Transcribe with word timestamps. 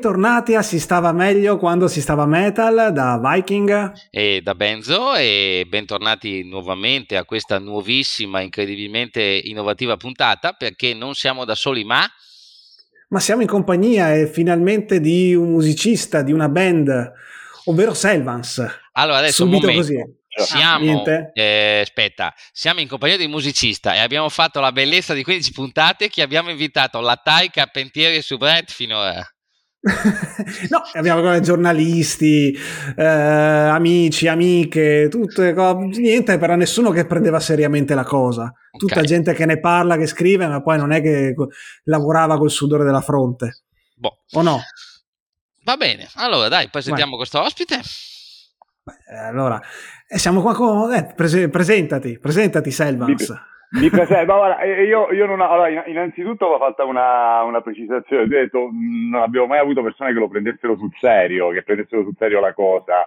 Bentornati 0.00 0.54
a 0.54 0.62
Si 0.62 0.80
stava 0.80 1.12
meglio 1.12 1.58
quando 1.58 1.86
si 1.86 2.00
stava 2.00 2.24
metal 2.24 2.90
da 2.90 3.20
Viking 3.22 3.92
e 4.08 4.40
da 4.42 4.54
Benzo 4.54 5.14
e 5.14 5.66
bentornati 5.68 6.42
nuovamente 6.42 7.18
a 7.18 7.26
questa 7.26 7.58
nuovissima, 7.58 8.40
incredibilmente 8.40 9.20
innovativa 9.20 9.98
puntata 9.98 10.54
perché 10.54 10.94
non 10.94 11.12
siamo 11.12 11.44
da 11.44 11.54
soli 11.54 11.84
ma 11.84 12.00
ma 13.08 13.20
siamo 13.20 13.42
in 13.42 13.46
compagnia 13.46 14.14
e 14.14 14.26
finalmente 14.26 15.00
di 15.00 15.34
un 15.34 15.50
musicista 15.50 16.22
di 16.22 16.32
una 16.32 16.48
band, 16.48 17.12
ovvero 17.66 17.92
Selvans. 17.92 18.66
Allora 18.92 19.18
adesso 19.18 19.44
Subito 19.44 19.68
un 19.68 19.74
così. 19.74 19.96
Siamo, 20.28 21.02
ah, 21.02 21.30
eh, 21.34 21.80
aspetta, 21.82 22.32
siamo 22.52 22.80
in 22.80 22.88
compagnia 22.88 23.18
di 23.18 23.26
un 23.26 23.32
musicista 23.32 23.94
e 23.94 23.98
abbiamo 23.98 24.30
fatto 24.30 24.60
la 24.60 24.72
bellezza 24.72 25.12
di 25.12 25.22
15 25.22 25.52
puntate 25.52 26.08
che 26.08 26.22
abbiamo 26.22 26.48
invitato 26.48 27.00
la 27.00 27.20
Tai 27.22 27.50
Carpentieri 27.50 28.16
e 28.16 28.22
Subret 28.22 28.72
finora. 28.72 29.22
No, 29.82 30.82
abbiamo 30.92 31.40
giornalisti, 31.40 32.54
eh, 32.96 33.04
amici, 33.04 34.28
amiche, 34.28 35.08
tutte 35.10 35.54
cose, 35.54 36.00
niente 36.00 36.36
per 36.36 36.54
nessuno 36.56 36.90
che 36.90 37.06
prendeva 37.06 37.40
seriamente 37.40 37.94
la 37.94 38.04
cosa. 38.04 38.52
Tutta 38.76 38.96
okay. 38.96 39.06
gente 39.06 39.32
che 39.32 39.46
ne 39.46 39.58
parla, 39.58 39.96
che 39.96 40.06
scrive, 40.06 40.46
ma 40.46 40.60
poi 40.60 40.76
non 40.76 40.92
è 40.92 41.00
che 41.00 41.34
lavorava 41.84 42.36
col 42.36 42.50
sudore 42.50 42.84
della 42.84 43.00
fronte. 43.00 43.62
Boh. 43.94 44.18
O 44.32 44.42
no? 44.42 44.60
Va 45.64 45.76
bene, 45.76 46.08
allora 46.14 46.48
dai, 46.48 46.68
poi 46.68 46.82
sentiamo 46.82 47.16
questo 47.16 47.40
ospite. 47.40 47.80
Beh, 48.82 49.16
allora, 49.28 49.60
eh, 50.08 50.18
siamo 50.18 50.40
qua 50.42 50.54
con... 50.54 50.92
Eh, 50.92 51.12
prese- 51.14 51.48
presentati, 51.48 52.18
presentati 52.18 52.70
Selvans. 52.70 53.32
Mi 53.72 53.88
presenta, 53.88 54.24
guarda, 54.24 54.64
io, 54.64 55.12
io 55.12 55.26
non, 55.26 55.40
allora, 55.40 55.68
innanzitutto 55.86 56.46
ho 56.46 56.58
fatto 56.58 56.84
una, 56.86 57.42
una 57.42 57.60
precisazione, 57.60 58.24
ho 58.24 58.26
detto 58.26 58.68
non 58.72 59.22
abbiamo 59.22 59.46
mai 59.46 59.60
avuto 59.60 59.80
persone 59.80 60.12
che 60.12 60.18
lo 60.18 60.28
prendessero 60.28 60.76
sul 60.76 60.90
serio, 60.98 61.50
che 61.50 61.62
prendessero 61.62 62.02
sul 62.02 62.16
serio 62.18 62.40
la 62.40 62.52
cosa, 62.52 63.06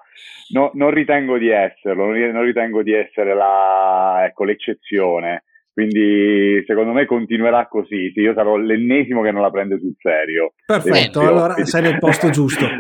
no, 0.54 0.72
non 0.76 0.92
ritengo 0.92 1.38
di 1.38 1.50
esserlo, 1.50 2.06
non 2.06 2.44
ritengo 2.44 2.82
di 2.82 2.94
essere 2.94 3.36
la, 3.36 4.24
ecco, 4.26 4.46
l'eccezione, 4.46 5.44
quindi 5.74 6.64
secondo 6.66 6.94
me 6.94 7.06
continuerà 7.06 7.68
così, 7.68 8.12
sì, 8.14 8.22
io 8.22 8.34
sarò 8.34 8.56
l'ennesimo 8.56 9.22
che 9.22 9.32
non 9.32 9.42
la 9.42 9.50
prende 9.50 9.80
sul 9.80 9.96
serio. 10.00 10.54
Perfetto, 10.66 11.20
allora 11.20 11.56
sei 11.66 11.82
nel 11.82 11.98
posto 11.98 12.30
giusto. 12.30 12.64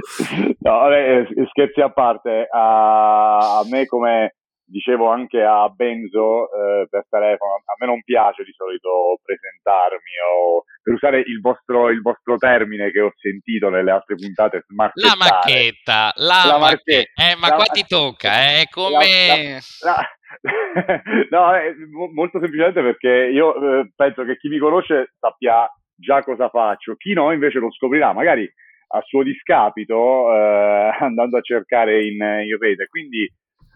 no, 0.59 0.71
vabbè, 0.71 1.25
scherzi 1.49 1.81
a 1.81 1.89
parte, 1.89 2.47
a, 2.49 3.59
a 3.59 3.63
me 3.69 3.87
come 3.87 4.35
dicevo 4.65 5.09
anche 5.09 5.41
a 5.41 5.67
Benzo 5.69 6.49
eh, 6.51 6.87
per 6.89 7.05
telefono, 7.09 7.55
a 7.55 7.75
me 7.79 7.85
non 7.85 8.01
piace 8.03 8.43
di 8.43 8.53
solito 8.53 9.19
presentarmi 9.23 10.13
o 10.31 10.63
per 10.81 10.93
usare 10.93 11.19
il 11.19 11.39
vostro, 11.41 11.89
il 11.89 12.01
vostro 12.01 12.37
termine 12.37 12.91
che 12.91 13.01
ho 13.01 13.11
sentito 13.15 13.69
nelle 13.69 13.91
altre 13.91 14.15
puntate, 14.15 14.65
la 14.67 15.15
macchetta, 15.17 16.13
la, 16.15 16.43
la 16.45 16.57
macchetta, 16.57 17.31
eh, 17.31 17.35
ma 17.35 17.49
la, 17.49 17.55
qua 17.55 17.65
ti 17.65 17.85
tocca, 17.87 18.29
eh, 18.29 18.61
è 18.61 18.67
come... 18.69 19.59
La, 19.81 20.01
no, 21.29 21.53
è 21.53 21.73
molto 22.13 22.39
semplicemente 22.39 22.81
perché 22.81 23.29
io 23.31 23.81
eh, 23.81 23.91
penso 23.95 24.23
che 24.23 24.37
chi 24.37 24.49
mi 24.49 24.57
conosce 24.57 25.13
sappia 25.19 25.67
già 25.95 26.23
cosa 26.23 26.49
faccio, 26.49 26.95
chi 26.95 27.13
no 27.13 27.31
invece 27.31 27.59
lo 27.59 27.71
scoprirà, 27.71 28.13
magari 28.13 28.51
a 28.95 29.01
suo 29.01 29.23
discapito 29.23 30.33
eh, 30.33 30.95
andando 30.99 31.37
a 31.37 31.41
cercare 31.41 32.05
in, 32.05 32.15
in 32.15 32.57
rete, 32.59 32.87
quindi 32.87 33.29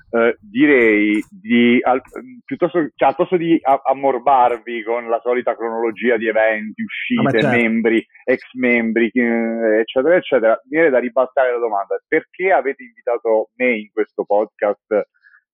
eh, 0.09 0.37
direi 0.39 1.21
di 1.29 1.79
al, 1.81 2.01
piuttosto, 2.45 2.89
cioè, 2.95 3.09
al 3.09 3.15
posto 3.15 3.37
di 3.37 3.59
ammorbarvi 3.61 4.83
con 4.83 5.09
la 5.09 5.19
solita 5.21 5.55
cronologia 5.55 6.17
di 6.17 6.27
eventi, 6.27 6.81
uscite, 6.81 7.41
certo. 7.41 7.47
membri, 7.55 8.05
ex 8.23 8.41
membri, 8.53 9.09
eh, 9.13 9.79
eccetera, 9.79 10.15
eccetera, 10.15 10.61
viene 10.67 10.89
da 10.89 10.99
ribaltare 10.99 11.51
la 11.51 11.59
domanda: 11.59 11.99
perché 12.07 12.51
avete 12.51 12.83
invitato 12.83 13.49
me 13.55 13.77
in 13.77 13.89
questo 13.91 14.23
podcast? 14.23 15.07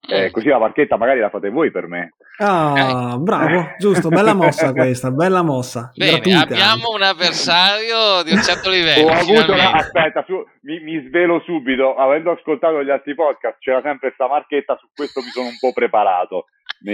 Eh, 0.05 0.31
così 0.31 0.47
la 0.49 0.59
marchetta 0.59 0.97
magari 0.97 1.21
la 1.21 1.29
fate 1.29 1.49
voi 1.49 1.71
per 1.71 1.87
me. 1.87 2.15
Ah, 2.39 3.15
bravo, 3.17 3.73
giusto, 3.77 4.09
bella 4.09 4.33
mossa 4.33 4.73
questa, 4.73 5.11
bella 5.11 5.43
mossa. 5.43 5.91
Bene, 5.95 6.19
Gratuita. 6.19 6.41
abbiamo 6.41 6.89
un 6.93 7.01
avversario 7.01 8.21
di 8.23 8.33
un 8.33 8.41
certo 8.41 8.69
livello. 8.69 9.07
Ho 9.07 9.11
avuto 9.11 9.53
una, 9.53 9.71
aspetta, 9.71 10.23
su, 10.27 10.43
mi, 10.63 10.79
mi, 10.81 11.07
svelo 11.07 11.41
subito, 11.45 11.95
avendo 11.95 12.31
ascoltato 12.31 12.83
gli 12.83 12.89
altri 12.89 13.15
podcast, 13.15 13.57
c'era 13.59 13.81
sempre 13.81 14.09
questa 14.09 14.27
marchetta, 14.27 14.77
su 14.77 14.87
questo 14.93 15.21
mi 15.21 15.29
sono 15.29 15.47
un 15.47 15.57
po' 15.57 15.71
preparato. 15.71 16.47
Mi, 16.81 16.93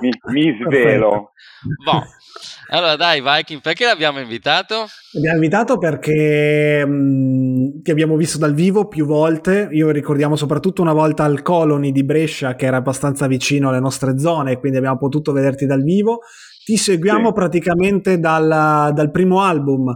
mi, 0.00 0.10
mi 0.30 0.58
svelo. 0.62 1.32
Boh. 1.84 2.02
Allora 2.74 2.96
dai 2.96 3.20
Viking, 3.20 3.60
perché 3.60 3.84
l'abbiamo 3.84 4.18
invitato? 4.18 4.86
L'abbiamo 5.12 5.36
invitato 5.36 5.76
perché 5.76 6.82
mh, 6.86 7.82
ti 7.82 7.90
abbiamo 7.90 8.16
visto 8.16 8.38
dal 8.38 8.54
vivo 8.54 8.88
più 8.88 9.04
volte, 9.04 9.68
io 9.72 9.90
ricordiamo 9.90 10.36
soprattutto 10.36 10.80
una 10.80 10.94
volta 10.94 11.24
al 11.24 11.42
Colony 11.42 11.92
di 11.92 12.02
Brescia 12.02 12.54
che 12.54 12.64
era 12.64 12.78
abbastanza 12.78 13.26
vicino 13.26 13.68
alle 13.68 13.78
nostre 13.78 14.18
zone, 14.18 14.58
quindi 14.58 14.78
abbiamo 14.78 14.96
potuto 14.96 15.32
vederti 15.32 15.66
dal 15.66 15.82
vivo. 15.82 16.20
Ti 16.64 16.78
seguiamo 16.78 17.26
sì. 17.26 17.32
praticamente 17.34 18.18
dal, 18.18 18.90
dal 18.94 19.10
primo 19.10 19.42
album 19.42 19.94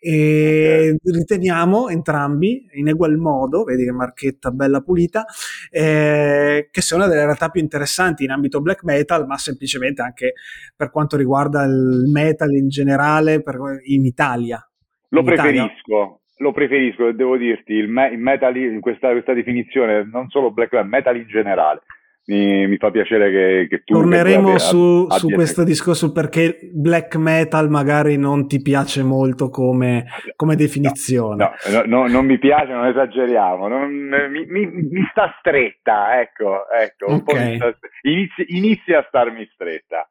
e 0.00 0.96
riteniamo 1.02 1.88
entrambi 1.88 2.68
in 2.74 2.88
egual 2.88 3.16
modo, 3.16 3.64
vedi 3.64 3.84
che 3.84 3.92
marchetta 3.92 4.50
bella 4.50 4.80
pulita, 4.80 5.24
eh, 5.70 6.68
che 6.70 6.80
sia 6.80 6.96
una 6.96 7.06
delle 7.06 7.24
realtà 7.24 7.48
più 7.48 7.60
interessanti 7.60 8.24
in 8.24 8.30
ambito 8.30 8.60
black 8.60 8.84
metal, 8.84 9.26
ma 9.26 9.36
semplicemente 9.36 10.02
anche 10.02 10.34
per 10.76 10.90
quanto 10.90 11.16
riguarda 11.16 11.64
il 11.64 12.08
metal 12.12 12.54
in 12.54 12.68
generale 12.68 13.42
per, 13.42 13.56
in 13.86 14.04
Italia. 14.04 14.64
Lo 15.08 15.20
in 15.20 15.26
preferisco. 15.26 15.66
Italia. 15.86 16.16
Lo 16.40 16.52
preferisco, 16.52 17.10
devo 17.10 17.36
dirti, 17.36 17.72
il, 17.72 17.88
me- 17.88 18.10
il 18.10 18.18
metal, 18.18 18.56
in 18.56 18.80
questa, 18.80 19.10
questa 19.10 19.32
definizione, 19.32 20.08
non 20.08 20.28
solo 20.28 20.52
black 20.52 20.70
metal, 20.72 20.88
metal 20.88 21.16
in 21.16 21.26
generale 21.26 21.82
mi, 22.28 22.66
mi, 22.66 22.76
fa 22.76 22.90
piacere 22.90 23.30
che, 23.30 23.66
che 23.68 23.82
tu... 23.84 23.94
Torneremo 23.94 24.52
che 24.52 24.58
su, 24.58 25.06
a, 25.08 25.14
a 25.14 25.18
su 25.18 25.28
questo 25.28 25.64
discorso 25.64 26.12
perché 26.12 26.58
black 26.72 27.16
metal 27.16 27.70
magari 27.70 28.18
non 28.18 28.46
ti 28.46 28.60
piace 28.60 29.02
molto 29.02 29.48
come, 29.48 30.04
come 30.36 30.54
definizione. 30.54 31.56
No, 31.66 31.82
no, 31.82 31.82
no, 31.86 32.06
non 32.06 32.26
mi 32.26 32.38
piace, 32.38 32.72
non 32.72 32.86
esageriamo, 32.86 33.66
non, 33.68 33.90
mi, 34.30 34.44
mi, 34.46 34.66
mi, 34.66 35.08
sta 35.10 35.34
stretta, 35.38 36.20
ecco, 36.20 36.68
ecco 36.68 37.14
okay. 37.14 37.56
sta, 37.56 37.78
inizi, 38.02 38.44
inizia 38.48 38.98
a 38.98 39.04
starmi 39.08 39.48
stretta. 39.54 40.06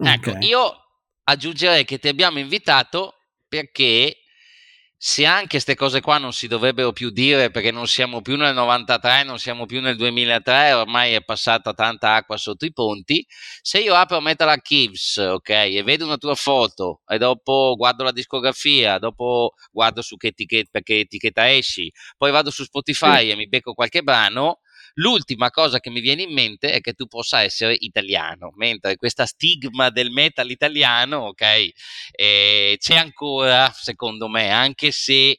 Ecco, 0.00 0.30
okay. 0.30 0.42
io 0.46 0.60
aggiungerei 1.24 1.84
che 1.84 1.98
ti 1.98 2.06
abbiamo 2.06 2.38
invitato 2.38 3.14
perché 3.48 4.18
se 5.06 5.26
anche 5.26 5.48
queste 5.48 5.74
cose 5.74 6.00
qua 6.00 6.16
non 6.16 6.32
si 6.32 6.46
dovrebbero 6.46 6.90
più 6.92 7.10
dire 7.10 7.50
perché 7.50 7.70
non 7.70 7.86
siamo 7.86 8.22
più 8.22 8.38
nel 8.38 8.54
93, 8.54 9.22
non 9.24 9.38
siamo 9.38 9.66
più 9.66 9.82
nel 9.82 9.96
2003, 9.96 10.72
ormai 10.72 11.12
è 11.12 11.22
passata 11.22 11.74
tanta 11.74 12.14
acqua 12.14 12.38
sotto 12.38 12.64
i 12.64 12.72
ponti, 12.72 13.22
se 13.60 13.80
io 13.80 13.92
apro 13.92 14.22
Metal 14.22 14.48
Archives, 14.48 15.18
ok, 15.18 15.48
e 15.50 15.82
vedo 15.84 16.06
una 16.06 16.16
tua 16.16 16.34
foto 16.34 17.02
e 17.06 17.18
dopo 17.18 17.74
guardo 17.76 18.02
la 18.02 18.12
discografia, 18.12 18.96
dopo 18.96 19.52
guardo 19.70 20.00
su 20.00 20.16
che 20.16 20.28
etichetta, 20.28 20.70
perché 20.72 21.00
etichetta 21.00 21.52
esci, 21.52 21.92
poi 22.16 22.30
vado 22.30 22.50
su 22.50 22.64
Spotify 22.64 23.24
sì. 23.24 23.30
e 23.30 23.36
mi 23.36 23.46
becco 23.46 23.74
qualche 23.74 24.00
brano, 24.00 24.60
L'ultima 24.94 25.50
cosa 25.50 25.80
che 25.80 25.90
mi 25.90 26.00
viene 26.00 26.22
in 26.22 26.32
mente 26.32 26.70
è 26.70 26.80
che 26.80 26.92
tu 26.92 27.06
possa 27.06 27.42
essere 27.42 27.74
italiano, 27.78 28.52
mentre 28.54 28.96
questa 28.96 29.26
stigma 29.26 29.90
del 29.90 30.10
metal 30.10 30.50
italiano, 30.50 31.18
ok, 31.26 31.68
eh, 32.12 32.76
c'è 32.78 32.96
ancora, 32.96 33.72
secondo 33.74 34.28
me, 34.28 34.50
anche 34.50 34.92
se 34.92 35.38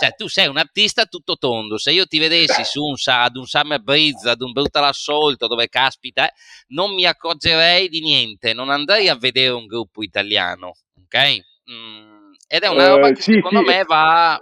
cioè 0.00 0.14
tu 0.16 0.26
sei 0.26 0.48
un 0.48 0.56
artista 0.56 1.04
tutto 1.04 1.36
tondo 1.36 1.78
se 1.78 1.92
io 1.92 2.06
ti 2.06 2.18
vedessi 2.18 2.64
su 2.64 2.82
un, 2.82 2.94
ad 3.04 3.36
un 3.36 3.46
Summer 3.46 3.80
Breeze 3.80 4.28
ad 4.28 4.40
un 4.40 4.50
Brutal 4.50 4.84
Assault 4.84 5.46
dove 5.46 5.68
caspita 5.68 6.28
non 6.68 6.92
mi 6.92 7.04
accorgerei 7.04 7.88
di 7.88 8.00
niente 8.00 8.52
non 8.52 8.70
andrei 8.70 9.08
a 9.08 9.14
vedere 9.14 9.50
un 9.50 9.66
gruppo 9.66 10.02
italiano 10.02 10.72
ok 11.04 11.38
mm, 11.70 12.32
ed 12.48 12.62
è 12.62 12.68
una 12.68 12.88
roba 12.88 13.08
uh, 13.08 13.12
che 13.12 13.22
sì, 13.22 13.32
secondo 13.34 13.60
sì. 13.60 13.64
me 13.64 13.84
va 13.84 14.40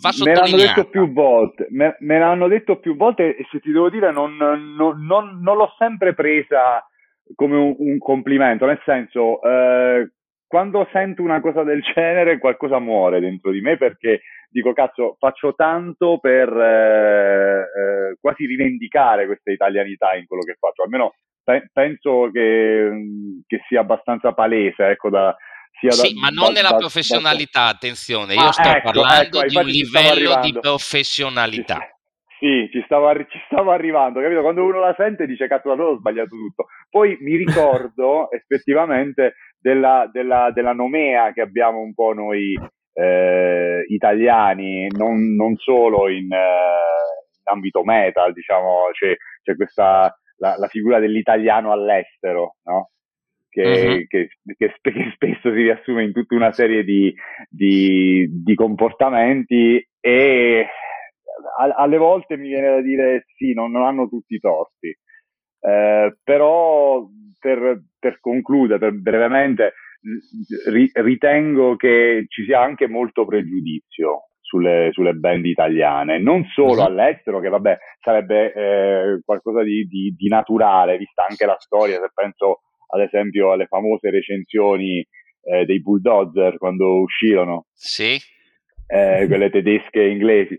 va 0.00 0.10
Me 0.24 0.34
l'hanno 0.34 0.56
detto 0.56 0.84
più 0.88 1.12
volte, 1.12 1.66
me, 1.70 1.96
me, 2.00 2.18
l'hanno 2.18 2.48
detto 2.48 2.78
più 2.78 2.96
volte 2.96 3.36
e 3.36 3.46
se 3.50 3.60
ti 3.60 3.72
devo 3.72 3.90
dire 3.90 4.12
non, 4.12 4.36
non, 4.36 4.74
non, 4.74 5.40
non 5.40 5.56
l'ho 5.56 5.74
sempre 5.78 6.14
presa 6.14 6.86
come 7.34 7.56
un, 7.56 7.74
un 7.78 7.98
complimento, 7.98 8.66
nel 8.66 8.80
senso 8.84 9.42
eh, 9.42 10.10
quando 10.46 10.88
sento 10.92 11.22
una 11.22 11.40
cosa 11.40 11.64
del 11.64 11.82
genere 11.82 12.38
qualcosa 12.38 12.78
muore 12.78 13.20
dentro 13.20 13.50
di 13.50 13.60
me 13.60 13.76
perché 13.76 14.20
dico 14.48 14.72
cazzo 14.72 15.16
faccio 15.18 15.54
tanto 15.54 16.18
per 16.18 16.48
eh, 16.48 17.60
eh, 17.60 18.16
quasi 18.20 18.46
rivendicare 18.46 19.26
questa 19.26 19.50
italianità 19.50 20.14
in 20.14 20.26
quello 20.26 20.42
che 20.42 20.56
faccio, 20.58 20.82
almeno 20.82 21.14
pe- 21.42 21.68
penso 21.72 22.30
che, 22.32 22.90
che, 23.46 23.60
sia 23.66 23.80
abbastanza 23.80 24.32
palese 24.32 24.88
ecco 24.90 25.10
da, 25.10 25.36
sì, 25.78 26.14
da, 26.14 26.20
ma 26.20 26.28
non 26.28 26.52
da, 26.52 26.60
nella 26.60 26.70
da, 26.70 26.76
professionalità, 26.76 27.66
attenzione, 27.66 28.34
io 28.34 28.46
ah, 28.46 28.52
sto 28.52 28.68
ecco, 28.68 28.90
parlando 28.92 29.40
ecco, 29.40 29.48
di 29.48 29.56
un 29.56 29.66
livello 29.66 30.40
di 30.40 30.52
professionalità. 30.58 31.90
Sì, 32.38 32.68
ci 32.70 32.82
stavo, 32.84 33.12
ci 33.28 33.38
stavo, 33.46 33.70
arrivando, 33.70 34.20
capito? 34.20 34.42
Quando 34.42 34.64
uno 34.64 34.80
la 34.80 34.94
sente 34.96 35.26
dice 35.26 35.48
cazzo, 35.48 35.70
allora 35.72 35.90
ho 35.90 35.96
sbagliato 35.96 36.36
tutto. 36.36 36.66
Poi 36.90 37.16
mi 37.20 37.36
ricordo 37.36 38.30
effettivamente 38.32 39.34
della, 39.58 40.08
della, 40.12 40.50
della, 40.52 40.72
nomea 40.72 41.32
che 41.32 41.40
abbiamo 41.40 41.80
un 41.80 41.94
po' 41.94 42.12
noi 42.12 42.54
eh, 42.92 43.84
italiani, 43.88 44.86
non, 44.88 45.34
non, 45.34 45.56
solo 45.56 46.08
in, 46.08 46.30
eh, 46.30 47.36
in, 47.38 47.52
ambito 47.52 47.82
metal, 47.84 48.32
diciamo, 48.32 48.90
c'è, 48.92 49.14
c'è 49.42 49.56
questa 49.56 50.14
la, 50.38 50.56
la, 50.58 50.68
figura 50.68 50.98
dell'italiano 50.98 51.72
all'estero, 51.72 52.56
no? 52.64 52.90
Che, 53.56 53.62
uh-huh. 53.62 54.06
che, 54.06 54.28
che, 54.54 54.74
che, 54.82 55.10
spesso 55.14 55.50
si 55.50 55.62
riassume 55.62 56.04
in 56.04 56.12
tutta 56.12 56.34
una 56.34 56.52
serie 56.52 56.84
di, 56.84 57.10
di, 57.48 58.28
di 58.44 58.54
comportamenti 58.54 59.82
e 59.98 60.66
a, 61.58 61.64
alle 61.74 61.96
volte 61.96 62.36
mi 62.36 62.48
viene 62.48 62.68
da 62.68 62.82
dire 62.82 63.24
sì, 63.34 63.54
non, 63.54 63.70
non 63.70 63.84
hanno 63.84 64.08
tutti 64.08 64.34
i 64.34 64.40
torti. 64.40 64.94
Eh, 65.58 66.16
però 66.22 67.08
per, 67.38 67.82
per 67.98 68.20
concludere 68.20 68.78
per 68.78 68.92
brevemente, 68.92 69.72
ri, 70.66 70.90
ritengo 70.92 71.76
che 71.76 72.26
ci 72.28 72.44
sia 72.44 72.60
anche 72.60 72.88
molto 72.88 73.24
pregiudizio 73.24 74.28
sulle, 74.38 74.90
sulle 74.92 75.14
band 75.14 75.46
italiane, 75.46 76.18
non 76.18 76.44
solo 76.44 76.82
uh-huh. 76.82 76.88
all'estero, 76.88 77.40
che 77.40 77.48
vabbè 77.48 77.78
sarebbe 78.02 78.52
eh, 78.52 79.20
qualcosa 79.24 79.62
di, 79.62 79.86
di, 79.86 80.14
di, 80.14 80.28
naturale, 80.28 80.98
vista 80.98 81.24
anche 81.26 81.46
la 81.46 81.56
storia, 81.58 81.98
se 81.98 82.10
penso 82.12 82.60
ad 82.86 83.00
esempio 83.00 83.52
alle 83.52 83.66
famose 83.66 84.10
recensioni 84.10 85.06
eh, 85.42 85.64
dei 85.64 85.80
Bulldozer 85.80 86.58
quando 86.58 87.00
uscirono. 87.00 87.66
Sì. 87.72 88.16
Eh, 88.86 89.26
quelle 89.28 89.50
tedesche 89.50 90.00
e 90.00 90.10
inglesi. 90.10 90.56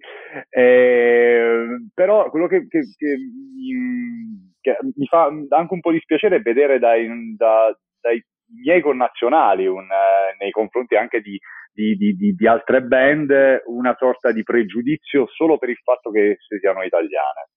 Eh, 0.49 1.89
però 1.93 2.29
quello 2.29 2.47
che, 2.47 2.67
che, 2.67 2.81
che, 2.95 3.15
mi, 3.55 4.53
che, 4.59 4.77
mi, 4.95 5.05
fa 5.05 5.25
anche 5.25 5.73
un 5.73 5.79
po' 5.79 5.91
dispiacere 5.91 6.37
è 6.37 6.41
vedere 6.41 6.79
dai, 6.79 7.07
da, 7.35 7.75
dai 7.99 8.23
miei 8.63 8.81
connazionali 8.81 9.67
un, 9.67 9.83
eh, 9.83 10.35
nei 10.39 10.51
confronti 10.51 10.95
anche 10.95 11.21
di, 11.21 11.39
di, 11.71 11.95
di, 11.95 12.33
di, 12.33 12.47
altre 12.47 12.81
band 12.81 13.63
una 13.65 13.95
sorta 13.97 14.31
di 14.31 14.43
pregiudizio 14.43 15.27
solo 15.27 15.57
per 15.57 15.69
il 15.69 15.77
fatto 15.77 16.11
che 16.11 16.37
siano 16.59 16.83
italiane. 16.83 17.49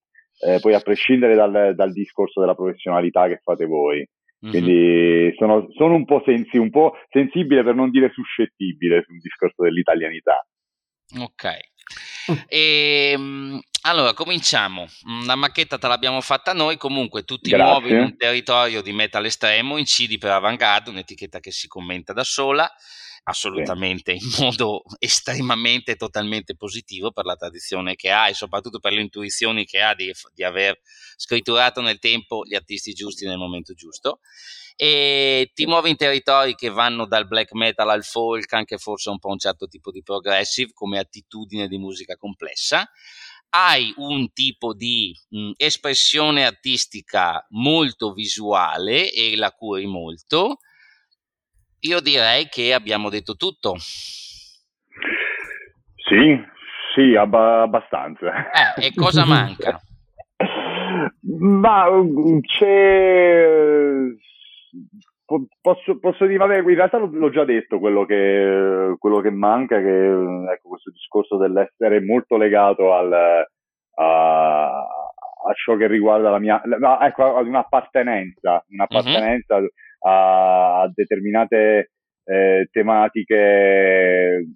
Eh, 0.43 0.59
poi 0.61 0.75
a 0.75 0.81
prescindere 0.81 1.35
dal, 1.35 1.75
dal, 1.75 1.93
discorso 1.93 2.41
della 2.41 2.55
professionalità 2.55 3.29
che 3.29 3.41
fate 3.43 3.67
voi. 3.67 4.07
Mm-hmm. 4.43 4.53
Quindi 4.53 5.35
sono, 5.37 5.69
sono 5.77 5.95
un, 5.95 6.05
po 6.05 6.23
sensi, 6.25 6.57
un 6.57 6.71
po' 6.71 6.95
sensibile 7.11 7.63
per 7.63 7.75
non 7.75 7.91
dire 7.91 8.11
suscettibile 8.13 9.05
sul 9.07 9.21
discorso 9.21 9.63
dell'italianità. 9.63 10.47
Ok. 11.19 11.45
E, 12.49 13.11
ehm, 13.13 13.61
allora, 13.83 14.13
cominciamo. 14.15 14.87
La 15.27 15.35
macchetta 15.35 15.79
te 15.79 15.89
l'abbiamo 15.89 16.21
fatta 16.21 16.53
noi, 16.53 16.77
comunque 16.77 17.25
tu 17.25 17.39
ti 17.39 17.55
muovi 17.55 17.91
in 17.91 17.99
un 17.99 18.17
territorio 18.17 18.83
di 18.83 18.93
metal 18.93 19.25
estremo, 19.25 19.77
incidi 19.77 20.19
per 20.19 20.31
Avantgarde, 20.31 20.91
un'etichetta 20.91 21.41
che 21.41 21.51
si 21.51 21.67
commenta 21.67 22.13
da 22.13 22.25
sola, 22.25 22.71
assolutamente 23.25 24.13
in 24.13 24.29
modo 24.39 24.83
estremamente 24.99 25.97
totalmente 25.97 26.55
positivo 26.57 27.13
per 27.13 27.25
la 27.25 27.37
tradizione 27.37 27.95
che 27.95 28.11
ha 28.11 28.29
e 28.29 28.35
soprattutto 28.35 28.79
per 28.79 28.93
le 28.93 29.01
intuizioni 29.01 29.65
che 29.65 29.81
ha 29.81 29.95
di, 29.95 30.13
di 30.35 30.45
aver 30.45 30.81
scritturato 31.17 31.81
nel 31.81 31.99
tempo 31.99 32.45
gli 32.45 32.55
artisti 32.55 32.93
giusti 32.93 33.27
nel 33.27 33.39
momento 33.39 33.75
giusto. 33.75 34.21
E 34.77 35.51
ti 35.53 35.67
muovi 35.67 35.91
in 35.91 35.97
territori 35.97 36.55
che 36.55 36.71
vanno 36.71 37.07
dal 37.07 37.27
black 37.29 37.53
metal 37.53 37.91
al 37.91 38.03
folk, 38.03 38.51
anche 38.55 38.79
forse 38.79 39.11
un 39.11 39.19
po' 39.19 39.29
un 39.29 39.39
certo 39.39 39.67
tipo 39.67 39.91
di 39.91 40.03
progressive 40.03 40.73
come 40.73 40.99
attitudine 40.99 41.69
di 41.69 41.77
musica 41.77 42.17
complessa. 42.17 42.89
Hai 43.51 43.93
un 43.97 44.33
tipo 44.33 44.73
di 44.73 45.15
mh, 45.29 45.51
espressione 45.57 46.47
artistica 46.47 47.45
molto 47.51 48.13
visuale 48.13 49.13
e 49.13 49.37
la 49.37 49.51
curi 49.53 49.85
molto 49.87 50.61
io 51.81 52.01
direi 52.01 52.47
che 52.49 52.75
abbiamo 52.75 53.09
detto 53.09 53.37
tutto. 53.37 53.77
Sì, 56.09 56.43
sì, 56.95 57.15
ab- 57.15 57.35
abbastanza. 57.35 58.51
Eh, 58.51 58.87
e 58.87 58.95
cosa 58.95 59.25
manca? 59.25 59.81
Ma 61.23 61.87
c'è... 62.43 63.47
Posso, 65.61 66.01
posso, 66.01 66.27
dire, 66.27 66.39
vabbè, 66.39 66.59
in 66.59 66.75
realtà 66.75 66.99
l'ho 66.99 67.31
già 67.31 67.45
detto 67.45 67.79
quello 67.79 68.05
che, 68.05 68.97
quello 68.99 69.21
che 69.21 69.31
manca, 69.31 69.79
che 69.79 70.07
ecco, 70.07 70.71
questo 70.71 70.91
discorso 70.91 71.37
dell'essere 71.37 72.01
molto 72.01 72.37
legato 72.37 72.93
al, 72.93 73.13
a, 73.13 74.67
a 74.67 75.53
ciò 75.55 75.77
che 75.77 75.87
riguarda 75.87 76.31
la 76.31 76.41
mia, 76.41 76.61
ecco, 77.01 77.37
ad 77.37 77.47
un'appartenenza, 77.47 78.65
un'appartenenza 78.71 79.59
uh-huh 79.59 79.69
a, 80.01 80.83
a 80.83 80.93
determinate 80.95 81.91
eh, 82.25 82.69
tematiche 82.71 84.47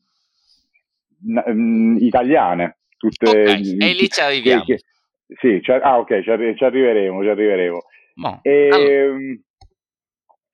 n- 1.26 1.44
n- 1.46 1.96
italiane. 2.00 2.78
Tutte, 2.96 3.28
okay, 3.28 3.76
e 3.78 3.92
lì 3.92 4.08
ci 4.08 4.20
arriviamo. 4.20 4.64
Che, 4.64 4.76
che, 4.76 5.36
sì, 5.40 5.60
ci, 5.62 5.70
ah 5.70 5.98
ok, 5.98 6.22
ci, 6.22 6.30
arri- 6.30 6.56
ci, 6.56 6.64
arriveremo, 6.64 7.22
ci 7.22 7.28
arriveremo. 7.28 7.82
No. 8.16 8.38
E, 8.42 8.68
allora. 8.70 9.18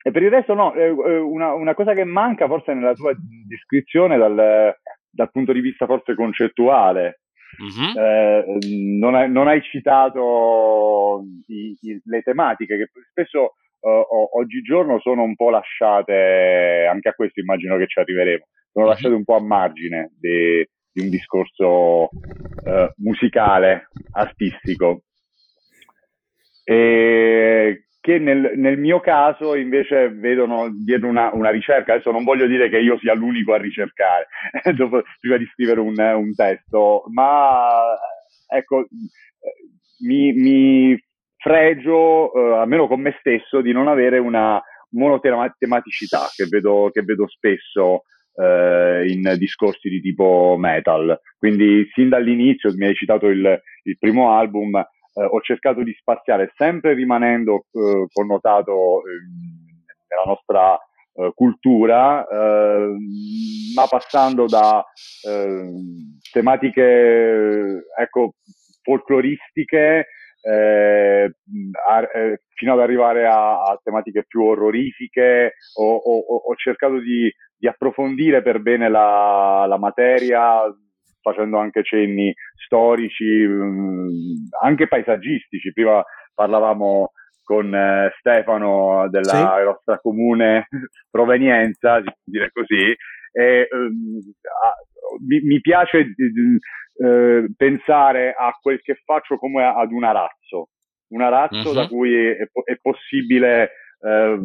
e, 0.02 0.10
per 0.10 0.22
il 0.22 0.30
resto 0.30 0.54
no, 0.54 0.74
eh, 0.74 0.86
eh, 0.86 1.18
una, 1.18 1.52
una, 1.52 1.74
cosa 1.74 1.92
che 1.94 2.04
manca 2.04 2.46
forse 2.46 2.72
nella 2.72 2.94
tua 2.94 3.14
descrizione 3.46 4.16
dal, 4.16 4.74
dal 5.10 5.30
punto 5.30 5.52
di 5.52 5.60
vista 5.60 5.86
forse 5.86 6.14
concettuale, 6.14 7.20
Uh-huh. 7.58 7.98
Eh, 7.98 8.58
non, 8.98 9.14
hai, 9.14 9.30
non, 9.30 9.48
hai, 9.48 9.60
citato 9.60 11.24
i, 11.48 11.76
i, 11.80 12.00
le 12.04 12.22
tematiche 12.22 12.76
che 12.76 12.90
spesso 13.10 13.54
uh, 13.80 14.38
oggigiorno 14.38 15.00
sono 15.00 15.22
un 15.22 15.34
po' 15.34 15.50
lasciate, 15.50 16.86
anche 16.90 17.08
a 17.08 17.14
questo 17.14 17.40
immagino 17.40 17.76
che 17.76 17.86
ci 17.86 17.98
arriveremo, 17.98 18.44
sono 18.72 18.84
mhm. 18.86 18.90
lasciate 18.90 19.14
un 19.14 19.24
po' 19.24 19.36
a 19.36 19.42
margine 19.42 20.12
di, 20.18 20.66
di 20.92 21.02
un 21.02 21.10
discorso 21.10 22.08
uh, 22.08 22.92
musicale, 22.96 23.88
artistico. 24.12 25.02
E 26.64 27.84
che 28.00 28.18
nel, 28.18 28.52
nel, 28.56 28.78
mio 28.78 29.00
caso 29.00 29.54
invece 29.54 30.08
vedono 30.08 30.70
dietro 30.72 31.08
una, 31.08 31.30
una, 31.34 31.50
ricerca. 31.50 31.92
Adesso 31.92 32.10
non 32.10 32.24
voglio 32.24 32.46
dire 32.46 32.70
che 32.70 32.78
io 32.78 32.98
sia 32.98 33.12
l'unico 33.12 33.52
a 33.52 33.58
ricercare 33.58 34.26
dopo, 34.74 35.02
prima 35.20 35.36
di 35.36 35.46
scrivere 35.52 35.80
un, 35.80 35.98
un 35.98 36.34
testo, 36.34 37.04
ma 37.12 37.98
ecco, 38.48 38.86
mi, 40.00 40.32
mi 40.32 40.98
fregio, 41.40 42.32
eh, 42.32 42.58
almeno 42.58 42.86
con 42.86 43.00
me 43.00 43.16
stesso, 43.18 43.60
di 43.60 43.72
non 43.72 43.88
avere 43.88 44.18
una 44.18 44.62
monotematicità 44.90 46.28
che 46.34 46.46
vedo, 46.48 46.90
che 46.92 47.02
vedo 47.02 47.26
spesso 47.28 48.04
eh, 48.34 49.10
in 49.10 49.34
discorsi 49.38 49.88
di 49.88 50.00
tipo 50.00 50.56
metal. 50.58 51.18
Quindi 51.38 51.88
sin 51.94 52.08
dall'inizio, 52.08 52.72
mi 52.74 52.86
hai 52.86 52.94
citato 52.94 53.26
il, 53.26 53.60
il 53.84 53.98
primo 53.98 54.32
album, 54.32 54.76
eh, 54.76 54.84
ho 55.24 55.40
cercato 55.40 55.82
di 55.82 55.94
spaziare 55.98 56.52
sempre 56.56 56.94
rimanendo 56.94 57.64
eh, 57.72 58.06
connotato 58.12 59.02
ehm, 59.06 59.84
nella 60.08 60.24
nostra 60.26 60.74
eh, 60.74 61.32
cultura, 61.34 62.26
eh, 62.26 62.94
ma 63.74 63.86
passando 63.88 64.46
da 64.46 64.84
ehm, 65.26 66.18
tematiche 66.30 67.84
ecco, 67.98 68.34
folcloristiche 68.82 70.06
eh, 70.42 71.30
a, 71.88 72.00
eh, 72.02 72.42
fino 72.54 72.72
ad 72.72 72.80
arrivare 72.80 73.26
a, 73.26 73.62
a, 73.62 73.80
tematiche 73.82 74.24
più 74.26 74.42
orrorifiche, 74.42 75.54
ho, 75.74 75.96
ho, 75.96 76.36
ho 76.36 76.54
cercato 76.56 76.98
di, 76.98 77.30
di, 77.56 77.66
approfondire 77.66 78.42
per 78.42 78.60
bene 78.60 78.88
la, 78.88 79.66
la, 79.68 79.78
materia, 79.78 80.62
facendo 81.20 81.58
anche 81.58 81.82
cenni 81.82 82.32
storici, 82.64 83.24
mh, 83.24 84.48
anche 84.62 84.88
paesaggistici. 84.88 85.72
Prima 85.72 86.02
parlavamo 86.34 87.12
con 87.42 87.74
eh, 87.74 88.12
Stefano 88.18 89.08
della 89.10 89.56
sì. 89.56 89.64
nostra 89.64 89.98
comune 89.98 90.68
provenienza, 91.10 91.96
si 91.98 92.04
può 92.04 92.12
dire 92.24 92.50
così, 92.52 92.96
e, 93.32 93.68
um, 93.70 94.18
mi, 95.26 95.40
mi, 95.42 95.60
piace 95.60 96.14
eh, 97.02 97.46
pensare 97.56 98.34
a 98.36 98.56
quel 98.60 98.80
che 98.80 99.00
faccio 99.04 99.36
come 99.36 99.64
ad 99.64 99.90
un 99.92 100.04
arazzo, 100.04 100.68
un 101.08 101.22
arazzo 101.22 101.68
uh-huh. 101.68 101.74
da 101.74 101.82
mhm. 101.82 101.88
cui 101.88 102.14
è, 102.14 102.48
è 102.64 102.76
possibile 102.80 103.70
eh, 104.00 104.38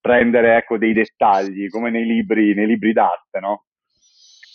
prendere 0.00 0.56
ecco, 0.56 0.78
dei 0.78 0.92
dettagli, 0.92 1.68
come 1.68 1.90
nei 1.90 2.04
libri, 2.04 2.54
nei 2.54 2.66
libri 2.66 2.92
d'arte, 2.92 3.40
no? 3.40 3.64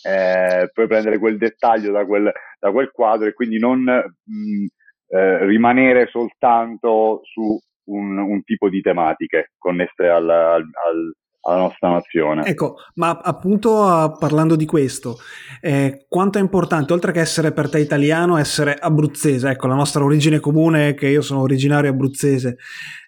Eh, 0.02 0.70
puoi 0.72 0.86
prendere 0.86 1.18
quel 1.18 1.36
dettaglio 1.36 1.90
da 1.90 2.04
quel, 2.04 2.30
da 2.60 2.70
quel 2.70 2.90
quadro 2.92 3.26
e 3.26 3.32
quindi 3.32 3.58
non 3.58 3.80
mh, 3.80 4.66
eh, 5.08 5.46
rimanere 5.46 6.06
soltanto 6.06 7.20
su 7.24 7.58
un, 7.86 8.18
un, 8.18 8.42
tipo 8.44 8.68
di 8.68 8.80
tematiche 8.80 9.52
connesse 9.58 10.06
al, 10.06 10.28
al, 10.28 10.62
al 10.62 11.14
alla 11.46 11.62
nostra 11.62 11.90
nazione. 11.90 12.44
Ecco, 12.44 12.76
ma 12.94 13.20
appunto 13.22 14.16
parlando 14.18 14.56
di 14.56 14.66
questo, 14.66 15.18
eh, 15.60 16.06
quanto 16.08 16.38
è 16.38 16.40
importante, 16.40 16.92
oltre 16.92 17.12
che 17.12 17.20
essere 17.20 17.52
per 17.52 17.70
te 17.70 17.78
italiano, 17.78 18.36
essere 18.36 18.74
abruzzese, 18.74 19.50
ecco, 19.50 19.68
la 19.68 19.74
nostra 19.74 20.02
origine 20.02 20.40
comune, 20.40 20.94
che 20.94 21.08
io 21.08 21.22
sono 21.22 21.40
originario 21.40 21.90
abruzzese, 21.90 22.56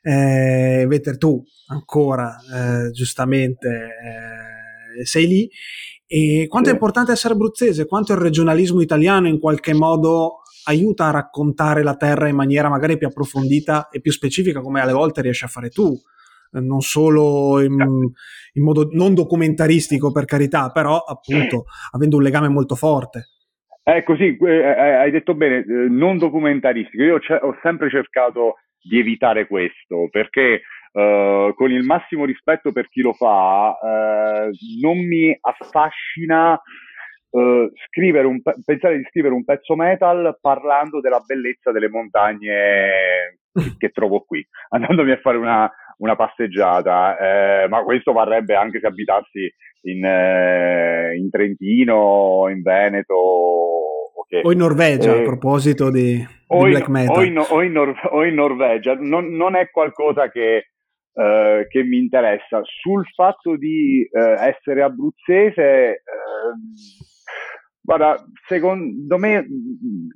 eh, 0.02 0.86
Vetter 0.88 1.18
tu 1.18 1.42
ancora, 1.66 2.36
eh, 2.54 2.90
giustamente, 2.92 3.68
eh, 3.68 5.04
sei 5.04 5.26
lì, 5.26 5.50
E 6.10 6.46
quanto 6.48 6.70
è 6.70 6.72
importante 6.72 7.12
essere 7.12 7.34
abruzzese, 7.34 7.84
quanto 7.84 8.12
il 8.14 8.18
regionalismo 8.18 8.80
italiano 8.80 9.28
in 9.28 9.38
qualche 9.38 9.74
modo 9.74 10.38
aiuta 10.64 11.08
a 11.08 11.10
raccontare 11.10 11.82
la 11.82 11.96
terra 11.96 12.28
in 12.28 12.34
maniera 12.34 12.70
magari 12.70 12.96
più 12.96 13.08
approfondita 13.08 13.88
e 13.90 14.00
più 14.00 14.10
specifica, 14.10 14.60
come 14.60 14.80
alle 14.80 14.92
volte 14.92 15.20
riesci 15.20 15.44
a 15.44 15.48
fare 15.48 15.68
tu, 15.68 15.94
non 16.52 16.80
solo 16.80 17.60
in, 17.60 17.74
in 18.52 18.62
modo 18.62 18.88
non 18.92 19.14
documentaristico 19.14 20.12
per 20.12 20.24
carità, 20.24 20.70
però 20.70 20.98
appunto 20.98 21.64
avendo 21.92 22.16
un 22.16 22.22
legame 22.22 22.48
molto 22.48 22.74
forte. 22.74 23.28
È 23.82 24.02
così, 24.02 24.36
eh, 24.36 24.46
eh, 24.46 24.94
hai 24.94 25.10
detto 25.10 25.34
bene, 25.34 25.64
non 25.88 26.18
documentaristico. 26.18 27.02
Io 27.02 27.14
ho 27.16 27.56
sempre 27.62 27.88
cercato 27.88 28.56
di 28.82 28.98
evitare 28.98 29.46
questo 29.46 30.08
perché 30.10 30.62
Uh, 30.90 31.52
con 31.54 31.70
il 31.70 31.84
massimo 31.84 32.24
rispetto 32.24 32.72
per 32.72 32.88
chi 32.88 33.02
lo 33.02 33.12
fa, 33.12 33.76
uh, 33.78 34.50
non 34.80 34.96
mi 34.96 35.36
affascina 35.38 36.58
uh, 37.30 37.70
scrivere 37.86 38.26
un 38.26 38.40
pe- 38.40 38.54
pensare 38.64 38.96
di 38.96 39.04
scrivere 39.10 39.34
un 39.34 39.44
pezzo 39.44 39.76
metal 39.76 40.38
parlando 40.40 41.00
della 41.00 41.20
bellezza 41.24 41.72
delle 41.72 41.90
montagne 41.90 43.38
che 43.76 43.90
trovo 43.90 44.20
qui, 44.20 44.44
andandomi 44.70 45.12
a 45.12 45.18
fare 45.18 45.36
una, 45.36 45.70
una 45.98 46.16
passeggiata, 46.16 47.16
eh, 47.64 47.68
ma 47.68 47.82
questo 47.82 48.12
varrebbe 48.12 48.54
anche 48.54 48.80
se 48.80 48.86
abitassi 48.86 49.52
in, 49.82 50.04
eh, 50.04 51.16
in 51.16 51.30
Trentino, 51.30 52.48
in 52.48 52.62
Veneto 52.62 53.78
Okay. 54.28 54.42
O 54.44 54.52
in 54.52 54.58
Norvegia, 54.58 55.14
eh, 55.14 55.20
a 55.20 55.22
proposito 55.22 55.90
di, 55.90 56.16
di 56.16 56.26
in, 56.48 56.68
black 56.68 56.88
metal. 56.88 57.16
O 57.16 57.22
in, 57.22 57.38
o 57.38 57.62
in, 57.62 57.72
Nor- 57.72 58.08
o 58.10 58.24
in 58.24 58.34
Norvegia, 58.34 58.94
non, 58.94 59.34
non, 59.34 59.56
è 59.56 59.70
qualcosa 59.70 60.28
che, 60.30 60.66
eh, 61.14 61.66
che 61.66 61.82
mi 61.82 61.96
interessa. 61.96 62.60
Sul 62.62 63.06
fatto 63.14 63.56
di 63.56 64.02
eh, 64.02 64.20
essere 64.20 64.82
abruzzese, 64.82 66.02
ehm, 66.04 66.74
guarda, 67.80 68.22
secondo 68.46 69.16
me, 69.16 69.46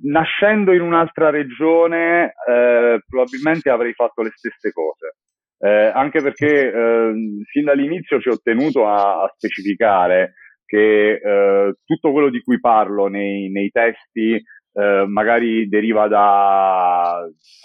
nascendo 0.03 0.73
in 0.73 0.81
un'altra 0.81 1.31
regione, 1.31 2.35
eh, 2.47 2.99
probabilmente 3.07 3.71
avrei 3.71 3.93
fatto 3.93 4.21
le 4.21 4.31
stesse 4.35 4.71
cose. 4.71 5.15
Eh, 5.63 5.91
anche 5.93 6.21
perché 6.21 6.73
eh, 6.73 7.13
sin 7.49 7.63
dall'inizio 7.63 8.19
ci 8.19 8.27
ho 8.27 8.37
tenuto 8.43 8.85
a, 8.85 9.21
a 9.23 9.31
specificare 9.33 10.33
che 10.65 11.13
eh, 11.13 11.73
tutto 11.85 12.11
quello 12.11 12.29
di 12.29 12.41
cui 12.41 12.59
parlo 12.59 13.07
nei, 13.07 13.49
nei 13.49 13.69
testi 13.69 14.33
eh, 14.33 15.05
magari 15.07 15.69
deriva 15.69 16.09
da, 16.09 17.13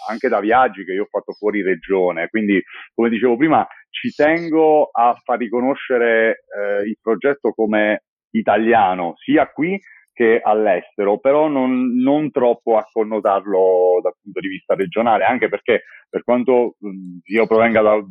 anche 0.09 0.29
da 0.29 0.39
viaggi 0.39 0.85
che 0.85 0.93
io 0.93 1.03
ho 1.03 1.07
fatto 1.09 1.33
fuori 1.33 1.61
regione. 1.61 2.29
Quindi, 2.29 2.61
come 2.93 3.09
dicevo 3.09 3.35
prima, 3.35 3.67
ci 3.89 4.13
tengo 4.13 4.89
a 4.93 5.13
far 5.21 5.39
riconoscere 5.39 6.45
eh, 6.55 6.87
il 6.87 6.97
progetto 7.01 7.51
come 7.51 8.03
italiano, 8.31 9.15
sia 9.17 9.47
qui 9.51 9.77
che 10.19 10.41
all'estero, 10.43 11.17
però 11.19 11.47
non, 11.47 11.95
non, 12.01 12.29
troppo 12.29 12.75
a 12.75 12.85
connotarlo 12.91 13.99
dal 14.01 14.15
punto 14.21 14.41
di 14.41 14.49
vista 14.49 14.75
regionale, 14.75 15.23
anche 15.23 15.47
perché 15.47 15.83
per 16.09 16.23
quanto 16.23 16.75
io 17.23 17.47
provenga 17.47 17.81
da, 17.81 18.03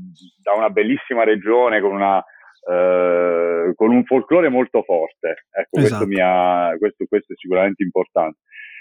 da 0.43 0.53
una 0.57 0.71
bellissima 0.71 1.25
regione 1.25 1.83
con 1.83 1.93
una 1.93 2.19
eh, 2.19 3.73
con 3.75 3.91
un 3.91 4.05
folklore 4.05 4.49
molto 4.49 4.83
forte. 4.83 5.45
Ecco, 5.51 5.81
esatto. 5.81 6.07
questo, 6.07 6.25
ha, 6.25 6.75
questo, 6.79 7.05
questo, 7.07 7.33
è 7.35 7.37
sicuramente 7.37 7.83
importante 7.83 8.39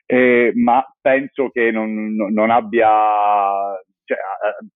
eh, 0.10 0.54
ma 0.56 0.82
penso 1.02 1.50
che 1.50 1.70
non, 1.70 2.16
non 2.16 2.50
abbia, 2.50 2.90
cioè, 4.06 4.18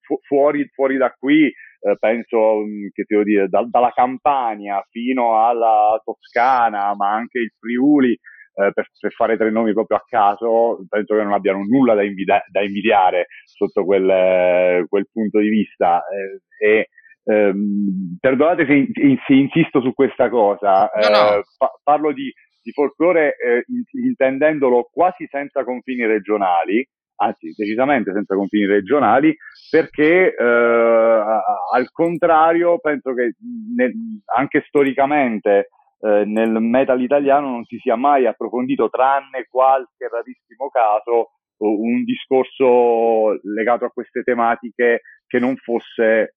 fu- 0.01 0.19
fuori, 0.23 0.69
fuori, 0.73 0.97
da 0.97 1.09
qui, 1.17 1.45
eh, 1.45 1.97
penso 1.97 2.63
che 2.91 3.05
devo 3.07 3.23
dire, 3.23 3.47
da, 3.47 3.65
dalla 3.65 3.91
Campania 3.91 4.85
fino 4.89 5.41
alla 5.47 5.99
Toscana, 6.03 6.93
ma 6.95 7.13
anche 7.13 7.39
il 7.39 7.53
Friuli, 7.57 8.19
eh, 8.61 8.71
per, 8.73 8.87
per, 8.99 9.11
fare 9.11 9.37
tre 9.37 9.51
nomi 9.51 9.73
proprio 9.73 9.97
a 9.97 10.03
caso, 10.07 10.85
penso 10.87 11.15
che 11.15 11.23
non 11.23 11.33
abbiano 11.33 11.63
nulla 11.63 11.93
da, 11.93 12.03
invida- 12.03 12.43
da 12.49 12.61
invidiare 12.61 13.27
sotto 13.45 13.83
quel, 13.83 14.85
quel, 14.87 15.07
punto 15.11 15.39
di 15.39 15.49
vista. 15.49 16.03
Eh, 16.07 16.67
e, 16.67 16.89
ehm, 17.23 18.17
perdonate 18.19 18.65
se, 18.65 18.87
se, 19.25 19.33
insisto 19.33 19.81
su 19.81 19.93
questa 19.93 20.29
cosa, 20.29 20.89
no, 20.93 21.09
no. 21.09 21.37
Eh, 21.37 21.43
pa- 21.57 21.79
parlo 21.83 22.11
di 22.13 22.31
di 22.63 22.71
folklore 22.71 23.35
eh, 23.37 23.65
intendendolo 24.03 24.89
quasi 24.91 25.27
senza 25.29 25.63
confini 25.63 26.05
regionali, 26.05 26.87
anzi 27.15 27.53
decisamente 27.55 28.13
senza 28.13 28.35
confini 28.35 28.65
regionali, 28.65 29.35
perché 29.69 30.35
eh, 30.35 30.43
al 30.43 31.89
contrario 31.91 32.79
penso 32.79 33.13
che 33.13 33.35
ne, 33.75 33.91
anche 34.35 34.63
storicamente 34.67 35.69
eh, 36.01 36.25
nel 36.25 36.59
metal 36.59 37.01
italiano 37.01 37.49
non 37.49 37.63
si 37.65 37.77
sia 37.77 37.95
mai 37.95 38.25
approfondito, 38.25 38.89
tranne 38.89 39.47
qualche 39.49 40.07
rarissimo 40.09 40.69
caso, 40.69 41.31
un 41.57 42.03
discorso 42.03 43.39
legato 43.43 43.85
a 43.85 43.91
queste 43.91 44.23
tematiche 44.23 45.01
che 45.27 45.39
non 45.39 45.55
fosse 45.57 46.35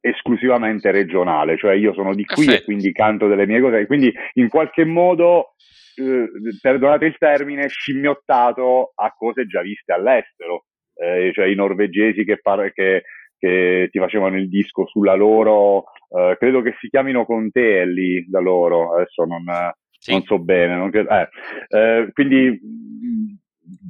esclusivamente 0.00 0.90
regionale, 0.90 1.56
cioè 1.56 1.74
io 1.74 1.94
sono 1.94 2.14
di 2.14 2.24
qui 2.24 2.44
Perfetto. 2.44 2.62
e 2.62 2.64
quindi 2.64 2.92
canto 2.92 3.26
delle 3.26 3.46
mie 3.46 3.60
cose, 3.60 3.86
quindi 3.86 4.12
in 4.34 4.48
qualche 4.48 4.84
modo, 4.84 5.54
eh, 5.96 6.28
perdonate 6.60 7.06
il 7.06 7.16
termine, 7.18 7.68
scimmiottato 7.68 8.92
a 8.94 9.10
cose 9.16 9.46
già 9.46 9.62
viste 9.62 9.92
all'estero, 9.92 10.66
eh, 10.94 11.32
cioè 11.32 11.46
i 11.46 11.54
norvegesi 11.54 12.24
che, 12.24 12.38
par- 12.38 12.70
che, 12.72 13.04
che, 13.38 13.88
ti 13.90 13.98
facevano 13.98 14.36
il 14.36 14.48
disco 14.48 14.86
sulla 14.86 15.14
loro, 15.14 15.84
eh, 16.16 16.36
credo 16.38 16.62
che 16.62 16.76
si 16.78 16.88
chiamino 16.88 17.24
Contelli 17.24 18.24
da 18.28 18.40
loro, 18.40 18.94
adesso 18.94 19.24
non, 19.24 19.44
sì. 19.90 20.12
non 20.12 20.22
so 20.22 20.38
bene, 20.38 20.76
non 20.76 20.90
credo, 20.90 21.08
eh, 21.10 21.28
eh, 21.68 22.10
quindi 22.12 22.60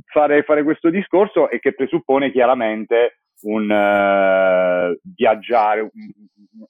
fare, 0.06 0.42
fare 0.42 0.62
questo 0.62 0.90
discorso 0.90 1.50
e 1.50 1.58
che 1.58 1.74
presuppone 1.74 2.30
chiaramente 2.30 3.18
un 3.42 3.64
uh, 3.64 4.98
viaggiare, 5.14 5.80
un, 5.80 5.90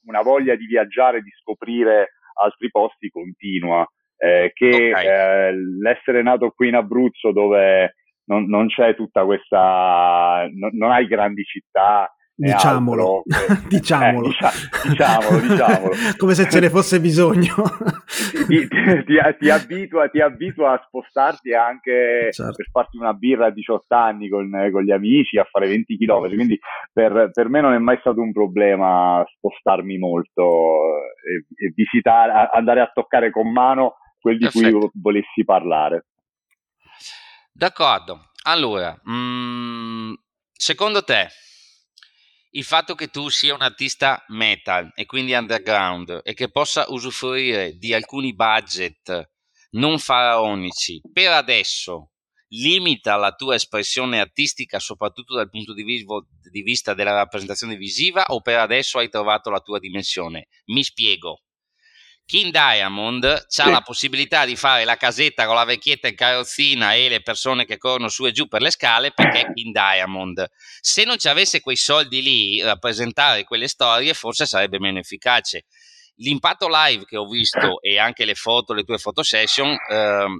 una 0.05 0.21
voglia 0.21 0.55
di 0.55 0.65
viaggiare, 0.65 1.21
di 1.21 1.29
scoprire 1.39 2.15
altri 2.41 2.69
posti 2.69 3.09
continua, 3.09 3.87
eh, 4.17 4.51
che 4.53 4.89
okay. 4.89 5.05
eh, 5.05 5.53
l'essere 5.81 6.21
nato 6.21 6.51
qui 6.51 6.67
in 6.67 6.75
Abruzzo 6.75 7.31
dove 7.31 7.95
non, 8.25 8.45
non 8.47 8.67
c'è 8.67 8.95
tutta 8.95 9.23
questa, 9.23 10.47
non, 10.53 10.71
non 10.73 10.91
hai 10.91 11.07
grandi 11.07 11.43
città, 11.43 12.11
Diciamolo, 12.45 13.23
diciamolo. 13.69 14.27
Eh, 14.27 14.89
diciamolo, 14.89 15.39
diciamolo. 15.39 15.91
Come 16.17 16.33
se 16.33 16.49
ce 16.49 16.59
ne 16.59 16.69
fosse 16.69 16.99
bisogno. 16.99 17.55
ti, 18.47 18.67
ti, 18.67 19.15
ti, 19.39 19.49
abitua, 19.49 20.09
ti, 20.09 20.19
abitua, 20.19 20.73
a 20.73 20.83
spostarti 20.85 21.53
anche 21.53 22.29
certo. 22.33 22.55
per 22.57 22.67
farti 22.71 22.97
una 22.97 23.13
birra 23.13 23.45
a 23.45 23.51
18 23.51 23.95
anni 23.95 24.27
con, 24.27 24.51
con, 24.69 24.83
gli 24.83 24.91
amici, 24.91 25.37
a 25.37 25.47
fare 25.49 25.67
20 25.67 25.97
km. 25.97 26.27
Quindi 26.35 26.59
per, 26.91 27.29
per, 27.31 27.47
me 27.47 27.61
non 27.61 27.73
è 27.73 27.77
mai 27.77 27.97
stato 28.01 28.19
un 28.19 28.33
problema 28.33 29.23
spostarmi 29.37 29.97
molto 29.97 31.05
e, 31.23 31.65
e 31.65 31.73
visitare, 31.73 32.49
andare 32.51 32.81
a 32.81 32.91
toccare 32.93 33.31
con 33.31 33.49
mano 33.49 33.95
quel 34.19 34.37
di 34.37 34.43
Perfetto. 34.43 34.77
cui 34.77 34.89
volessi 34.95 35.45
parlare. 35.45 36.07
D'accordo. 37.53 38.31
Allora, 38.43 38.99
mh, 39.03 39.13
mm, 39.13 40.13
secondo 40.51 41.01
te 41.05 41.27
il 42.55 42.63
fatto 42.63 42.95
che 42.95 43.09
tu 43.09 43.29
sia 43.29 43.53
un 43.53 43.61
artista 43.61 44.23
metal 44.29 44.91
e 44.95 45.05
quindi 45.05 45.33
underground 45.33 46.21
e 46.23 46.33
che 46.33 46.49
possa 46.49 46.85
usufruire 46.87 47.77
di 47.77 47.93
alcuni 47.93 48.33
budget 48.33 49.29
non 49.71 49.99
faraonici 49.99 51.01
per 51.11 51.31
adesso 51.31 52.11
limita 52.49 53.17
la 53.17 53.33
tua 53.33 53.55
espressione 53.55 54.21
artistica 54.21 54.79
soprattutto 54.79 55.35
dal 55.35 55.49
punto 55.49 55.73
di, 55.73 55.83
vivo, 55.83 56.27
di 56.49 56.61
vista 56.61 56.93
della 56.93 57.13
rappresentazione 57.13 57.75
visiva 57.75 58.23
o 58.27 58.39
per 58.39 58.59
adesso 58.59 58.99
hai 58.99 59.09
trovato 59.09 59.49
la 59.49 59.59
tua 59.59 59.79
dimensione? 59.79 60.47
Mi 60.67 60.83
spiego. 60.83 61.41
King 62.25 62.51
Diamond 62.51 63.23
ha 63.23 63.45
sì. 63.47 63.69
la 63.69 63.81
possibilità 63.81 64.45
di 64.45 64.55
fare 64.55 64.83
la 64.83 64.97
casetta 64.97 65.45
con 65.45 65.53
la 65.53 65.63
vecchietta 65.63 66.07
in 66.07 66.15
carrozzina 66.15 66.95
e 66.95 67.07
le 67.07 67.21
persone 67.21 67.65
che 67.65 67.77
corrono 67.77 68.07
su 68.07 68.25
e 68.25 68.31
giù 68.31 68.47
per 68.47 68.61
le 68.61 68.71
scale 68.71 69.11
perché 69.11 69.41
è 69.41 69.53
King 69.53 69.71
Diamond. 69.71 70.43
Se 70.81 71.03
non 71.03 71.19
ci 71.19 71.27
avesse 71.27 71.61
quei 71.61 71.75
soldi 71.75 72.23
lì, 72.23 72.61
rappresentare 72.63 73.43
quelle 73.43 73.67
storie 73.67 74.15
forse 74.15 74.47
sarebbe 74.47 74.79
meno 74.79 74.97
efficace. 74.97 75.65
L'impatto 76.15 76.67
live 76.67 77.05
che 77.05 77.17
ho 77.17 77.27
visto 77.27 77.79
e 77.81 77.99
anche 77.99 78.25
le 78.25 78.35
foto, 78.35 78.73
le 78.73 78.83
tue 78.83 78.97
foto 78.97 79.21
session, 79.21 79.77
eh, 79.87 80.39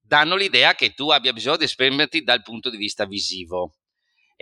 danno 0.00 0.36
l'idea 0.36 0.74
che 0.74 0.92
tu 0.92 1.08
abbia 1.08 1.32
bisogno 1.32 1.56
di 1.56 1.64
esprimerti 1.64 2.22
dal 2.22 2.42
punto 2.42 2.68
di 2.68 2.76
vista 2.76 3.06
visivo. 3.06 3.76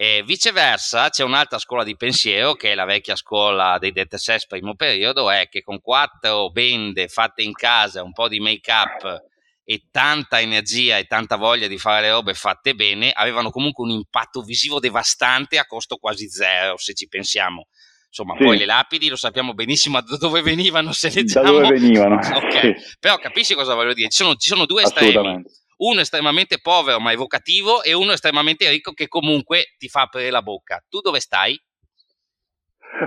E 0.00 0.22
viceversa, 0.24 1.08
c'è 1.08 1.24
un'altra 1.24 1.58
scuola 1.58 1.82
di 1.82 1.96
pensiero 1.96 2.54
che 2.54 2.70
è 2.70 2.74
la 2.76 2.84
vecchia 2.84 3.16
scuola 3.16 3.78
dei 3.80 3.92
Sess 4.08 4.46
primo 4.46 4.76
periodo, 4.76 5.28
è 5.28 5.48
che 5.48 5.60
con 5.60 5.80
quattro 5.80 6.50
bende 6.50 7.08
fatte 7.08 7.42
in 7.42 7.52
casa, 7.52 8.04
un 8.04 8.12
po' 8.12 8.28
di 8.28 8.38
make 8.38 8.70
up 8.70 9.24
e 9.64 9.88
tanta 9.90 10.40
energia 10.40 10.98
e 10.98 11.06
tanta 11.06 11.34
voglia 11.34 11.66
di 11.66 11.78
fare 11.78 12.02
le 12.02 12.10
robe 12.12 12.34
fatte 12.34 12.76
bene, 12.76 13.10
avevano 13.10 13.50
comunque 13.50 13.82
un 13.82 13.90
impatto 13.90 14.40
visivo 14.42 14.78
devastante 14.78 15.58
a 15.58 15.66
costo 15.66 15.96
quasi 15.96 16.28
zero, 16.28 16.76
se 16.78 16.94
ci 16.94 17.08
pensiamo. 17.08 17.66
insomma, 18.06 18.36
sì. 18.38 18.44
poi 18.44 18.56
le 18.56 18.66
lapidi 18.66 19.08
lo 19.08 19.16
sappiamo 19.16 19.52
benissimo 19.52 20.00
da 20.00 20.16
dove 20.16 20.42
venivano 20.42 20.92
se 20.92 21.10
leggiamo. 21.12 21.44
Da 21.44 21.50
dove 21.50 21.76
venivano. 21.76 22.20
ok, 22.38 22.60
sì. 22.60 22.74
però 23.00 23.16
capisci 23.16 23.54
cosa 23.54 23.74
voglio 23.74 23.94
dire? 23.94 24.10
Ci 24.10 24.22
sono, 24.22 24.36
ci 24.36 24.48
sono 24.48 24.64
due 24.64 24.84
estremi. 24.84 25.42
Uno 25.78 26.00
estremamente 26.00 26.58
povero 26.60 27.00
ma 27.00 27.12
evocativo 27.12 27.82
e 27.82 27.94
uno 27.94 28.12
estremamente 28.12 28.68
ricco 28.68 28.92
che 28.92 29.08
comunque 29.08 29.74
ti 29.78 29.88
fa 29.88 30.02
aprire 30.02 30.30
la 30.30 30.42
bocca. 30.42 30.82
Tu 30.88 31.00
dove 31.00 31.20
stai? 31.20 31.60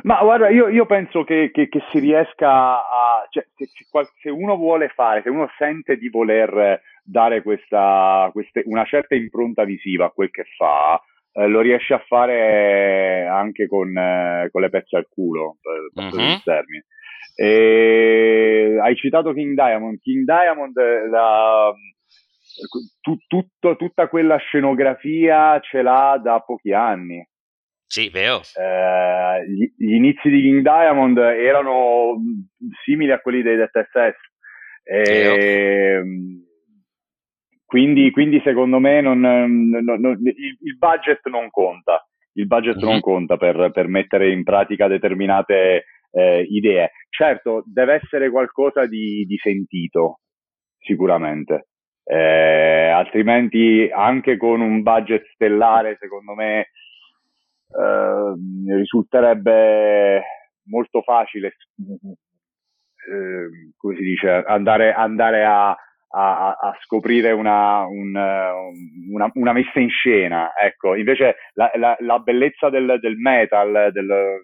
Ma 0.04 0.22
guarda, 0.22 0.50
io, 0.50 0.70
io 0.70 0.86
penso 0.86 1.24
che, 1.24 1.52
che, 1.52 1.68
che, 1.68 1.82
si 1.92 2.00
riesca 2.00 2.50
a... 2.50 3.28
Cioè, 3.30 3.46
se, 3.56 3.66
se, 4.22 4.30
uno 4.30 4.56
vuole 4.56 4.90
fare, 4.90 5.22
se 5.22 5.30
uno 5.30 5.50
sente 5.58 5.98
di 5.98 6.10
voler 6.10 6.82
dare 7.04 7.42
questa, 7.42 8.30
queste, 8.32 8.64
una 8.66 8.86
certa 8.86 9.16
impronta 9.16 9.64
visiva 9.64 10.06
a 10.06 10.12
quel 10.12 10.30
che 10.30 10.46
fa, 10.56 11.02
eh, 11.34 11.48
lo 11.48 11.62
riesce 11.62 11.94
a 11.94 12.04
fare 12.08 13.28
anche 13.28 13.68
con, 13.68 13.96
eh, 13.98 14.50
con 14.52 14.62
le 14.62 14.70
pezze 14.70 14.98
al 14.98 15.08
culo, 15.10 15.58
per 15.62 16.06
uh-huh. 16.06 16.42
termine. 16.44 16.86
E, 17.36 18.78
hai 18.82 18.96
citato 18.96 19.34
King 19.34 19.56
Diamond. 19.56 20.00
King 20.00 20.26
Diamond, 20.26 20.76
la, 21.10 21.74
tu, 23.00 23.16
tutto, 23.28 23.76
tutta 23.76 24.08
quella 24.08 24.38
scenografia 24.38 25.60
ce 25.60 25.82
l'ha 25.82 26.20
da 26.22 26.40
pochi 26.40 26.74
anni. 26.74 27.26
Sì, 27.92 28.10
vero. 28.10 28.40
Eh, 28.56 29.46
gli, 29.50 29.74
gli, 29.76 29.94
inizi 29.96 30.30
di 30.30 30.42
King 30.42 30.62
Diamond 30.62 31.18
erano 31.18 32.16
simili 32.86 33.12
a 33.12 33.20
quelli 33.20 33.42
dei 33.42 33.58
Death 33.58 33.86
SS. 33.92 34.16
E, 34.84 36.02
quindi, 37.66 38.12
quindi, 38.12 38.42
secondo 38.44 38.80
me 38.80 39.02
non, 39.02 39.20
non, 39.20 40.00
non, 40.00 40.18
il, 40.24 40.58
il, 40.62 40.78
budget 40.78 41.28
non 41.28 41.50
conta. 41.50 42.06
Il 42.34 42.48
budget 42.48 42.78
mm-hmm. 42.78 42.86
non 42.86 43.00
conta 43.02 43.36
per, 43.36 43.72
per, 43.72 43.88
mettere 43.88 44.32
in 44.32 44.44
pratica 44.44 44.88
determinate 44.88 45.84
eh, 46.12 46.42
idee. 46.50 46.92
Certo, 47.10 47.64
deve 47.66 47.96
essere 47.96 48.30
qualcosa 48.30 48.86
di, 48.86 49.26
di 49.26 49.38
sentito, 49.38 50.20
sicuramente. 50.80 51.71
Eh, 52.12 52.90
altrimenti, 52.90 53.90
anche 53.90 54.36
con 54.36 54.60
un 54.60 54.82
budget 54.82 55.26
stellare, 55.34 55.96
secondo 55.98 56.34
me, 56.34 56.60
eh, 56.60 58.34
risulterebbe 58.76 60.22
molto 60.66 61.04
facile, 61.04 61.56
eh, 63.08 63.74
come 63.78 63.96
si 63.96 64.02
dice, 64.02 64.44
andare, 64.46 64.92
andare 64.92 65.46
a, 65.46 65.70
a, 65.70 66.50
a, 66.50 66.78
scoprire 66.82 67.32
una, 67.32 67.86
un, 67.86 68.14
una, 69.10 69.32
una, 69.36 69.54
messa 69.54 69.80
in 69.80 69.90
scena. 69.90 70.52
Ecco, 70.54 70.96
invece 70.96 71.38
la, 71.54 71.72
la, 71.76 71.96
la 71.98 72.20
bellezza 72.20 72.70
del, 72.70 72.98
del 73.00 73.16
metal, 73.16 73.90
del, 73.94 74.42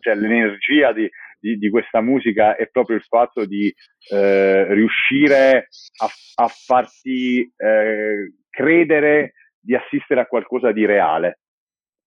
cioè 0.00 0.14
l'energia 0.14 0.92
di, 0.92 1.08
di, 1.38 1.56
di, 1.58 1.70
questa 1.70 2.00
musica 2.00 2.56
è 2.56 2.68
proprio 2.68 2.96
il 2.96 3.02
fatto 3.02 3.44
di 3.44 3.72
eh, 4.10 4.72
riuscire 4.72 5.68
a, 6.00 6.08
a 6.44 6.48
farti 6.48 7.40
eh, 7.56 8.32
credere 8.50 9.32
di 9.58 9.74
assistere 9.74 10.20
a 10.20 10.26
qualcosa 10.26 10.72
di 10.72 10.84
reale 10.86 11.40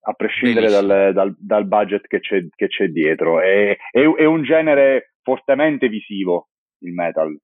a 0.02 0.14
prescindere 0.14 0.70
dal, 0.70 1.12
dal, 1.14 1.36
dal, 1.38 1.68
budget 1.68 2.08
che 2.08 2.20
c'è, 2.20 2.46
che 2.56 2.68
c'è 2.68 2.88
dietro. 2.88 3.42
È, 3.42 3.78
è, 3.92 4.00
è, 4.00 4.26
un 4.26 4.44
genere 4.44 5.14
fortemente 5.22 5.90
visivo 5.90 6.50
il 6.80 6.94
metal. 6.94 7.38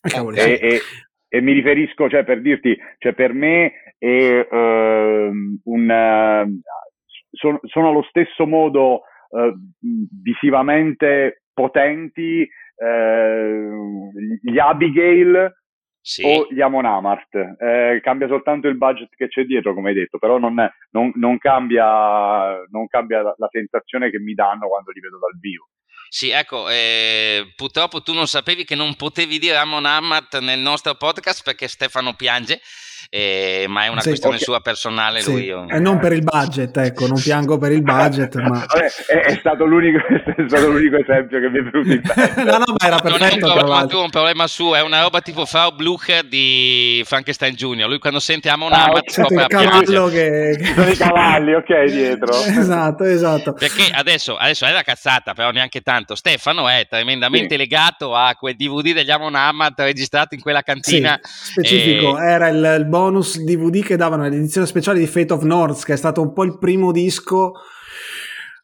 Ah, 0.00 0.24
e, 0.34 0.58
e, 0.60 0.80
e, 1.28 1.40
mi 1.40 1.52
riferisco, 1.52 2.08
cioè 2.08 2.24
per 2.24 2.40
dirti, 2.40 2.78
cioè 2.98 3.12
per 3.14 3.32
me 3.32 3.94
è 3.98 4.46
uh, 4.50 5.60
un, 5.64 5.88
uh, 5.90 6.60
sono, 7.30 7.60
sono 7.62 7.88
allo 7.88 8.04
stesso 8.08 8.46
modo 8.46 9.02
uh, 9.34 9.52
visivamente 10.22 11.42
potenti 11.52 12.48
gli 14.42 14.58
Abigail 14.58 15.54
sì. 16.04 16.22
o 16.22 16.46
gli 16.50 16.60
Amon 16.60 16.84
Amart. 16.84 17.34
Eh, 17.34 18.00
cambia 18.02 18.28
soltanto 18.28 18.68
il 18.68 18.76
budget 18.76 19.08
che 19.16 19.28
c'è 19.28 19.44
dietro, 19.44 19.72
come 19.72 19.88
hai 19.88 19.94
detto, 19.94 20.18
però 20.18 20.38
non, 20.38 20.54
non, 20.90 21.12
non 21.14 21.38
cambia, 21.38 22.62
non 22.70 22.86
cambia 22.88 23.22
la, 23.22 23.34
la, 23.38 23.48
sensazione 23.50 24.10
che 24.10 24.18
mi 24.18 24.34
danno 24.34 24.68
quando 24.68 24.90
li 24.90 25.00
vedo 25.00 25.18
dal 25.18 25.38
vivo. 25.40 25.68
Sì, 26.10 26.30
ecco, 26.30 26.68
eh, 26.68 27.52
purtroppo 27.56 28.02
tu 28.02 28.12
non 28.12 28.26
sapevi 28.26 28.64
che 28.64 28.74
non 28.74 28.94
potevi 28.94 29.38
dire 29.38 29.56
Amon 29.56 29.86
Amart 29.86 30.38
nel 30.40 30.60
nostro 30.60 30.94
podcast 30.94 31.42
perché 31.42 31.66
Stefano 31.66 32.14
piange 32.14 32.60
eh, 33.10 33.66
ma 33.68 33.84
è 33.84 33.88
una 33.88 34.00
sì, 34.00 34.08
questione 34.08 34.36
okay. 34.36 34.46
sua 34.46 34.60
personale. 34.60 35.20
Sì. 35.20 35.30
Lui, 35.32 35.44
io... 35.44 35.68
E 35.68 35.78
non 35.78 35.98
per 35.98 36.12
il 36.12 36.22
budget, 36.22 36.76
ecco, 36.76 37.06
non 37.06 37.20
piango 37.20 37.58
per 37.58 37.72
il 37.72 37.82
budget. 37.82 38.34
ma... 38.42 38.64
Vabbè, 38.66 38.84
è, 39.06 39.20
è, 39.20 39.36
stato 39.38 39.64
è, 40.36 40.44
stato 40.48 40.70
l'unico, 40.70 40.96
esempio 40.96 41.40
che 41.40 41.48
mi 41.48 41.58
è 41.58 41.62
venuto 41.62 41.78
in 41.78 41.86
mente. 41.86 42.32
no, 42.42 42.58
no, 42.58 42.74
ma 42.78 42.86
era 42.86 42.98
perfetto. 42.98 43.18
Non 43.18 43.28
è 43.28 43.32
un 43.32 43.38
problema 43.40 43.86
tuo, 43.86 44.02
un 44.02 44.10
problema 44.10 44.46
suo, 44.46 44.74
è 44.74 44.82
una 44.82 45.02
roba 45.02 45.20
tipo 45.20 45.44
Frau 45.46 45.72
Blucher 45.74 46.24
di 46.24 47.02
Frankenstein 47.04 47.54
Jr. 47.54 47.86
Lui 47.86 47.98
quando 47.98 48.20
sente 48.20 48.48
Amon 48.48 48.72
ah, 48.72 48.84
Amat 48.84 49.10
scopre 49.10 49.42
il 49.42 49.46
cavallo 49.46 50.06
che... 50.08 50.72
Sono 50.74 50.88
i 50.88 50.96
cavalli, 50.96 51.54
ok, 51.54 51.84
dietro. 51.84 52.34
esatto, 52.34 53.04
esatto. 53.04 53.52
Perché 53.52 53.90
adesso, 53.92 54.36
adesso 54.36 54.66
è 54.66 54.72
la 54.72 54.82
cazzata, 54.82 55.34
però 55.34 55.50
neanche 55.50 55.80
tanto. 55.80 56.14
Stefano 56.14 56.68
è 56.68 56.86
tremendamente 56.88 57.54
sì. 57.54 57.56
legato 57.56 58.14
a 58.14 58.34
quel 58.34 58.56
DVD 58.56 58.92
degli 58.92 59.10
Amon 59.10 59.34
Amat 59.34 59.80
registrati 59.80 60.34
in 60.34 60.40
quella 60.40 60.62
cantina. 60.62 61.18
Sì, 61.22 61.52
specifico, 61.52 62.18
e... 62.18 62.24
era 62.24 62.48
il, 62.48 62.76
il 62.80 62.86
bonus 62.94 63.42
DVD 63.42 63.82
che 63.82 63.96
davano 63.96 64.22
nell'edizione 64.22 64.68
speciale 64.68 65.00
di 65.00 65.08
Fate 65.08 65.32
of 65.32 65.42
North, 65.42 65.82
che 65.82 65.94
è 65.94 65.96
stato 65.96 66.22
un 66.22 66.32
po' 66.32 66.44
il 66.44 66.58
primo 66.58 66.92
disco. 66.92 67.54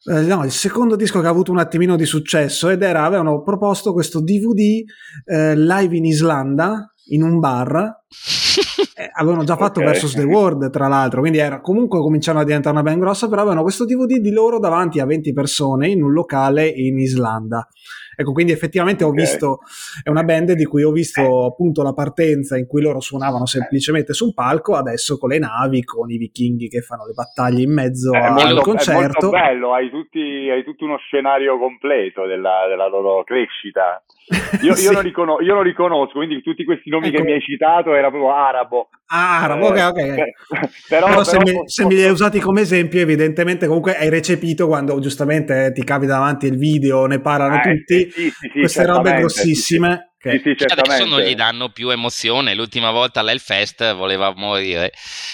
Eh, 0.05 0.21
no, 0.21 0.45
il 0.45 0.51
secondo 0.51 0.95
disco 0.95 1.19
che 1.19 1.27
ha 1.27 1.29
avuto 1.29 1.51
un 1.51 1.59
attimino 1.59 1.97
di 1.97 2.05
successo 2.05 2.69
ed 2.69 2.81
era, 2.81 3.03
avevano 3.03 3.43
proposto 3.43 3.91
questo 3.91 4.21
DVD 4.21 4.83
eh, 5.25 5.57
live 5.57 5.97
in 5.97 6.05
Islanda 6.05 6.89
in 7.07 7.23
un 7.23 7.39
bar 7.39 7.73
eh, 8.95 9.09
avevano 9.19 9.43
già 9.43 9.57
fatto 9.57 9.79
okay. 9.79 9.91
Versus 9.91 10.13
the 10.13 10.23
World 10.23 10.69
tra 10.69 10.87
l'altro 10.87 11.19
quindi 11.19 11.39
era 11.39 11.59
comunque 11.59 11.99
cominciano 11.99 12.39
a 12.39 12.43
diventare 12.45 12.73
una 12.73 12.83
band 12.83 13.01
grossa 13.01 13.27
però 13.27 13.41
avevano 13.41 13.63
questo 13.63 13.85
DVD 13.85 14.17
di 14.19 14.31
loro 14.31 14.59
davanti 14.59 14.99
a 14.99 15.05
20 15.05 15.33
persone 15.33 15.89
in 15.89 16.03
un 16.03 16.13
locale 16.13 16.67
in 16.67 16.99
Islanda 16.99 17.67
Ecco, 18.15 18.33
quindi 18.33 18.51
effettivamente 18.51 19.03
okay. 19.03 19.15
ho 19.15 19.19
visto, 19.21 19.59
è 20.03 20.09
una 20.09 20.23
band 20.23 20.51
di 20.53 20.65
cui 20.65 20.83
ho 20.83 20.91
visto 20.91 21.21
eh. 21.21 21.47
appunto 21.47 21.81
la 21.81 21.93
partenza 21.93 22.57
in 22.57 22.67
cui 22.67 22.81
loro 22.81 22.99
suonavano 22.99 23.45
semplicemente 23.45 24.13
su 24.13 24.25
un 24.25 24.33
palco, 24.33 24.75
adesso 24.75 25.17
con 25.17 25.29
le 25.29 25.39
navi, 25.39 25.83
con 25.83 26.09
i 26.11 26.17
vichinghi 26.17 26.67
che 26.67 26.81
fanno 26.81 27.05
le 27.05 27.13
battaglie 27.13 27.63
in 27.63 27.73
mezzo 27.73 28.11
al 28.11 28.33
molto, 28.33 28.61
concerto. 28.61 28.91
È 28.91 29.01
molto 29.01 29.29
bello, 29.29 29.73
hai, 29.73 29.89
tutti, 29.89 30.49
hai 30.49 30.63
tutto 30.63 30.85
uno 30.85 30.97
scenario 30.97 31.57
completo 31.57 32.25
della, 32.25 32.65
della 32.67 32.87
loro 32.87 33.23
crescita. 33.23 34.03
Io, 34.61 34.75
sì. 34.75 34.85
io, 34.85 34.91
non 34.91 35.01
riconos- 35.01 35.45
io, 35.45 35.53
non 35.53 35.63
riconosco, 35.63 36.13
quindi 36.13 36.41
tutti 36.41 36.63
questi 36.63 36.89
nomi 36.89 37.07
ecco. 37.07 37.17
che 37.17 37.23
mi 37.23 37.31
hai 37.33 37.41
citato 37.41 37.93
era 37.93 38.09
proprio 38.09 38.33
arabo. 38.33 38.89
arabo, 39.07 39.75
eh, 39.75 39.83
ok, 39.83 39.97
ok. 39.97 40.69
però, 40.87 41.07
però, 41.07 41.23
se, 41.23 41.37
però, 41.37 41.51
mi, 41.51 41.69
se 41.69 41.85
mi 41.85 41.95
li 41.95 42.03
hai 42.03 42.11
usati 42.11 42.39
come 42.39 42.61
esempio, 42.61 43.01
evidentemente 43.01 43.67
comunque 43.67 43.97
hai 43.97 44.09
recepito 44.09 44.67
quando 44.67 44.97
giustamente 44.99 45.71
ti 45.73 45.83
cavi 45.83 46.05
davanti 46.05 46.45
il 46.45 46.57
video, 46.57 47.05
ne 47.07 47.19
parlano 47.19 47.55
eh, 47.55 47.61
tutti, 47.61 48.09
sì, 48.09 48.29
sì, 48.29 48.49
queste 48.49 48.85
robe 48.85 49.15
grossissime. 49.15 50.13
Che... 50.17 50.39
Sì, 50.43 50.55
sì, 50.55 50.65
adesso 50.65 51.05
non 51.05 51.19
gli 51.21 51.33
danno 51.33 51.69
più 51.69 51.89
emozione. 51.89 52.53
L'ultima 52.53 52.91
volta 52.91 53.19
all'Elfest 53.19 53.95
voleva 53.95 54.31
morire. 54.35 54.91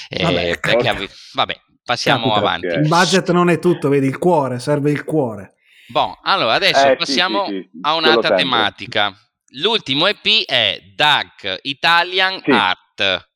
Eh, 0.09 0.23
vabbè, 0.23 0.59
perché, 0.59 0.89
okay. 0.89 1.09
vabbè, 1.33 1.55
passiamo 1.83 2.29
Capita, 2.29 2.39
avanti. 2.39 2.67
Il 2.67 2.87
budget 2.87 3.31
non 3.31 3.49
è 3.49 3.59
tutto, 3.59 3.89
vedi 3.89 4.07
il 4.07 4.17
cuore, 4.17 4.59
serve 4.59 4.89
il 4.89 5.03
cuore. 5.03 5.56
Bon, 5.89 6.13
allora 6.23 6.53
adesso 6.53 6.91
eh, 6.91 6.95
passiamo 6.95 7.45
sì, 7.45 7.53
sì, 7.53 7.69
sì. 7.71 7.79
a 7.81 7.95
un'altra 7.95 8.35
tematica. 8.35 9.13
L'ultimo 9.61 10.07
EP 10.07 10.45
è 10.45 10.81
Dark 10.95 11.59
Italian 11.63 12.41
Art. 12.45 13.29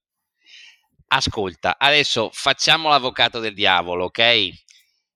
Ascolta, 1.08 1.76
adesso 1.78 2.30
facciamo 2.32 2.90
l'avvocato 2.90 3.40
del 3.40 3.54
diavolo, 3.54 4.06
ok? 4.06 4.50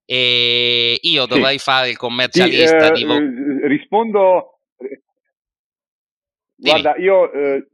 E 0.06 1.00
io 1.02 1.26
dovrei 1.26 1.58
fare 1.58 1.90
il 1.90 1.98
commercialista 1.98 2.88
eh, 2.88 2.92
di 2.92 3.04
vo- 3.06 3.16
eh, 3.16 3.68
rispondo 3.68 4.56
Dimmi. 6.56 6.82
Guarda, 6.82 6.96
io 7.02 7.32
eh, 7.34 7.68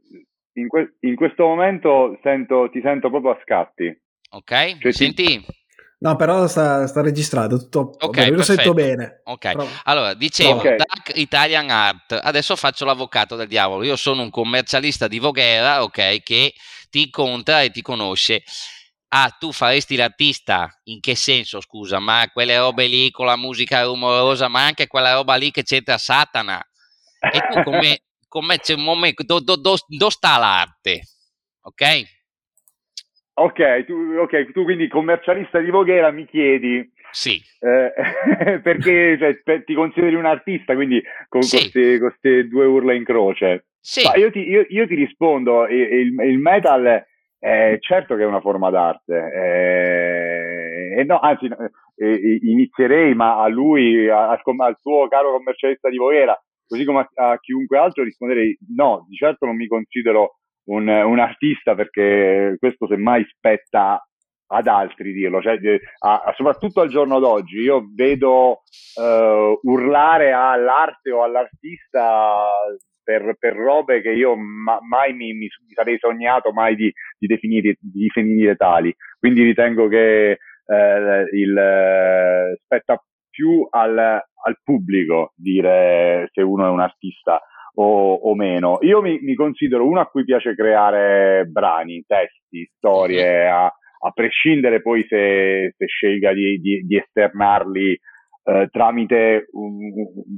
in, 0.54 0.66
que- 0.66 0.96
in, 1.00 1.14
questo 1.14 1.46
momento 1.46 2.18
sento, 2.22 2.68
ti 2.70 2.80
sento 2.82 3.10
proprio 3.10 3.32
a 3.32 3.40
scatti. 3.42 3.96
Ok, 4.30 4.78
cioè, 4.78 4.92
senti? 4.92 5.24
Ti 5.24 5.61
No, 6.02 6.16
però 6.16 6.48
sta, 6.48 6.88
sta 6.88 7.00
registrato, 7.00 7.58
tutto 7.58 7.94
okay, 8.00 8.28
lo 8.30 8.42
sento 8.42 8.74
bene. 8.74 9.20
Ok, 9.22 9.52
Prova. 9.52 9.70
allora 9.84 10.14
dicevo 10.14 10.58
okay. 10.58 10.76
Dark 10.76 11.12
Italian 11.14 11.70
Art, 11.70 12.18
adesso 12.20 12.56
faccio 12.56 12.84
l'avvocato 12.84 13.36
del 13.36 13.46
diavolo, 13.46 13.84
io 13.84 13.94
sono 13.94 14.22
un 14.22 14.30
commercialista 14.30 15.06
di 15.06 15.20
Voghera, 15.20 15.84
ok, 15.84 16.24
che 16.24 16.54
ti 16.90 17.02
incontra 17.02 17.62
e 17.62 17.70
ti 17.70 17.82
conosce. 17.82 18.42
Ah, 19.14 19.30
tu 19.38 19.52
faresti 19.52 19.94
l'artista? 19.94 20.68
In 20.84 20.98
che 20.98 21.14
senso, 21.14 21.60
scusa? 21.60 22.00
Ma 22.00 22.28
quelle 22.32 22.58
robe 22.58 22.86
lì 22.88 23.12
con 23.12 23.26
la 23.26 23.36
musica 23.36 23.84
rumorosa, 23.84 24.48
ma 24.48 24.64
anche 24.64 24.88
quella 24.88 25.12
roba 25.12 25.36
lì 25.36 25.52
che 25.52 25.62
c'entra 25.62 25.98
Satana. 25.98 26.60
E 27.20 27.46
tu 27.48 27.62
come, 27.62 28.00
come 28.26 28.58
c'è 28.58 28.74
un 28.74 28.82
momento, 28.82 29.22
dove 29.22 29.44
do, 29.44 29.54
do, 29.54 29.76
do 29.86 30.10
sta 30.10 30.36
l'arte? 30.36 31.02
Ok? 31.60 32.02
Ok 33.34 33.84
tu, 33.86 33.94
ok, 34.18 34.52
tu 34.52 34.64
quindi 34.64 34.88
commercialista 34.88 35.58
di 35.58 35.70
Voghera 35.70 36.10
mi 36.10 36.26
chiedi 36.26 36.90
Sì. 37.10 37.40
Eh, 37.60 37.92
perché 38.60 39.16
cioè, 39.18 39.64
ti 39.64 39.74
consideri 39.74 40.14
un 40.14 40.26
artista, 40.26 40.74
quindi 40.74 41.02
con 41.28 41.42
sì. 41.42 41.56
queste, 41.56 41.98
queste, 41.98 42.48
due 42.48 42.66
urla 42.66 42.92
in 42.92 43.04
croce. 43.04 43.66
Sì. 43.80 44.02
io, 44.16 44.30
ti, 44.30 44.48
io, 44.48 44.64
io, 44.68 44.86
ti, 44.86 44.94
rispondo, 44.94 45.66
il, 45.66 46.14
il 46.20 46.38
metal 46.38 47.04
è 47.38 47.76
certo 47.80 48.14
che 48.14 48.22
è 48.22 48.26
una 48.26 48.40
forma 48.40 48.70
d'arte. 48.70 49.32
Eh, 49.34 51.00
e 51.00 51.04
no, 51.04 51.18
anzi, 51.18 51.48
eh, 51.96 52.38
inizierei, 52.42 53.14
ma 53.14 53.42
a 53.42 53.48
lui, 53.48 54.08
a, 54.08 54.28
al 54.30 54.76
tuo 54.80 55.08
caro 55.08 55.32
commercialista 55.32 55.88
di 55.88 55.96
Voghera, 55.96 56.40
così 56.66 56.84
come 56.84 57.08
a, 57.14 57.30
a, 57.30 57.38
chiunque 57.40 57.78
altro, 57.78 58.04
risponderei 58.04 58.56
no, 58.76 59.04
di 59.08 59.16
certo 59.16 59.46
non 59.46 59.56
mi 59.56 59.66
considero 59.66 60.38
un, 60.64 60.88
un 60.88 61.18
artista 61.18 61.74
perché 61.74 62.56
questo 62.58 62.86
semmai 62.86 63.24
spetta 63.28 64.04
ad 64.54 64.66
altri 64.66 65.12
dirlo, 65.12 65.40
cioè, 65.40 65.58
a, 66.00 66.32
soprattutto 66.36 66.82
al 66.82 66.88
giorno 66.88 67.18
d'oggi. 67.18 67.58
Io 67.58 67.88
vedo 67.94 68.62
uh, 68.96 69.58
urlare 69.62 70.32
all'arte 70.32 71.10
o 71.10 71.22
all'artista 71.22 72.44
per, 73.02 73.34
per 73.38 73.54
robe 73.54 74.00
che 74.00 74.10
io 74.10 74.36
ma, 74.36 74.78
mai 74.80 75.14
mi, 75.14 75.32
mi, 75.32 75.48
sarei 75.74 75.98
sognato 75.98 76.52
mai 76.52 76.76
di, 76.76 76.92
di, 77.18 77.26
definire, 77.26 77.76
di, 77.80 78.04
definire, 78.04 78.56
tali. 78.56 78.94
Quindi 79.18 79.42
ritengo 79.42 79.88
che 79.88 80.30
eh, 80.66 81.26
il, 81.32 81.56
eh, 81.56 82.58
spetta 82.62 83.02
più 83.30 83.66
al, 83.70 83.98
al, 83.98 84.58
pubblico 84.62 85.32
dire 85.34 86.28
se 86.32 86.42
uno 86.42 86.66
è 86.66 86.68
un 86.68 86.80
artista 86.80 87.40
o, 87.74 88.14
o 88.14 88.34
meno. 88.34 88.78
Io 88.82 89.00
mi, 89.00 89.18
mi, 89.20 89.34
considero 89.34 89.86
uno 89.86 90.00
a 90.00 90.06
cui 90.06 90.24
piace 90.24 90.54
creare 90.54 91.44
brani, 91.46 92.04
testi, 92.06 92.68
storie, 92.76 93.48
a, 93.48 93.64
a 93.64 94.10
prescindere 94.12 94.82
poi 94.82 95.04
se, 95.08 95.74
se 95.76 95.86
scelga 95.86 96.32
di, 96.32 96.58
di, 96.58 96.80
di 96.86 96.96
esternarli 96.96 97.98
eh, 98.44 98.68
tramite 98.70 99.46
un, 99.52 99.78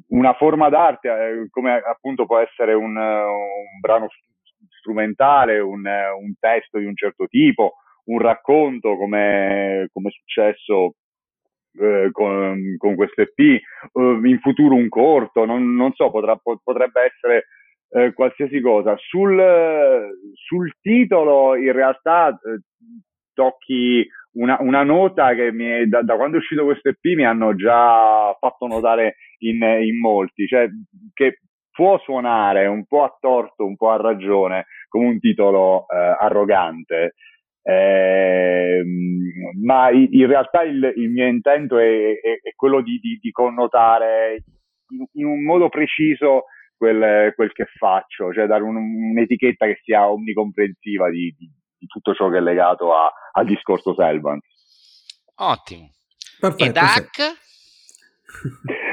una 0.08 0.34
forma 0.34 0.68
d'arte, 0.68 1.08
eh, 1.08 1.48
come 1.50 1.72
appunto 1.74 2.26
può 2.26 2.38
essere 2.38 2.74
un, 2.74 2.96
un 2.96 3.80
brano 3.80 4.08
strumentale, 4.78 5.58
un, 5.58 5.84
un, 5.86 6.34
testo 6.38 6.78
di 6.78 6.84
un 6.84 6.94
certo 6.94 7.26
tipo, 7.26 7.74
un 8.04 8.18
racconto 8.18 8.96
come, 8.96 9.88
come 9.92 10.08
è 10.08 10.12
successo 10.12 10.96
eh, 11.80 12.10
con, 12.12 12.76
con 12.78 12.94
questo 12.94 13.22
EP, 13.22 13.38
eh, 13.38 13.60
in 13.92 14.38
futuro 14.40 14.74
un 14.74 14.88
corto, 14.88 15.44
non, 15.44 15.74
non 15.74 15.92
so, 15.92 16.10
potrà, 16.10 16.36
potrebbe 16.36 17.12
essere 17.12 17.46
eh, 17.90 18.12
qualsiasi 18.12 18.60
cosa. 18.60 18.94
Sul, 18.96 20.10
sul, 20.34 20.72
titolo 20.80 21.56
in 21.56 21.72
realtà 21.72 22.28
eh, 22.28 22.60
tocchi 23.32 24.06
una, 24.32 24.56
una, 24.60 24.82
nota 24.82 25.34
che 25.34 25.52
mi, 25.52 25.86
da, 25.88 26.02
da, 26.02 26.16
quando 26.16 26.36
è 26.36 26.40
uscito 26.40 26.64
questo 26.64 26.88
EP 26.88 27.16
mi 27.16 27.24
hanno 27.24 27.54
già 27.54 28.36
fatto 28.38 28.66
notare 28.66 29.16
in, 29.38 29.62
in 29.62 29.98
molti, 30.00 30.46
cioè 30.46 30.68
che 31.12 31.40
può 31.70 31.98
suonare 31.98 32.66
un 32.66 32.84
po' 32.86 33.02
a 33.02 33.16
torto, 33.20 33.64
un 33.64 33.76
po' 33.76 33.90
a 33.90 33.96
ragione, 33.96 34.66
come 34.88 35.06
un 35.06 35.18
titolo 35.18 35.86
eh, 35.88 35.96
arrogante, 36.20 37.14
eh, 37.66 38.84
ma 39.62 39.90
in 39.90 40.26
realtà 40.26 40.62
il, 40.62 40.92
il 40.96 41.10
mio 41.10 41.26
intento 41.26 41.78
è, 41.78 42.20
è, 42.20 42.40
è 42.42 42.54
quello 42.54 42.82
di, 42.82 42.98
di, 42.98 43.18
di 43.20 43.30
connotare 43.30 44.44
in, 44.90 45.06
in, 45.12 45.24
un 45.24 45.42
modo 45.42 45.70
preciso 45.70 46.44
quel, 46.76 47.32
quel, 47.34 47.52
che 47.52 47.64
faccio, 47.78 48.32
cioè 48.34 48.46
dare 48.46 48.62
un, 48.62 48.76
un'etichetta 48.76 49.64
che 49.64 49.80
sia 49.82 50.10
omnicomprensiva 50.10 51.08
di, 51.08 51.34
di, 51.38 51.50
di 51.78 51.86
tutto 51.86 52.12
ciò 52.12 52.28
che 52.28 52.36
è 52.36 52.42
legato 52.42 52.92
a, 52.92 53.10
al 53.32 53.46
discorso 53.46 53.94
Selvans. 53.94 54.44
Ottimo. 55.36 55.90
Perfetto, 56.38 56.64
e 56.64 56.72
Dark? 56.72 57.14
Sì. 57.14 57.42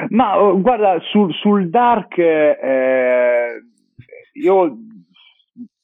Ma 0.15 0.41
oh, 0.41 0.61
guarda, 0.61 0.97
sul, 1.09 1.33
sul 1.33 1.69
Dark 1.69 2.17
eh, 2.17 3.61
io 4.33 4.77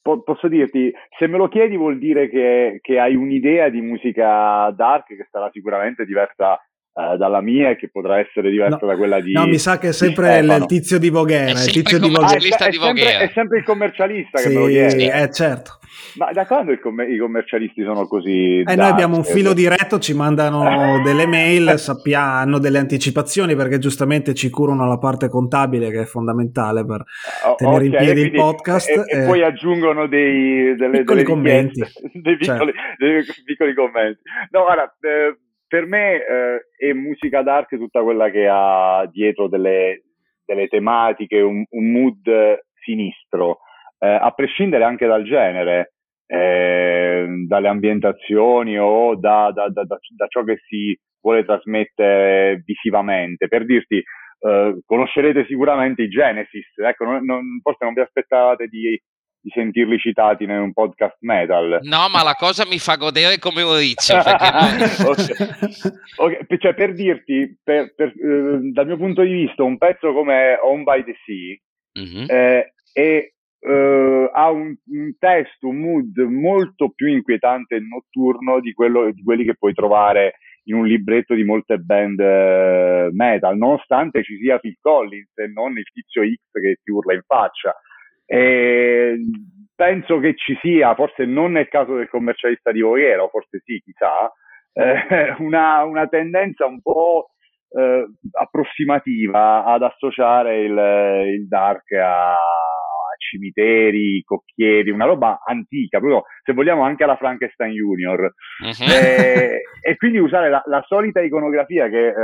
po- 0.08 0.22
posso 0.22 0.48
dirti, 0.48 0.90
se 1.18 1.26
me 1.26 1.36
lo 1.36 1.48
chiedi 1.48 1.76
vuol 1.76 1.98
dire 1.98 2.28
che, 2.28 2.78
che 2.80 2.98
hai 2.98 3.14
un'idea 3.14 3.68
di 3.68 3.82
musica 3.82 4.70
dark 4.70 5.08
che 5.08 5.28
sarà 5.30 5.50
sicuramente 5.52 6.06
diversa 6.06 6.58
eh, 6.98 7.16
dalla 7.16 7.40
mia 7.40 7.70
e 7.70 7.76
che 7.76 7.88
potrà 7.90 8.18
essere 8.18 8.50
diversa 8.50 8.78
no, 8.80 8.88
da 8.88 8.96
quella 8.96 9.20
di 9.20 9.32
No, 9.32 9.46
mi 9.46 9.58
sa 9.58 9.78
che 9.78 9.88
è 9.88 9.92
sempre 9.92 10.38
il 10.40 10.64
tizio 10.66 10.98
di 10.98 11.10
Voghera. 11.10 11.60
È, 11.60 11.64
il 11.64 11.70
tizio 11.70 12.00
di 12.00 12.08
Voghera. 12.08 12.26
Ah, 12.26 12.32
è, 12.32 12.36
è, 12.36 12.72
sempre, 12.72 13.18
è, 13.18 13.30
sempre, 13.32 13.58
il 13.58 13.64
commercialista 13.64 14.38
sì, 14.38 14.48
che 14.48 14.54
me 14.54 14.60
lo 14.60 14.66
chiede. 14.66 15.12
Eh, 15.12 15.30
certo. 15.30 15.78
Ma 16.16 16.32
da 16.32 16.44
quando 16.44 16.76
com- 16.80 17.06
i 17.08 17.16
commercialisti 17.16 17.84
sono 17.84 18.08
così? 18.08 18.64
Eh, 18.66 18.74
noi 18.74 18.88
abbiamo 18.88 19.16
un 19.16 19.22
filo 19.22 19.52
diretto, 19.52 20.00
ci 20.00 20.12
mandano 20.12 21.00
delle 21.04 21.26
mail, 21.26 21.78
sappiamo, 21.78 22.32
hanno 22.32 22.58
delle 22.58 22.78
anticipazioni 22.78 23.54
perché 23.54 23.78
giustamente 23.78 24.34
ci 24.34 24.50
curano 24.50 24.86
la 24.88 24.98
parte 24.98 25.28
contabile 25.28 25.90
che 25.90 26.00
è 26.00 26.04
fondamentale 26.04 26.84
per 26.84 27.04
oh, 27.46 27.54
tenere 27.54 27.86
okay, 27.86 27.86
in 27.86 27.96
piedi 27.96 28.20
il 28.22 28.30
podcast. 28.32 28.88
E, 28.88 29.04
e, 29.06 29.22
e, 29.22 29.26
poi 29.26 29.42
aggiungono 29.42 30.08
dei, 30.08 30.74
delle, 30.74 30.98
piccoli 30.98 31.22
delle 31.22 31.22
commenti. 31.22 31.80
Dei 32.12 32.36
piccoli, 32.36 32.72
certo. 32.72 33.04
dei 33.04 33.24
piccoli, 33.44 33.74
commenti. 33.74 34.20
No, 34.50 34.64
guarda, 34.64 34.92
eh, 35.00 35.36
per 35.68 35.86
me 35.86 36.14
eh, 36.14 36.66
è 36.76 36.92
musica 36.92 37.42
dark 37.42 37.76
tutta 37.76 38.02
quella 38.02 38.30
che 38.30 38.48
ha 38.50 39.06
dietro 39.12 39.48
delle, 39.48 40.02
delle 40.44 40.66
tematiche, 40.66 41.40
un, 41.40 41.62
un 41.68 41.90
mood 41.92 42.58
sinistro 42.82 43.58
eh, 43.98 44.08
a 44.08 44.30
prescindere 44.30 44.84
anche 44.84 45.06
dal 45.06 45.24
genere, 45.24 45.92
eh, 46.26 47.26
dalle 47.46 47.68
ambientazioni 47.68 48.78
o 48.78 49.14
da, 49.16 49.50
da, 49.52 49.68
da, 49.68 49.84
da, 49.84 50.26
ciò 50.28 50.42
che 50.44 50.58
si 50.66 50.98
vuole 51.20 51.44
trasmettere 51.44 52.62
visivamente. 52.64 53.48
Per 53.48 53.64
dirti, 53.64 53.96
eh, 53.96 54.78
conoscerete 54.84 55.44
sicuramente 55.46 56.02
i 56.02 56.08
Genesis, 56.08 56.66
ecco, 56.76 57.04
non, 57.04 57.24
non, 57.24 57.42
forse 57.62 57.84
non 57.84 57.94
vi 57.94 58.00
aspettavate 58.00 58.66
di, 58.68 59.00
di 59.40 59.50
sentirli 59.50 59.98
citati 59.98 60.44
in 60.44 60.50
un 60.50 60.72
podcast 60.72 61.16
metal. 61.20 61.78
No, 61.82 62.08
ma 62.08 62.22
la 62.22 62.34
cosa 62.34 62.66
mi 62.66 62.78
fa 62.78 62.96
godere 62.96 63.38
come 63.38 63.62
Maurizio. 63.62 64.16
non... 64.22 65.14
okay. 66.16 66.38
Okay. 66.38 66.58
Cioè, 66.58 66.74
per 66.74 66.94
dirti, 66.94 67.56
per, 67.62 67.94
per, 67.94 68.08
eh, 68.08 68.58
dal 68.72 68.86
mio 68.86 68.96
punto 68.96 69.22
di 69.22 69.32
vista, 69.32 69.62
un 69.62 69.78
pezzo 69.78 70.12
come 70.12 70.58
On 70.62 70.82
by 70.82 71.04
the 71.04 71.14
Sea 71.24 71.56
mm-hmm. 72.00 72.26
eh, 72.28 72.74
è 72.92 73.32
Uh, 73.60 74.30
ha 74.32 74.50
un, 74.50 74.72
un, 74.86 75.16
testo, 75.18 75.66
un 75.66 75.78
mood 75.78 76.16
molto 76.18 76.90
più 76.90 77.08
inquietante 77.08 77.74
e 77.74 77.80
notturno 77.80 78.60
di, 78.60 78.72
quello, 78.72 79.10
di 79.10 79.20
quelli 79.24 79.44
che 79.44 79.56
puoi 79.56 79.74
trovare 79.74 80.34
in 80.68 80.76
un 80.76 80.86
libretto 80.86 81.34
di 81.34 81.42
molte 81.42 81.78
band 81.78 82.20
uh, 82.20 83.12
metal, 83.12 83.56
nonostante 83.56 84.22
ci 84.22 84.36
sia 84.38 84.58
Phil 84.58 84.76
Collins 84.80 85.36
e 85.38 85.48
non 85.48 85.76
il 85.76 85.90
tizio 85.92 86.22
X 86.22 86.38
che 86.52 86.78
ti 86.82 86.90
urla 86.92 87.14
in 87.14 87.22
faccia. 87.26 87.74
E 88.30 89.16
penso 89.74 90.18
che 90.18 90.34
ci 90.36 90.58
sia, 90.60 90.94
forse 90.94 91.24
non 91.24 91.52
nel 91.52 91.68
caso 91.68 91.94
del 91.94 92.08
commercialista 92.08 92.72
di 92.72 92.82
Voghera, 92.82 93.22
o 93.22 93.28
forse 93.28 93.62
sì, 93.64 93.80
chissà, 93.82 94.30
eh, 94.72 95.34
una, 95.40 95.82
una, 95.84 96.06
tendenza 96.08 96.66
un 96.66 96.82
po' 96.82 97.30
eh, 97.70 98.06
approssimativa 98.32 99.64
ad 99.64 99.82
associare 99.82 100.60
il, 100.60 101.32
il 101.32 101.48
dark 101.48 101.92
a 101.92 102.36
cimiteri, 103.18 104.22
cocchieri, 104.24 104.90
una 104.90 105.04
roba 105.04 105.40
antica, 105.44 105.98
proprio 105.98 106.24
se 106.42 106.52
vogliamo 106.52 106.82
anche 106.82 107.04
alla 107.04 107.16
Frankenstein 107.16 107.72
Junior. 107.72 108.20
Uh-huh. 108.20 108.90
E, 108.90 109.62
e, 109.80 109.96
quindi 109.96 110.18
usare 110.18 110.50
la, 110.50 110.62
la 110.66 110.82
solita 110.86 111.20
iconografia 111.20 111.88
che 111.88 112.08
eh, 112.08 112.14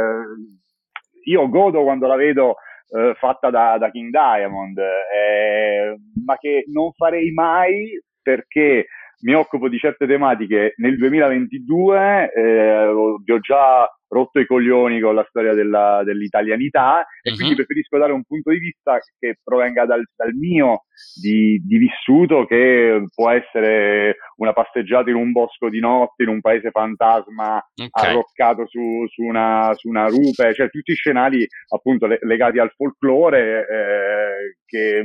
io 1.24 1.48
godo 1.48 1.82
quando 1.82 2.06
la 2.06 2.16
vedo 2.16 2.56
eh, 2.88 3.14
fatta 3.16 3.50
da, 3.50 3.78
da, 3.78 3.90
King 3.90 4.10
Diamond, 4.10 4.78
eh, 4.78 5.96
ma 6.24 6.36
che 6.36 6.64
non 6.68 6.92
farei 6.92 7.32
mai 7.32 8.00
perché 8.22 8.86
mi 9.24 9.34
occupo 9.34 9.68
di 9.68 9.78
certe 9.78 10.06
tematiche 10.06 10.74
nel 10.76 10.96
2022, 10.96 12.32
eh, 12.32 12.92
vi 13.24 13.32
ho 13.32 13.38
già 13.40 13.88
rotto 14.06 14.38
i 14.38 14.46
coglioni 14.46 15.00
con 15.00 15.14
la 15.14 15.26
storia 15.28 15.54
della, 15.54 16.02
dell'italianità 16.04 17.04
e 17.20 17.30
uh-huh. 17.30 17.36
quindi 17.36 17.54
preferisco 17.56 17.98
dare 17.98 18.12
un 18.12 18.22
punto 18.22 18.50
di 18.50 18.58
vista 18.58 18.98
che 19.18 19.38
provenga 19.42 19.86
dal, 19.86 20.04
dal 20.14 20.32
mio 20.34 20.84
di, 21.20 21.60
di, 21.64 21.78
vissuto 21.78 22.44
che 22.44 23.06
può 23.12 23.30
essere 23.30 24.16
una 24.36 24.52
passeggiata 24.52 25.10
in 25.10 25.16
un 25.16 25.32
bosco 25.32 25.68
di 25.68 25.80
notte, 25.80 26.22
in 26.22 26.28
un 26.28 26.40
paese 26.40 26.70
fantasma 26.70 27.56
okay. 27.56 28.10
arroccato 28.10 28.66
su, 28.68 29.04
su, 29.08 29.22
una, 29.22 29.72
su, 29.74 29.88
una, 29.88 30.06
rupe, 30.06 30.54
cioè 30.54 30.70
tutti 30.70 30.94
scenari 30.94 31.44
appunto 31.74 32.06
le, 32.06 32.18
legati 32.20 32.58
al 32.60 32.72
folklore 32.76 33.66
eh, 33.66 34.56
che 34.64 35.02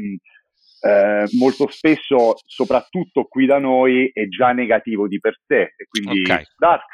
eh, 0.81 1.25
molto 1.37 1.69
spesso, 1.69 2.35
soprattutto 2.45 3.25
qui 3.25 3.45
da 3.45 3.59
noi, 3.59 4.09
è 4.13 4.27
già 4.27 4.51
negativo 4.51 5.07
di 5.07 5.19
per 5.19 5.39
sé 5.45 5.73
e 5.75 5.85
quindi 5.87 6.21
okay. 6.21 6.43
dark. 6.57 6.85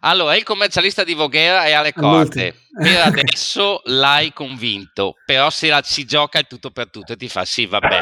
Allora, 0.00 0.36
il 0.36 0.42
commercialista 0.42 1.04
di 1.04 1.14
Voghera 1.14 1.64
è 1.64 1.72
alle 1.72 1.92
corde. 1.92 2.54
Per 2.70 3.00
adesso 3.00 3.80
l'hai 3.84 4.32
convinto, 4.32 5.14
però 5.24 5.48
se 5.48 5.68
la 5.68 5.80
si 5.82 6.04
gioca 6.04 6.38
il 6.38 6.46
tutto 6.46 6.70
per 6.70 6.90
tutto 6.90 7.14
e 7.14 7.16
ti 7.16 7.28
fa 7.28 7.44
sì, 7.46 7.64
vabbè. 7.64 8.00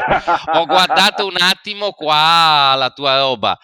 Ho 0.53 0.65
guardato 0.65 1.25
un 1.25 1.37
attimo 1.39 1.91
qua 1.91 2.75
la 2.75 2.89
tua 2.89 3.19
roba. 3.19 3.57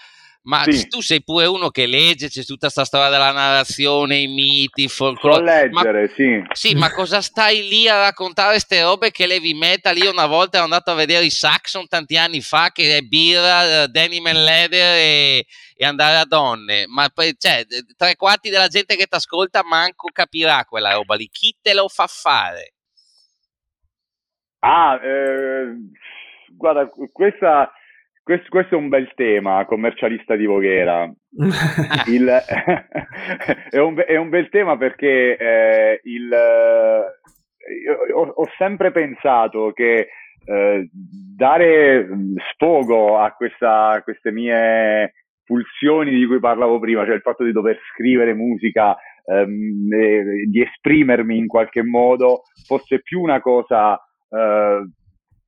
Ma 0.44 0.64
sì. 0.64 0.88
tu 0.88 1.02
sei 1.02 1.24
pure 1.24 1.46
uno 1.46 1.70
che 1.70 1.86
legge, 1.86 2.28
c'è 2.28 2.44
tutta 2.44 2.62
questa 2.62 2.84
storia 2.84 3.10
della 3.10 3.32
narrazione, 3.32 4.18
i 4.18 4.28
miti, 4.28 4.88
folklore. 4.88 5.38
So 5.38 5.44
leggere, 5.44 6.02
ma, 6.02 6.08
sì. 6.16 6.44
Sì, 6.54 6.76
ma 6.76 6.92
cosa 6.92 7.22
stai 7.22 7.68
lì 7.68 7.88
a 7.88 8.00
raccontare 8.00 8.52
queste 8.52 8.82
robe 8.82 9.12
che 9.12 9.28
levi 9.28 9.54
metal? 9.54 9.98
Io 9.98 10.10
una 10.10 10.26
volta 10.26 10.58
ero 10.58 10.66
andato 10.66 10.90
a 10.90 10.96
vedere 10.96 11.26
i 11.26 11.30
Saxon 11.30 11.88
tanti 11.88 12.18
anni 12.18 12.42
fa, 12.42 12.72
che 12.72 12.98
è 12.98 13.02
birra, 13.02 13.86
denim 13.86 14.26
and 14.26 14.38
leather 14.38 14.96
e, 14.96 15.46
e 15.76 15.86
andare 15.86 16.18
a 16.18 16.26
donne. 16.26 16.86
Ma 16.88 17.08
poi, 17.14 17.36
cioè, 17.38 17.64
tre 17.96 18.16
quarti 18.16 18.50
della 18.50 18.68
gente 18.68 18.96
che 18.96 19.06
ti 19.06 19.16
ascolta 19.16 19.64
manco 19.64 20.10
capirà 20.12 20.66
quella 20.66 20.94
roba 20.94 21.16
lì. 21.16 21.30
Chi 21.30 21.56
te 21.62 21.76
lo 21.76 21.88
fa 21.88 22.08
fare? 22.08 22.74
Ah, 24.64 25.00
eh, 25.04 25.76
guarda, 26.50 26.90
questa 27.12 27.72
questo, 28.24 28.50
questo, 28.50 28.76
è 28.76 28.78
un 28.78 28.90
bel 28.90 29.12
tema, 29.16 29.66
commercialista 29.66 30.36
di 30.36 30.46
Voghera. 30.46 31.12
il, 32.08 32.28
è, 33.70 33.78
un, 33.78 34.04
è, 34.06 34.16
un, 34.16 34.30
bel 34.30 34.50
tema 34.50 34.78
perché 34.78 35.38
eh, 35.38 36.00
il, 36.04 36.32
eh, 36.32 38.12
ho, 38.14 38.22
ho, 38.22 38.48
sempre 38.58 38.92
pensato 38.92 39.72
che 39.74 40.10
eh, 40.46 40.90
dare 40.92 42.08
sfogo 42.52 43.20
a, 43.20 43.32
questa, 43.32 43.90
a 43.90 44.04
queste 44.04 44.32
mie 44.32 45.14
pulsioni 45.44 46.12
di 46.12 46.26
cui 46.26 46.40
parlavo 46.40 46.80
prima, 46.80 47.06
cioè 47.06 47.16
il 47.16 47.22
fatto 47.22 47.44
di 47.44 47.52
dover 47.52 47.78
scrivere 47.94 48.34
musica, 48.34 48.96
ehm, 49.26 49.88
di 50.50 50.62
esprimermi 50.62 51.38
in 51.38 51.48
qualche 51.48 51.84
modo, 51.84 52.44
fosse 52.66 53.02
più 53.02 53.22
una 53.22 53.42
cosa 53.42 53.96
eh, 54.30 54.90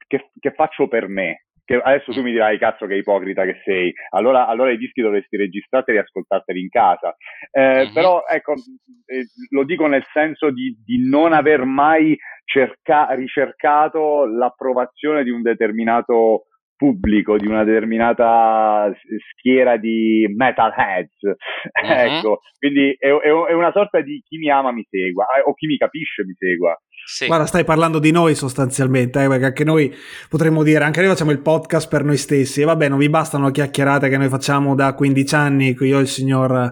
che, 0.07 0.29
che 0.39 0.51
faccio 0.51 0.87
per 0.87 1.07
me, 1.07 1.45
che 1.65 1.75
adesso 1.75 2.11
tu 2.11 2.21
mi 2.21 2.31
dirai 2.31 2.57
cazzo 2.57 2.85
che 2.85 2.95
ipocrita 2.95 3.43
che 3.43 3.61
sei, 3.63 3.93
allora, 4.09 4.47
allora 4.47 4.71
i 4.71 4.77
dischi 4.77 5.01
dovresti 5.01 5.37
registrarteli 5.37 5.97
e 5.97 6.01
ascoltarteli 6.01 6.59
in 6.59 6.69
casa. 6.69 7.15
Eh, 7.51 7.83
uh-huh. 7.83 7.93
Però 7.93 8.23
ecco, 8.27 8.53
eh, 8.53 9.25
lo 9.49 9.63
dico 9.63 9.87
nel 9.87 10.05
senso 10.11 10.51
di, 10.51 10.75
di 10.83 11.07
non 11.07 11.33
aver 11.33 11.63
mai 11.63 12.17
cerca- 12.43 13.13
ricercato 13.13 14.25
l'approvazione 14.25 15.23
di 15.23 15.29
un 15.29 15.41
determinato 15.41 16.47
pubblico, 16.83 17.37
di 17.37 17.47
una 17.47 17.63
determinata 17.63 18.91
schiera 19.31 19.77
di 19.77 20.25
metalheads. 20.35 21.11
Uh-huh. 21.73 21.89
ecco, 21.89 22.39
quindi 22.59 22.95
è, 22.99 23.07
è, 23.07 23.29
è, 23.29 23.53
una 23.53 23.71
sorta 23.71 24.01
di 24.01 24.21
chi 24.27 24.37
mi 24.37 24.49
ama 24.49 24.71
mi 24.71 24.85
segua, 24.89 25.25
eh, 25.37 25.41
o 25.45 25.53
chi 25.53 25.65
mi 25.65 25.77
capisce 25.77 26.23
mi 26.25 26.33
segua. 26.37 26.77
Sì. 27.05 27.25
Guarda, 27.25 27.45
stai 27.45 27.63
parlando 27.63 27.99
di 27.99 28.11
noi 28.11 28.35
sostanzialmente, 28.35 29.23
eh, 29.23 29.27
perché 29.27 29.45
anche 29.45 29.63
noi 29.63 29.93
potremmo 30.29 30.61
dire, 30.61 30.83
anche 30.83 30.99
noi 30.99 31.09
facciamo 31.09 31.31
il 31.31 31.41
podcast 31.41 31.89
per 31.89 32.03
noi 32.03 32.17
stessi 32.17 32.61
e 32.61 32.65
vabbè, 32.65 32.89
non 32.89 32.99
vi 32.99 33.09
bastano 33.09 33.49
chiacchierate 33.49 34.09
che 34.09 34.17
noi 34.17 34.29
facciamo 34.29 34.75
da 34.75 34.93
15 34.93 35.35
anni, 35.35 35.75
qui 35.75 35.87
io 35.87 35.99
e 35.99 36.01
il 36.01 36.07
signor, 36.07 36.69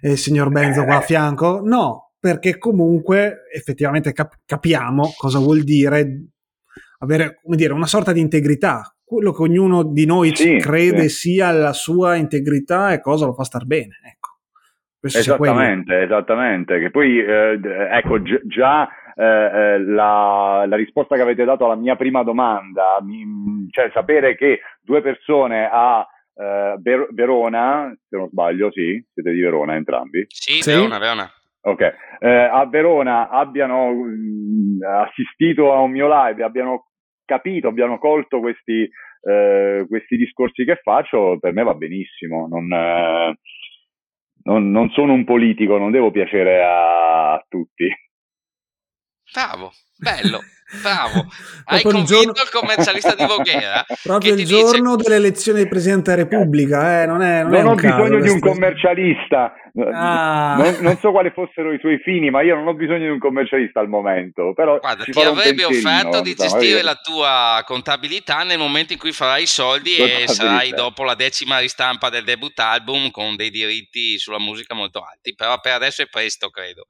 il 0.00 0.18
signor 0.18 0.50
Benzo 0.50 0.84
qua 0.84 0.96
a 0.96 1.02
fianco, 1.02 1.60
no, 1.62 2.12
perché 2.18 2.58
comunque 2.58 3.44
effettivamente 3.54 4.12
cap- 4.12 4.40
capiamo 4.46 5.12
cosa 5.16 5.38
vuol 5.38 5.62
dire 5.62 6.32
avere, 7.02 7.38
come 7.42 7.56
dire, 7.56 7.72
una 7.72 7.86
sorta 7.86 8.12
di 8.12 8.20
integrità, 8.20 8.94
quello 9.12 9.32
che 9.32 9.42
ognuno 9.42 9.82
di 9.82 10.06
noi 10.06 10.34
sì, 10.34 10.56
crede 10.56 11.08
sì. 11.08 11.30
sia 11.30 11.50
la 11.50 11.72
sua 11.72 12.16
integrità 12.16 12.92
e 12.92 13.00
cosa 13.00 13.26
lo 13.26 13.34
fa 13.34 13.44
star 13.44 13.66
bene, 13.66 14.00
ecco. 14.04 14.30
Esattamente, 15.04 16.02
esattamente, 16.02 16.78
che 16.78 16.90
poi, 16.90 17.18
eh, 17.18 17.58
ecco, 17.90 18.22
gi- 18.22 18.40
già 18.44 18.88
eh, 19.14 19.24
eh, 19.24 19.78
la, 19.80 20.64
la, 20.66 20.76
risposta 20.76 21.16
che 21.16 21.22
avete 21.22 21.44
dato 21.44 21.64
alla 21.64 21.74
mia 21.74 21.96
prima 21.96 22.22
domanda, 22.22 22.98
mi, 23.02 23.66
cioè 23.70 23.90
sapere 23.92 24.36
che 24.36 24.60
due 24.80 25.02
persone 25.02 25.68
a 25.70 26.06
eh, 26.34 26.76
Ver- 26.80 27.12
Verona, 27.12 27.92
se 28.08 28.16
non 28.16 28.28
sbaglio, 28.28 28.70
sì, 28.70 29.04
siete 29.12 29.32
di 29.32 29.40
Verona 29.40 29.74
entrambi? 29.74 30.24
Sì, 30.28 30.62
sì. 30.62 30.70
Verona, 30.70 30.98
Verona. 30.98 31.30
Ok, 31.64 31.80
eh, 32.20 32.28
a 32.28 32.66
Verona 32.66 33.28
abbiano 33.28 33.90
mh, 33.90 34.78
mm, 34.78 34.82
assistito 34.82 35.72
a 35.72 35.80
un 35.80 35.90
mio 35.90 36.08
live, 36.08 36.42
abbiano 36.42 36.86
capito, 37.32 37.68
abbiano 37.68 37.98
colto 37.98 38.40
questi, 38.40 38.88
eh, 39.22 39.86
questi 39.88 40.16
discorsi 40.16 40.64
che 40.64 40.76
faccio, 40.82 41.38
per 41.38 41.52
me 41.52 41.62
va 41.62 41.74
benissimo. 41.74 42.46
Non, 42.46 42.70
eh, 42.70 43.38
non, 44.44 44.70
non, 44.70 44.90
sono 44.90 45.14
un 45.14 45.24
politico, 45.24 45.78
non 45.78 45.90
devo 45.90 46.10
piacere 46.10 46.62
a, 46.62 47.32
a 47.32 47.44
tutti. 47.48 47.88
Bravo, 49.32 49.72
bello, 49.96 50.40
bravo. 50.82 51.26
Hai 51.64 51.82
convinto 51.82 52.12
giorno... 52.12 52.32
il 52.32 52.50
commercialista 52.50 53.14
di 53.14 53.24
Voghera. 53.24 53.84
Proprio 54.02 54.34
il 54.34 54.44
giorno 54.44 54.96
dice... 54.96 55.08
delle 55.08 55.26
elezioni 55.26 55.58
del 55.60 55.68
Presidente 55.68 56.10
della 56.10 56.28
Repubblica. 56.28 57.02
Eh, 57.02 57.06
non, 57.06 57.22
è, 57.22 57.42
non, 57.42 57.50
non 57.52 57.60
è 57.60 57.70
ho 57.70 57.74
bisogno 57.74 58.20
di 58.20 58.28
un 58.28 58.38
commercialista. 58.38 59.54
Ah. 59.94 60.56
Non, 60.58 60.76
non, 60.80 60.98
so 60.98 61.12
quali 61.12 61.30
fossero 61.30 61.72
i 61.72 61.78
suoi 61.78 61.98
fini, 61.98 62.28
ma 62.28 62.42
io 62.42 62.56
non 62.56 62.66
ho 62.66 62.74
bisogno 62.74 63.04
di 63.04 63.08
un 63.08 63.18
commercialista 63.18 63.80
al 63.80 63.88
momento. 63.88 64.52
Però 64.54 64.78
Guarda, 64.78 65.04
ti 65.04 65.18
avrebbe 65.18 65.64
offerto 65.64 66.20
di 66.20 66.34
gestire 66.34 66.82
la 66.82 66.96
tua 66.96 67.62
contabilità 67.64 68.42
nel 68.42 68.58
momento 68.58 68.92
in 68.92 68.98
cui 68.98 69.12
farai 69.12 69.44
i 69.44 69.46
soldi 69.46 69.96
e 69.96 70.28
sarai 70.28 70.72
dopo 70.72 71.04
la 71.04 71.14
decima 71.14 71.58
ristampa 71.58 72.10
del 72.10 72.24
debut 72.24 72.58
album 72.58 73.10
con 73.10 73.34
dei 73.36 73.48
diritti 73.48 74.18
sulla 74.18 74.38
musica 74.38 74.74
molto 74.74 75.00
alti. 75.00 75.34
Però 75.34 75.58
per 75.60 75.72
adesso 75.72 76.02
è 76.02 76.06
presto, 76.06 76.50
credo. 76.50 76.88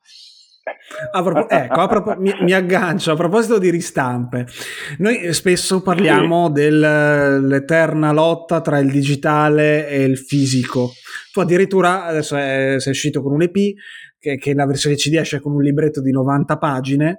A 1.10 1.22
propos- 1.22 1.46
ecco, 1.50 1.80
a 1.80 1.88
propos- 1.88 2.16
mi, 2.18 2.32
mi, 2.40 2.52
aggancio 2.52 3.12
a 3.12 3.16
proposito 3.16 3.58
di 3.58 3.70
ristampe. 3.70 4.46
Noi 4.98 5.32
spesso 5.32 5.82
parliamo 5.82 6.46
sì. 6.46 6.52
dell'eterna 6.52 8.12
lotta 8.12 8.60
tra 8.60 8.78
il 8.78 8.90
digitale 8.90 9.88
e 9.88 10.04
il 10.04 10.18
fisico. 10.18 10.90
Tu 11.32 11.40
addirittura 11.40 12.04
adesso 12.04 12.36
è, 12.36 12.76
sei 12.78 12.92
uscito 12.92 13.22
con 13.22 13.32
un 13.32 13.42
EP 13.42 13.56
che, 14.18 14.36
che 14.36 14.54
la 14.54 14.66
versione 14.66 14.96
CD 14.96 15.14
esce 15.14 15.40
con 15.40 15.52
un 15.52 15.62
libretto 15.62 16.00
di 16.00 16.12
90 16.12 16.58
pagine, 16.58 17.18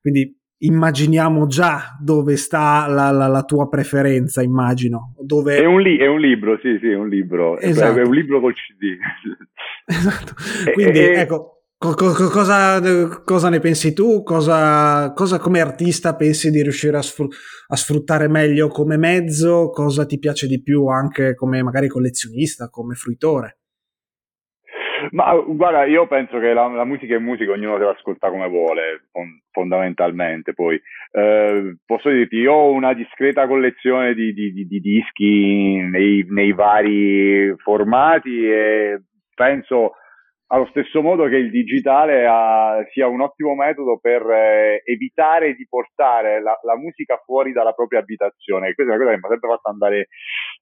quindi 0.00 0.36
immaginiamo 0.58 1.46
già 1.46 1.96
dove 2.00 2.36
sta 2.36 2.86
la, 2.86 3.10
la, 3.10 3.26
la 3.26 3.42
tua 3.42 3.68
preferenza, 3.68 4.42
immagino. 4.42 5.14
Dove... 5.20 5.56
È, 5.56 5.64
un 5.64 5.80
li- 5.80 5.98
è, 5.98 6.06
un 6.06 6.20
libro, 6.20 6.58
sì, 6.62 6.78
sì, 6.80 6.88
è 6.88 6.94
un 6.94 7.08
libro. 7.08 7.58
Esatto. 7.58 7.98
È 7.98 8.02
un 8.02 8.14
libro 8.14 8.40
col 8.40 8.54
CD. 8.54 8.96
Esatto. 9.86 10.32
Quindi, 10.72 10.98
e, 10.98 11.20
ecco, 11.20 11.53
cosa, 11.78 12.80
cosa, 13.24 13.48
ne 13.50 13.60
pensi 13.60 13.92
tu? 13.92 14.22
Cosa, 14.22 15.12
cosa, 15.14 15.38
come 15.38 15.60
artista 15.60 16.16
pensi 16.16 16.50
di 16.50 16.62
riuscire 16.62 16.96
a, 16.96 17.02
sfr- 17.02 17.34
a, 17.68 17.76
sfruttare 17.76 18.28
meglio 18.28 18.68
come 18.68 18.96
mezzo? 18.96 19.70
Cosa 19.70 20.06
ti 20.06 20.18
piace 20.18 20.46
di 20.46 20.62
più 20.62 20.86
anche 20.86 21.34
come 21.34 21.62
magari 21.62 21.88
collezionista, 21.88 22.68
come 22.68 22.94
fruitore? 22.94 23.58
Ma 25.10 25.34
guarda, 25.34 25.84
io 25.84 26.06
penso 26.06 26.38
che 26.38 26.52
la, 26.52 26.66
la 26.68 26.84
musica 26.84 27.14
è 27.14 27.18
musica, 27.18 27.52
ognuno 27.52 27.78
deve 27.78 27.90
ascoltare 27.90 28.32
come 28.32 28.48
vuole, 28.48 29.08
fondamentalmente. 29.50 30.54
Poi 30.54 30.80
eh, 31.12 31.76
posso 31.84 32.10
dirti, 32.10 32.36
io 32.36 32.52
ho 32.52 32.70
una 32.70 32.94
discreta 32.94 33.46
collezione 33.46 34.14
di, 34.14 34.32
di, 34.32 34.52
di, 34.52 34.66
di 34.66 34.80
dischi 34.80 35.76
nei, 35.90 36.24
nei 36.28 36.52
vari 36.52 37.54
formati 37.58 38.48
e 38.48 39.02
penso 39.34 39.92
allo 40.48 40.66
stesso 40.66 41.00
modo 41.00 41.26
che 41.26 41.36
il 41.36 41.50
digitale 41.50 42.26
ha, 42.26 42.84
sia 42.92 43.06
un 43.06 43.22
ottimo 43.22 43.54
metodo 43.54 43.98
per 43.98 44.22
eh, 44.28 44.82
evitare 44.84 45.54
di 45.54 45.66
portare 45.66 46.42
la, 46.42 46.58
la, 46.62 46.76
musica 46.76 47.20
fuori 47.24 47.52
dalla 47.52 47.72
propria 47.72 48.00
abitazione. 48.00 48.74
questa 48.74 48.92
è 48.92 48.96
una 48.96 49.04
cosa 49.04 49.10
che 49.10 49.16
mi 49.16 49.24
ha 49.24 49.28
sempre 49.28 49.48
fatto 49.48 49.68
andare 49.70 50.08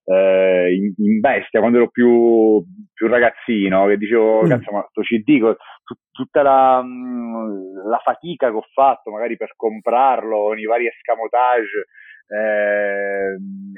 eh, 0.05 0.75
in, 0.75 0.95
in, 1.05 1.21
bestia 1.21 1.61
quando 1.61 1.79
ero 1.79 1.89
più, 1.89 2.63
più 2.95 3.09
ragazzino, 3.09 3.87
che 3.87 3.97
dicevo, 3.97 4.45
mm. 4.45 4.49
cazzo, 4.49 4.73
ma 4.73 4.87
sto 4.89 5.01
CD, 5.03 5.41
t- 5.55 5.99
tutta 6.13 6.43
la, 6.43 6.81
mm, 6.83 7.89
la, 7.89 8.01
fatica 8.05 8.51
che 8.51 8.57
ho 8.57 8.67
fatto 8.73 9.11
magari 9.11 9.37
per 9.37 9.55
comprarlo, 9.57 10.45
con 10.45 10.59
i 10.61 10.65
vari 10.65 10.87
escamotage, 10.87 11.87
eh, 12.29 13.37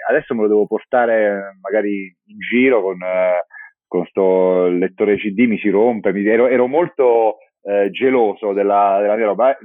adesso 0.09 0.35
me 0.35 0.43
lo 0.43 0.49
devo 0.49 0.67
portare 0.67 1.57
magari 1.63 2.15
in 2.27 2.39
giro 2.39 2.83
con... 2.83 2.99
Con 3.95 4.03
questo 4.03 4.67
lettore 4.67 5.19
CD 5.19 5.47
mi 5.47 5.57
si 5.57 5.71
rompe, 5.71 6.13
mi, 6.13 6.27
ero, 6.27 6.49
ero, 6.49 6.67
molto 6.67 7.37
eh, 7.63 7.91
geloso 7.93 8.53
della, 8.53 8.99
della, 9.01 9.15
mia 9.15 9.27
roba. 9.27 9.57
Eh, 9.57 9.59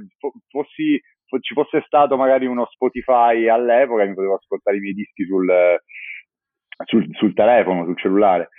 fossi, 0.48 1.02
ci 1.40 1.52
fosse 1.52 1.82
stato 1.84 2.16
magari 2.16 2.46
uno 2.46 2.64
Spotify 2.66 3.48
all'epoca, 3.48 4.04
mi 4.04 4.14
potevo 4.14 4.36
ascoltare 4.36 4.76
i 4.76 4.80
miei 4.80 4.94
dischi 4.94 5.24
sul, 5.24 5.52
sul, 6.84 7.08
sul 7.10 7.34
telefono, 7.34 7.84
sul 7.84 7.98
cellulare. 7.98 8.50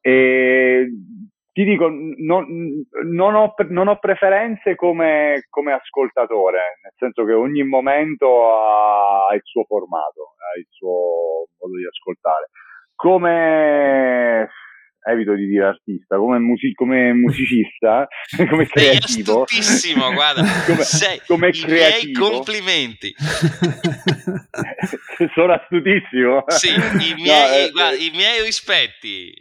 E 0.00 0.92
ti 1.52 1.64
dico, 1.64 1.88
non, 1.88 2.46
non, 3.10 3.34
ho, 3.34 3.52
non 3.70 3.88
ho, 3.88 3.98
preferenze 3.98 4.76
come, 4.76 5.44
come, 5.50 5.72
ascoltatore, 5.72 6.78
nel 6.84 6.92
senso 6.94 7.24
che 7.24 7.32
ogni 7.32 7.64
momento 7.64 8.54
ha 8.54 9.34
il 9.34 9.42
suo 9.42 9.64
formato, 9.64 10.36
ha 10.38 10.56
il 10.56 10.66
suo 10.68 11.48
modo 11.58 11.76
di 11.76 11.84
ascoltare. 11.84 12.46
Come 12.94 14.48
evito 15.06 15.34
di 15.34 15.46
dire 15.46 15.66
artista, 15.66 16.16
come, 16.16 16.38
music- 16.38 16.74
come 16.74 17.12
musicista, 17.12 18.08
come 18.50 18.66
creativo. 18.66 19.44
Sei 19.46 20.12
guarda, 20.12 20.42
come, 20.66 20.82
Sei, 20.82 21.20
come 21.26 21.50
creativo. 21.50 22.28
complimenti. 22.30 23.14
Sono 25.34 25.52
astutissimo. 25.52 26.44
Sì, 26.48 26.68
i 26.70 27.14
miei, 27.22 27.48
no, 27.62 27.66
eh, 27.66 27.70
guarda, 27.70 27.96
i 27.96 28.10
miei 28.12 28.42
rispetti. 28.42 29.32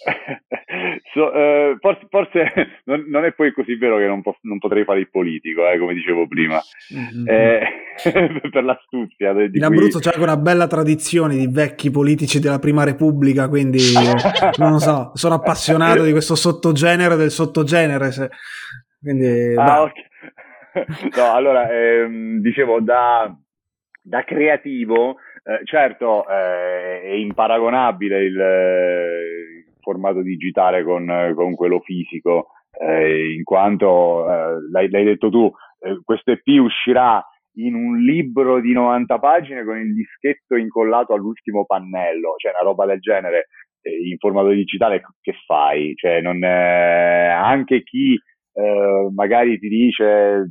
so, 1.12 1.32
eh, 1.32 1.76
forse, 1.80 2.06
forse 2.08 2.52
non, 2.84 3.04
non, 3.08 3.24
è 3.24 3.32
poi 3.32 3.52
così 3.52 3.74
vero 3.76 3.98
che 3.98 4.06
non, 4.06 4.22
po- 4.22 4.38
non 4.42 4.58
potrei 4.58 4.84
fare 4.84 5.00
il 5.00 5.10
politico, 5.10 5.68
eh, 5.68 5.78
come 5.78 5.94
dicevo 5.94 6.26
prima, 6.26 6.60
mm-hmm. 6.94 7.28
eh, 7.28 7.68
per 8.50 8.64
l'astuzia. 8.64 9.30
In 9.30 9.50
cui... 9.50 9.62
Abruzzo 9.62 9.98
c'è 9.98 10.10
anche 10.10 10.22
una 10.22 10.36
bella 10.36 10.66
tradizione 10.66 11.36
di 11.36 11.48
vecchi 11.48 11.90
politici 11.90 12.40
della 12.40 12.58
Prima 12.58 12.84
Repubblica, 12.84 13.48
quindi 13.48 13.80
non 14.58 14.78
so, 14.78 15.10
sono 15.14 15.34
appassionato 15.34 16.04
di 16.04 16.12
questo 16.12 16.34
sottogenere 16.34 17.16
del 17.16 17.30
sottogenere. 17.30 18.10
Se... 18.10 18.28
Quindi, 19.00 19.54
ah, 19.56 19.82
okay. 19.82 20.04
no, 21.16 21.32
allora, 21.32 21.70
ehm, 21.70 22.40
dicevo, 22.40 22.80
da, 22.80 23.34
da 24.02 24.24
creativo, 24.24 25.16
eh, 25.42 25.60
certo, 25.64 26.28
eh, 26.28 27.02
è 27.02 27.12
imparagonabile 27.12 28.22
il, 28.22 28.34
il, 28.34 29.59
formato 29.80 30.22
digitale 30.22 30.82
con, 30.84 31.32
con 31.34 31.54
quello 31.54 31.80
fisico, 31.80 32.48
eh, 32.78 33.34
in 33.34 33.42
quanto, 33.42 34.30
eh, 34.30 34.68
l'hai, 34.70 34.88
l'hai, 34.88 35.04
detto 35.04 35.28
tu, 35.30 35.50
eh, 35.80 36.00
questo 36.04 36.30
EP 36.30 36.46
uscirà 36.60 37.24
in 37.54 37.74
un 37.74 37.98
libro 37.98 38.60
di 38.60 38.72
90 38.72 39.18
pagine 39.18 39.64
con 39.64 39.76
il 39.78 39.92
dischetto 39.92 40.56
incollato 40.56 41.12
all'ultimo 41.12 41.64
pannello, 41.66 42.34
cioè 42.36 42.52
una 42.52 42.62
roba 42.62 42.86
del 42.86 43.00
genere 43.00 43.48
eh, 43.82 44.08
in 44.08 44.16
formato 44.18 44.48
digitale 44.48 45.02
che 45.20 45.34
fai? 45.46 45.94
Cioè, 45.96 46.20
non, 46.20 46.42
anche 46.44 47.82
chi 47.82 48.18
eh, 48.52 49.08
magari 49.14 49.58
ti 49.58 49.68
dice 49.68 50.50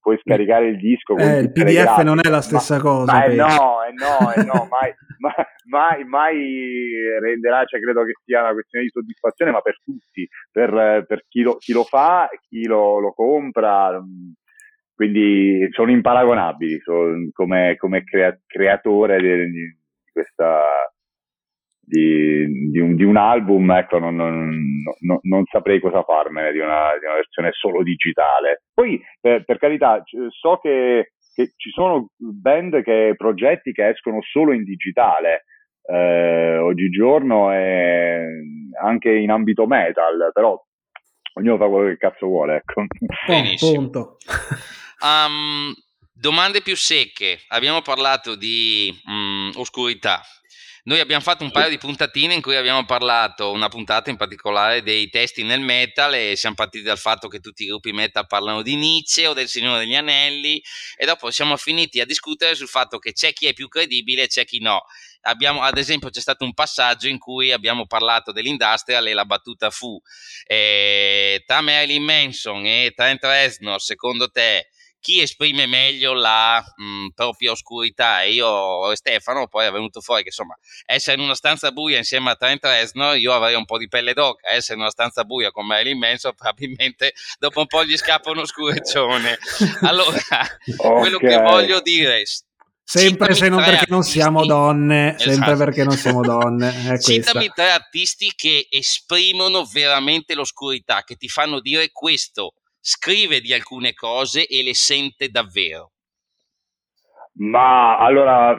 puoi 0.00 0.18
scaricare 0.22 0.68
il 0.68 0.78
disco 0.78 1.16
eh, 1.16 1.40
il 1.40 1.52
pdf 1.52 1.82
gratis, 1.82 2.04
non 2.04 2.20
è 2.22 2.28
la 2.28 2.40
stessa 2.40 2.76
ma, 2.76 2.80
cosa 2.80 3.12
ma 3.12 3.24
eh 3.24 3.34
no, 3.34 3.82
eh 3.82 3.92
no, 3.92 4.32
eh 4.32 4.44
no 4.44 4.68
mai, 4.70 4.94
mai, 5.66 6.04
mai, 6.04 7.18
renderà 7.20 7.64
cioè 7.64 7.80
credo 7.80 8.04
che 8.04 8.14
sia 8.24 8.42
una 8.42 8.52
questione 8.52 8.84
di 8.84 8.90
soddisfazione 8.90 9.50
ma 9.50 9.60
per 9.60 9.78
tutti 9.82 10.28
per, 10.50 11.04
per 11.06 11.24
chi, 11.28 11.42
lo, 11.42 11.56
chi, 11.56 11.72
lo, 11.72 11.82
fa 11.82 12.28
chi 12.48 12.64
lo, 12.64 13.00
lo 13.00 13.12
compra 13.12 14.00
quindi 14.94 15.66
sono 15.72 15.90
imparagonabili 15.90 16.80
sono, 16.80 17.28
come, 17.32 17.74
come 17.76 18.04
crea, 18.04 18.38
creatore 18.46 19.20
di, 19.20 19.50
di 19.50 20.10
questa 20.12 20.91
di, 21.92 22.70
di, 22.70 22.78
un, 22.78 22.96
di, 22.96 23.04
un, 23.04 23.18
album, 23.18 23.70
ecco, 23.72 23.98
non, 23.98 24.16
non, 24.16 24.32
non, 25.00 25.18
non, 25.20 25.44
saprei 25.44 25.78
cosa 25.78 26.02
farmene 26.02 26.50
di 26.50 26.58
una, 26.58 26.96
di 26.98 27.04
una 27.04 27.16
versione 27.16 27.50
solo 27.52 27.82
digitale. 27.82 28.62
Poi, 28.72 28.98
per, 29.20 29.44
per 29.44 29.58
carità, 29.58 30.02
so 30.30 30.56
che, 30.56 31.12
che, 31.34 31.52
ci 31.54 31.68
sono 31.70 32.08
band 32.16 32.82
che 32.82 33.12
progetti 33.14 33.72
che 33.72 33.88
escono 33.88 34.20
solo 34.22 34.52
in 34.52 34.64
digitale. 34.64 35.44
Eh, 35.84 36.56
oggigiorno 36.58 37.52
e 37.52 38.24
anche 38.80 39.10
in 39.10 39.30
ambito 39.30 39.66
metal, 39.66 40.30
però 40.32 40.58
ognuno 41.34 41.58
fa 41.58 41.68
quello 41.68 41.88
che 41.88 41.98
cazzo 41.98 42.26
vuole. 42.26 42.56
Ecco. 42.56 42.86
Benissimo. 43.26 43.90
Um, 45.00 45.74
domande 46.14 46.62
più 46.62 46.76
secche. 46.76 47.40
Abbiamo 47.48 47.82
parlato 47.82 48.34
di 48.34 48.90
um, 49.06 49.50
oscurità, 49.56 50.22
noi 50.84 50.98
abbiamo 50.98 51.22
fatto 51.22 51.44
un 51.44 51.52
paio 51.52 51.68
di 51.68 51.78
puntatine 51.78 52.34
in 52.34 52.42
cui 52.42 52.56
abbiamo 52.56 52.84
parlato, 52.84 53.52
una 53.52 53.68
puntata 53.68 54.10
in 54.10 54.16
particolare 54.16 54.82
dei 54.82 55.08
testi 55.10 55.44
nel 55.44 55.60
metal 55.60 56.12
e 56.14 56.34
siamo 56.34 56.56
partiti 56.56 56.82
dal 56.82 56.98
fatto 56.98 57.28
che 57.28 57.38
tutti 57.38 57.62
i 57.62 57.66
gruppi 57.66 57.92
metal 57.92 58.26
parlano 58.26 58.62
di 58.62 58.74
Nietzsche 58.74 59.28
o 59.28 59.32
del 59.32 59.46
Signore 59.46 59.84
degli 59.84 59.94
Anelli 59.94 60.60
e 60.96 61.06
dopo 61.06 61.30
siamo 61.30 61.56
finiti 61.56 62.00
a 62.00 62.04
discutere 62.04 62.56
sul 62.56 62.66
fatto 62.66 62.98
che 62.98 63.12
c'è 63.12 63.32
chi 63.32 63.46
è 63.46 63.52
più 63.52 63.68
credibile 63.68 64.24
e 64.24 64.26
c'è 64.26 64.44
chi 64.44 64.58
no. 64.60 64.82
Abbiamo, 65.20 65.62
ad 65.62 65.78
esempio 65.78 66.10
c'è 66.10 66.20
stato 66.20 66.44
un 66.44 66.52
passaggio 66.52 67.06
in 67.06 67.18
cui 67.18 67.52
abbiamo 67.52 67.86
parlato 67.86 68.32
dell'industrial 68.32 69.06
e 69.06 69.12
la 69.12 69.24
battuta 69.24 69.70
fu 69.70 70.00
eh, 70.46 71.44
tra 71.46 71.60
Marilyn 71.60 72.02
Manson 72.02 72.66
e 72.66 72.92
Trent 72.92 73.22
Reznor 73.22 73.80
secondo 73.80 74.32
te 74.32 74.71
chi 75.02 75.20
esprime 75.20 75.66
meglio 75.66 76.14
la 76.14 76.64
mh, 76.76 76.84
mm, 76.84 77.06
propria 77.14 77.50
oscurità. 77.50 78.22
E 78.22 78.32
io 78.32 78.90
e 78.90 78.96
Stefano 78.96 79.48
poi 79.48 79.66
è 79.66 79.70
venuto 79.72 80.00
fuori 80.00 80.22
che 80.22 80.28
insomma 80.28 80.56
essere 80.86 81.18
in 81.18 81.24
una 81.24 81.34
stanza 81.34 81.72
buia 81.72 81.98
insieme 81.98 82.30
a 82.30 82.36
Trent 82.36 82.64
Reznor 82.64 83.16
io 83.16 83.34
avrei 83.34 83.54
un 83.54 83.64
po' 83.64 83.76
di 83.76 83.88
pelle 83.88 84.14
d'oca, 84.14 84.48
essere 84.48 84.74
in 84.74 84.80
una 84.80 84.90
stanza 84.90 85.24
buia 85.24 85.50
con 85.50 85.66
Marilyn 85.66 85.98
Manson 85.98 86.32
probabilmente 86.38 87.12
dopo 87.38 87.60
un 87.60 87.66
po' 87.66 87.84
gli 87.84 87.96
scappa 87.96 88.30
uno 88.30 88.46
scureccione. 88.46 89.38
Allora, 89.82 90.16
okay. 90.76 90.98
quello 91.00 91.18
che 91.18 91.36
voglio 91.38 91.80
dire 91.80 92.22
Sempre 92.84 93.34
se 93.34 93.48
non 93.48 93.62
perché 93.62 93.86
non 93.88 94.02
siamo 94.02 94.44
donne, 94.44 95.14
esatto. 95.14 95.30
sempre 95.30 95.56
perché 95.56 95.84
non 95.84 95.96
siamo 95.96 96.20
donne. 96.20 97.00
Citami 97.00 97.50
tre 97.54 97.70
artisti 97.70 98.32
che 98.34 98.66
esprimono 98.68 99.64
veramente 99.64 100.34
l'oscurità, 100.34 101.02
che 101.02 101.16
ti 101.16 101.28
fanno 101.28 101.60
dire 101.60 101.90
questo 101.90 102.54
scrive 102.82 103.40
di 103.40 103.54
alcune 103.54 103.94
cose 103.94 104.46
e 104.46 104.62
le 104.62 104.74
sente 104.74 105.28
davvero? 105.28 105.92
Ma 107.34 107.96
allora, 107.96 108.58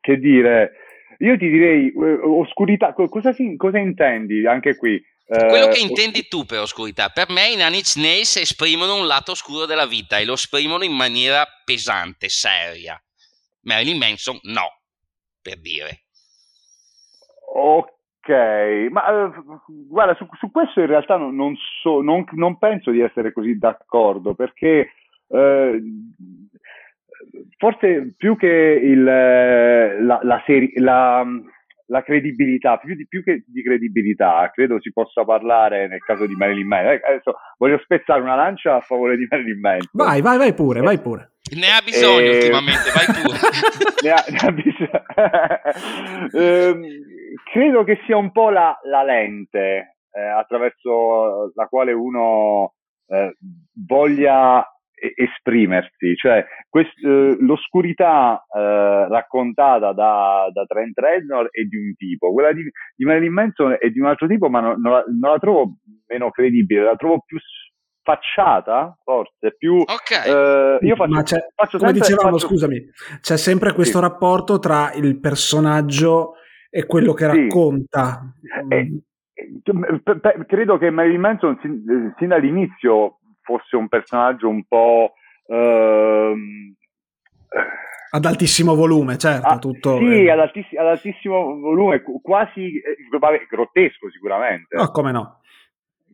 che 0.00 0.18
dire, 0.18 0.72
io 1.18 1.36
ti 1.38 1.48
direi 1.48 1.88
eh, 1.88 2.20
oscurità, 2.22 2.92
cosa, 2.92 3.32
si, 3.32 3.56
cosa 3.56 3.78
intendi 3.78 4.46
anche 4.46 4.76
qui? 4.76 5.02
Eh, 5.26 5.46
Quello 5.46 5.68
che 5.68 5.80
intendi 5.80 6.28
tu 6.28 6.44
per 6.44 6.60
oscurità, 6.60 7.08
per 7.08 7.30
me 7.30 7.48
i 7.48 7.56
Nine 7.56 7.76
Inch 7.76 7.96
Nails 7.96 8.36
esprimono 8.36 8.94
un 8.94 9.06
lato 9.06 9.32
oscuro 9.32 9.64
della 9.64 9.86
vita 9.86 10.18
e 10.18 10.26
lo 10.26 10.34
esprimono 10.34 10.84
in 10.84 10.92
maniera 10.92 11.46
pesante, 11.64 12.28
seria. 12.28 13.02
Marilyn 13.62 13.96
Manson 13.96 14.38
no, 14.42 14.82
per 15.40 15.58
dire. 15.60 16.04
Ok, 17.54 17.93
Ok, 18.26 18.90
ma 18.90 19.26
uh, 19.26 19.60
guarda, 19.86 20.14
su, 20.14 20.26
su, 20.38 20.50
questo 20.50 20.80
in 20.80 20.86
realtà 20.86 21.18
non, 21.18 21.36
non, 21.36 21.54
so, 21.82 22.00
non, 22.00 22.24
non, 22.32 22.56
penso 22.56 22.90
di 22.90 23.00
essere 23.00 23.34
così 23.34 23.58
d'accordo 23.58 24.32
perché 24.32 24.92
uh, 25.26 25.78
forse 27.58 28.14
più 28.16 28.34
che 28.36 28.80
il, 28.82 29.02
la, 29.02 30.20
la, 30.22 30.42
seri- 30.46 30.72
la, 30.76 31.22
la 31.86 32.02
credibilità, 32.02 32.78
più, 32.78 32.94
di, 32.94 33.06
più 33.06 33.22
che 33.22 33.44
di 33.46 33.62
credibilità, 33.62 34.50
credo 34.54 34.80
si 34.80 34.90
possa 34.90 35.22
parlare 35.24 35.86
nel 35.86 36.00
caso 36.00 36.26
di 36.26 36.34
Marilyn 36.34 36.66
Manson. 36.66 36.92
Eh, 36.92 37.00
adesso 37.04 37.34
voglio 37.58 37.78
spezzare 37.82 38.22
una 38.22 38.36
lancia 38.36 38.76
a 38.76 38.80
favore 38.80 39.18
di 39.18 39.26
Marilyn 39.28 39.60
Manson. 39.60 39.90
Vai, 39.92 40.22
vai, 40.22 40.38
vai 40.38 40.54
pure, 40.54 40.80
vai 40.80 40.98
pure. 40.98 41.33
Ne 41.52 41.66
ha 41.68 41.82
bisogno 41.84 42.20
e... 42.20 42.36
ultimamente, 42.36 42.90
vai 42.90 43.06
pure. 43.22 43.38
ne, 44.02 44.10
ha, 44.10 44.24
ne 44.28 44.38
ha 44.38 44.52
bisogno. 44.52 45.04
eh, 46.32 46.74
credo 47.52 47.84
che 47.84 48.00
sia 48.06 48.16
un 48.16 48.32
po' 48.32 48.50
la, 48.50 48.78
la 48.84 49.02
lente 49.02 49.96
eh, 50.10 50.20
attraverso 50.20 51.52
la 51.54 51.66
quale 51.66 51.92
uno 51.92 52.74
eh, 53.08 53.36
voglia 53.86 54.66
esprimersi, 55.16 56.14
cioè 56.16 56.44
quest, 56.68 56.92
eh, 57.04 57.36
l'oscurità 57.40 58.44
eh, 58.48 59.08
raccontata 59.08 59.92
da, 59.92 60.48
da, 60.52 60.64
Trent 60.64 60.98
Reznor 60.98 61.48
è 61.50 61.62
di 61.62 61.76
un 61.76 61.94
tipo, 61.96 62.32
quella 62.32 62.52
di, 62.52 62.62
di 62.94 63.04
Marilyn 63.04 63.32
Manson 63.32 63.76
è 63.78 63.90
di 63.90 64.00
un 64.00 64.06
altro 64.06 64.26
tipo, 64.26 64.48
ma 64.48 64.60
non, 64.60 64.80
la, 64.80 65.04
non 65.06 65.32
la 65.32 65.38
trovo 65.38 65.76
meno 66.06 66.30
credibile, 66.30 66.84
la 66.84 66.96
trovo 66.96 67.22
più 67.26 67.38
facciata, 68.04 68.96
forse 69.02 69.56
più 69.56 69.76
okay. 69.78 70.28
eh, 70.28 70.78
io 70.82 70.94
faccio, 70.94 71.10
Ma 71.10 71.22
faccio 71.56 71.78
come 71.78 71.92
dicevamo, 71.92 72.32
faccio... 72.32 72.46
scusami, 72.46 72.90
c'è 73.20 73.36
sempre 73.38 73.72
questo 73.72 73.98
sì. 73.98 74.04
rapporto 74.04 74.58
tra 74.58 74.92
il 74.92 75.18
personaggio 75.18 76.34
e 76.70 76.84
quello 76.84 77.14
che 77.14 77.30
sì. 77.30 77.40
racconta. 77.40 78.20
Eh, 78.68 79.00
eh, 79.32 80.46
credo 80.46 80.76
che 80.76 80.90
Marilyn 80.90 81.20
Manson 81.20 81.58
sin, 81.62 81.72
eh, 81.88 82.14
sin, 82.18 82.28
dall'inizio 82.28 83.20
fosse 83.40 83.74
un 83.76 83.88
personaggio 83.88 84.48
un 84.48 84.64
po' 84.64 85.14
ehm, 85.46 86.74
ad 88.10 88.24
altissimo 88.26 88.74
volume, 88.74 89.16
certo. 89.16 89.48
Ah, 89.48 89.58
tutto, 89.58 89.96
sì, 89.96 90.24
eh. 90.24 90.30
ad, 90.30 90.40
altiss- 90.40 90.76
ad, 90.76 90.86
altissimo 90.86 91.58
volume, 91.58 92.02
quasi 92.22 92.76
eh, 92.76 92.96
grottesco 93.48 94.10
sicuramente. 94.10 94.76
No, 94.76 94.90
come 94.90 95.10
no 95.10 95.38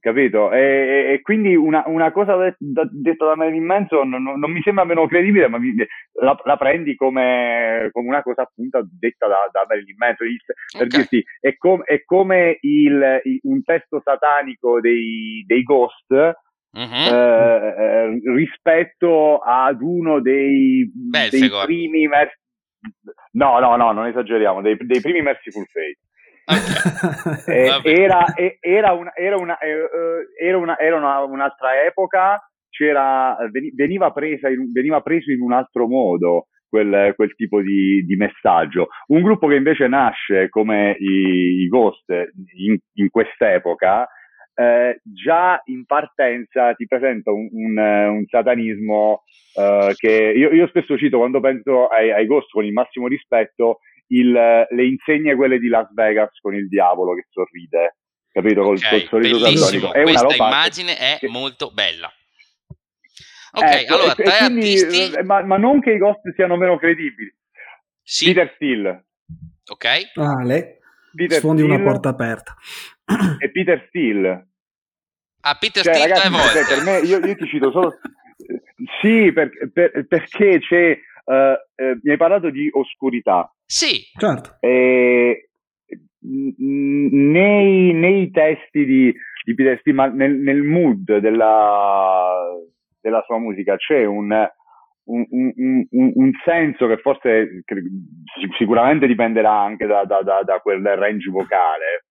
capito? 0.01 0.51
E, 0.51 1.13
e 1.13 1.21
quindi 1.21 1.55
una, 1.55 1.85
una 1.87 2.11
cosa 2.11 2.35
det, 2.37 2.57
da, 2.59 2.89
detta 2.91 3.27
da 3.27 3.37
Marilyn 3.37 3.65
Manson 3.65 4.09
non, 4.09 4.23
non, 4.23 4.51
mi 4.51 4.61
sembra 4.63 4.85
meno 4.85 5.07
credibile, 5.07 5.49
ma 5.49 5.59
mi, 5.59 5.75
la, 6.21 6.39
la, 6.45 6.57
prendi 6.57 6.97
come, 6.97 7.91
come, 7.93 8.09
una 8.09 8.23
cosa 8.23 8.43
appunto 8.43 8.87
detta 8.91 9.29
da, 9.29 9.49
da 9.53 9.65
Marilyn 9.69 9.97
Manson. 9.97 10.27
Per 10.77 10.87
okay. 10.87 10.99
dirti, 10.99 11.25
è, 11.39 11.57
com, 11.57 11.83
è 11.85 12.03
come 12.05 12.59
il, 12.63 13.21
il, 13.25 13.39
un 13.43 13.63
testo 13.63 14.01
satanico 14.03 14.81
dei, 14.81 15.45
dei 15.47 15.63
Ghost. 15.63 16.11
Uh-huh. 16.73 17.13
Eh, 17.13 18.21
rispetto 18.33 19.39
ad 19.39 19.81
uno 19.81 20.21
dei, 20.21 20.89
dei 20.95 21.51
primi 21.65 22.07
merci 22.07 22.39
no 23.33 23.59
no 23.59 23.75
no 23.75 23.91
non 23.91 24.07
esageriamo 24.07 24.63
dei, 24.63 24.77
dei 24.77 25.01
primi 25.01 25.21
Merciful 25.21 25.67
Fate 25.67 25.99
eh, 27.47 27.81
era, 27.85 28.25
era, 28.61 28.93
una, 28.93 29.15
era, 29.15 29.37
una, 29.37 29.59
era, 29.61 30.59
una, 30.59 30.79
era 30.79 30.97
una, 30.97 31.23
un'altra 31.25 31.85
epoca, 31.85 32.39
veniva, 33.75 34.11
presa 34.13 34.49
in, 34.49 34.71
veniva 34.73 35.01
preso 35.01 35.31
in 35.31 35.41
un 35.41 35.53
altro 35.53 35.87
modo. 35.87 36.47
quel, 36.69 37.15
quel 37.17 37.35
tipo 37.35 37.61
di, 37.61 38.05
di, 38.05 38.17
messaggio. 38.17 38.89
Un 39.09 39.23
gruppo 39.23 39.49
che 39.49 39.57
invece 39.57 39.89
nasce 39.89 40.49
come 40.49 40.97
i, 40.99 41.63
i 41.63 41.69
Ghost 41.69 42.09
in, 42.57 42.79
in 42.95 43.11
quest'epoca, 43.11 44.07
eh, 44.55 45.01
già 45.03 45.61
in 45.67 45.87
partenza 45.87 46.75
ti 46.75 46.87
presenta 46.87 47.31
un, 47.33 47.49
un, 47.51 47.79
un 47.79 48.25
satanismo 48.27 49.23
eh, 49.57 49.95
che 49.97 50.33
io, 50.37 50.51
io, 50.51 50.67
spesso 50.69 50.99
cito 50.99 51.19
quando 51.19 51.41
penso 51.41 51.87
ai, 51.87 52.13
ai 52.13 52.27
Ghost 52.27 52.51
con 52.51 52.65
il 52.65 52.73
massimo 52.73 53.07
rispetto, 53.07 53.79
il, 54.11 54.31
le 54.33 54.87
insegne 54.87 55.35
quelle 55.35 55.59
di 55.59 55.69
Las 55.69 55.93
Vegas 55.93 56.39
con 56.41 56.55
il 56.55 56.69
diavolo 56.69 57.15
che 57.15 57.27
sorride, 57.29 57.97
capito? 58.33 58.63
Col, 58.63 58.77
okay, 58.77 59.07
col 59.07 59.09
sorriso 59.09 59.39
satanico. 59.39 59.93
È 59.93 60.03
Questa 60.03 60.35
immagine 60.35 60.99
è 60.99 61.17
che... 61.19 61.29
molto 61.29 61.71
bella. 61.71 62.13
Ok, 63.53 63.65
ecco, 63.65 63.95
allora, 63.95 64.13
e, 64.13 64.15
tre 64.15 64.25
e 64.25 64.39
quindi, 64.39 64.61
artisti... 64.61 65.13
Eh, 65.13 65.23
ma, 65.25 65.43
ma, 65.43 65.57
non 65.57 65.81
che 65.81 65.93
i 65.93 65.99
Ghost 65.99 66.33
siano 66.35 66.57
meno 66.57 66.79
credibili. 66.79 67.35
Sì. 68.03 68.27
Peter 68.27 68.53
Steele. 68.55 69.07
Ok. 69.71 69.87
Ale, 70.15 70.79
Peter 71.13 71.39
sfondi 71.39 71.63
Steele, 71.63 71.81
una 71.81 71.91
porta 71.91 72.09
aperta. 72.11 72.57
E 73.39 73.51
Peter 73.51 73.85
Steele. 73.89 74.49
Ah, 75.41 75.57
Peter 75.59 75.83
cioè, 75.83 75.95
Steele 75.95 76.15
ragazzi, 76.15 76.53
cioè, 76.53 76.67
per 76.67 76.85
me, 76.85 76.99
io, 77.07 77.19
io, 77.27 77.35
ti 77.35 77.47
cito 77.47 77.73
solo... 77.73 77.99
sì, 79.01 79.33
per, 79.33 79.51
per, 79.73 80.07
perché 80.07 80.61
c'è... 80.61 80.99
Uh, 81.31 81.55
uh, 81.85 81.99
mi 82.03 82.11
hai 82.11 82.16
parlato 82.16 82.51
di 82.51 82.68
oscurità. 82.72 83.49
Sì. 83.64 84.03
Certo. 84.18 84.57
E, 84.59 85.51
nei, 86.22 87.93
nei, 87.93 88.31
testi 88.33 88.85
di, 88.85 89.14
di 89.45 89.55
Peter 89.55 89.78
Steele, 89.78 89.97
ma 89.97 90.07
nel, 90.07 90.35
nel 90.35 90.62
mood 90.62 91.18
della, 91.18 92.33
della 93.01 93.22
sua 93.26 93.39
musica 93.39 93.76
c'è 93.76 94.05
un, 94.05 94.31
un, 95.05 95.26
un, 95.31 95.87
un, 96.14 96.31
senso 96.45 96.89
che 96.89 96.97
forse 96.97 97.62
sicuramente 98.59 99.07
dipenderà 99.07 99.57
anche 99.57 99.87
da, 99.87 100.05
da, 100.05 100.22
da, 100.22 100.43
da 100.43 100.59
quel 100.59 100.83
range 100.83 101.31
vocale, 101.31 102.07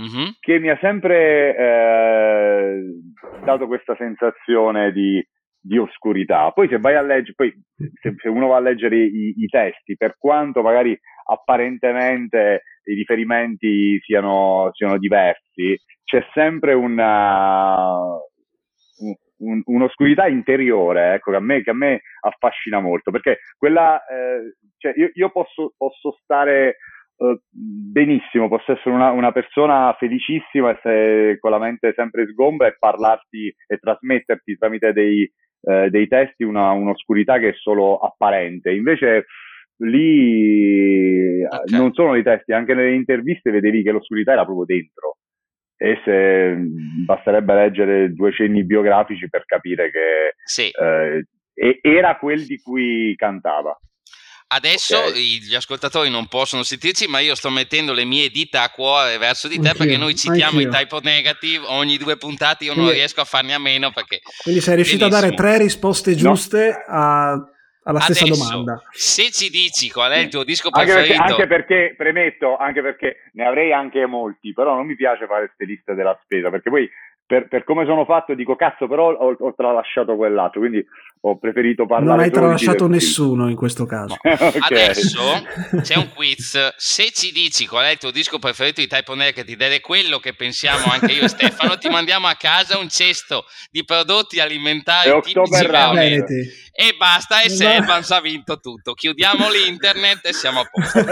mm-hmm. 0.00 0.30
che 0.40 0.58
mi 0.58 0.68
ha 0.68 0.78
sempre 0.80 1.56
eh, 1.56 2.80
dato 3.44 3.66
questa 3.68 3.94
sensazione 3.96 4.92
di, 4.92 5.24
di, 5.60 5.78
oscurità. 5.78 6.50
Poi 6.50 6.68
se 6.68 6.78
vai 6.78 6.94
a 6.94 7.02
leggere, 7.02 7.34
poi 7.34 7.52
se, 8.00 8.14
se 8.16 8.28
uno 8.28 8.48
va 8.48 8.56
a 8.56 8.60
leggere 8.60 8.96
i, 8.96 9.34
i, 9.36 9.46
testi, 9.46 9.96
per 9.96 10.16
quanto 10.18 10.62
magari 10.62 10.98
apparentemente 11.30 12.62
i 12.84 12.94
riferimenti 12.94 13.98
siano, 14.00 14.70
siano 14.72 14.98
diversi, 14.98 15.78
c'è 16.04 16.24
sempre 16.32 16.72
una, 16.72 18.16
un, 19.38 19.62
un'oscurità 19.64 20.26
interiore 20.26 21.14
ecco, 21.14 21.30
che, 21.30 21.36
a 21.36 21.40
me, 21.40 21.62
che, 21.62 21.70
a 21.70 21.74
me, 21.74 22.02
affascina 22.20 22.80
molto 22.80 23.10
perché 23.10 23.38
quella 23.56 24.00
eh, 24.06 24.56
cioè 24.78 24.94
io, 24.96 25.10
io 25.12 25.30
posso, 25.30 25.74
posso, 25.76 26.16
stare 26.22 26.76
eh, 27.16 27.40
benissimo 27.50 28.48
posso 28.48 28.72
essere 28.72 28.94
una, 28.94 29.10
una, 29.10 29.32
persona 29.32 29.94
felicissima 29.98 30.70
essere 30.70 31.38
con 31.38 31.50
la 31.50 31.58
mente 31.58 31.92
sempre 31.94 32.26
sgombra 32.28 32.68
e 32.68 32.76
parlarti 32.78 33.54
e 33.66 33.76
trasmetterti 33.78 34.56
tramite 34.56 34.92
dei, 34.92 35.30
eh, 35.62 35.90
dei 35.90 36.08
testi 36.08 36.44
una, 36.44 36.70
un'oscurità 36.70 37.38
che 37.38 37.50
è 37.50 37.54
solo 37.54 37.98
apparente 37.98 38.70
invece 38.72 39.26
lì 39.80 41.44
okay. 41.44 41.78
non 41.78 41.92
sono 41.92 42.14
i 42.16 42.22
testi 42.22 42.52
anche 42.52 42.74
nelle 42.74 42.94
interviste 42.94 43.50
vedevi 43.50 43.82
che 43.82 43.92
l'oscurità 43.92 44.32
era 44.32 44.44
proprio 44.44 44.64
dentro 44.64 45.18
e 45.80 46.00
se 46.04 46.56
basterebbe 47.06 47.54
leggere 47.54 48.12
due 48.12 48.32
cenni 48.32 48.64
biografici 48.64 49.28
per 49.28 49.44
capire 49.44 49.90
che 49.92 50.34
sì. 50.44 50.68
eh, 50.70 51.24
era 51.80 52.16
quel 52.16 52.44
di 52.44 52.58
cui 52.58 53.14
cantava. 53.16 53.78
Adesso 54.50 54.98
okay. 54.98 55.40
gli 55.40 55.54
ascoltatori 55.54 56.08
non 56.08 56.26
possono 56.26 56.62
sentirci, 56.62 57.06
ma 57.06 57.18
io 57.18 57.34
sto 57.34 57.50
mettendo 57.50 57.92
le 57.92 58.04
mie 58.04 58.30
dita 58.30 58.62
a 58.62 58.70
cuore 58.70 59.18
verso 59.18 59.46
di 59.46 59.60
te 59.60 59.68
anch'io, 59.68 59.84
perché 59.84 59.96
noi 59.98 60.16
citiamo 60.16 60.58
anch'io. 60.58 60.70
i 60.70 60.72
typo 60.72 61.00
negative 61.02 61.66
ogni 61.66 61.98
due 61.98 62.16
puntate. 62.16 62.64
Io 62.64 62.72
quindi, 62.72 62.90
non 62.90 62.98
riesco 62.98 63.20
a 63.20 63.24
farne 63.24 63.52
a 63.52 63.58
meno 63.58 63.90
perché. 63.92 64.20
Quindi 64.42 64.60
sei 64.62 64.76
riuscito 64.76 65.06
benissimo. 65.06 65.26
a 65.26 65.36
dare 65.36 65.36
tre 65.36 65.62
risposte 65.62 66.14
giuste 66.14 66.84
no. 66.88 66.94
a 66.94 67.48
alla 67.88 68.00
stessa 68.00 68.24
Adesso, 68.24 68.44
domanda. 68.44 68.82
Se 68.90 69.30
ci 69.30 69.48
dici 69.48 69.90
qual 69.90 70.12
è 70.12 70.18
il 70.18 70.28
tuo 70.28 70.44
disco 70.44 70.68
anche 70.70 70.92
preferito, 70.92 71.16
perché, 71.16 71.32
anche 71.32 71.46
perché, 71.46 71.94
premetto, 71.96 72.56
anche 72.56 72.82
perché 72.82 73.16
ne 73.32 73.46
avrei 73.46 73.72
anche 73.72 74.04
molti, 74.04 74.52
però 74.52 74.74
non 74.74 74.86
mi 74.86 74.94
piace 74.94 75.26
fare 75.26 75.46
queste 75.46 75.64
liste 75.64 75.94
della 75.94 76.18
spesa, 76.22 76.50
perché 76.50 76.68
poi 76.68 76.88
per, 77.28 77.46
per, 77.46 77.62
come 77.62 77.84
sono 77.84 78.06
fatto 78.06 78.32
dico 78.32 78.56
cazzo 78.56 78.88
però 78.88 79.12
ho, 79.12 79.36
ho, 79.38 79.54
tralasciato 79.54 80.16
quell'altro 80.16 80.60
quindi 80.60 80.82
ho 81.20 81.36
preferito 81.36 81.84
parlare 81.84 82.16
non 82.16 82.24
hai 82.24 82.30
tralasciato 82.30 82.88
nessuno 82.88 83.50
in 83.50 83.56
questo 83.56 83.84
caso. 83.84 84.16
Okay. 84.48 84.60
adesso 84.70 85.20
c'è 85.82 85.96
un 85.96 86.08
quiz. 86.14 86.74
Se 86.76 87.10
ci 87.10 87.32
dici 87.32 87.66
qual 87.66 87.84
è 87.84 87.90
il 87.90 87.98
tuo 87.98 88.10
disco 88.10 88.38
preferito 88.38 88.80
di 88.80 88.86
Type 88.86 89.14
Naked 89.14 89.48
ed 89.48 89.60
è 89.60 89.80
quello 89.80 90.18
che 90.18 90.34
pensiamo 90.34 90.86
anche 90.90 91.12
io 91.12 91.22
e 91.22 91.28
Stefano 91.28 91.76
ti 91.76 91.88
mandiamo 91.88 92.28
a 92.28 92.34
casa 92.34 92.78
un 92.78 92.88
cesto 92.88 93.44
di 93.70 93.84
prodotti 93.84 94.40
alimentari 94.40 95.10
e 95.10 96.24
e 96.80 96.94
basta 96.96 97.42
e 97.42 97.48
Sevans 97.48 98.08
ha 98.12 98.20
vinto 98.20 98.60
tutto. 98.60 98.94
Chiudiamo 98.94 99.50
l'internet 99.50 100.24
e 100.26 100.32
siamo 100.32 100.60
a 100.60 100.64
posto. 100.70 101.04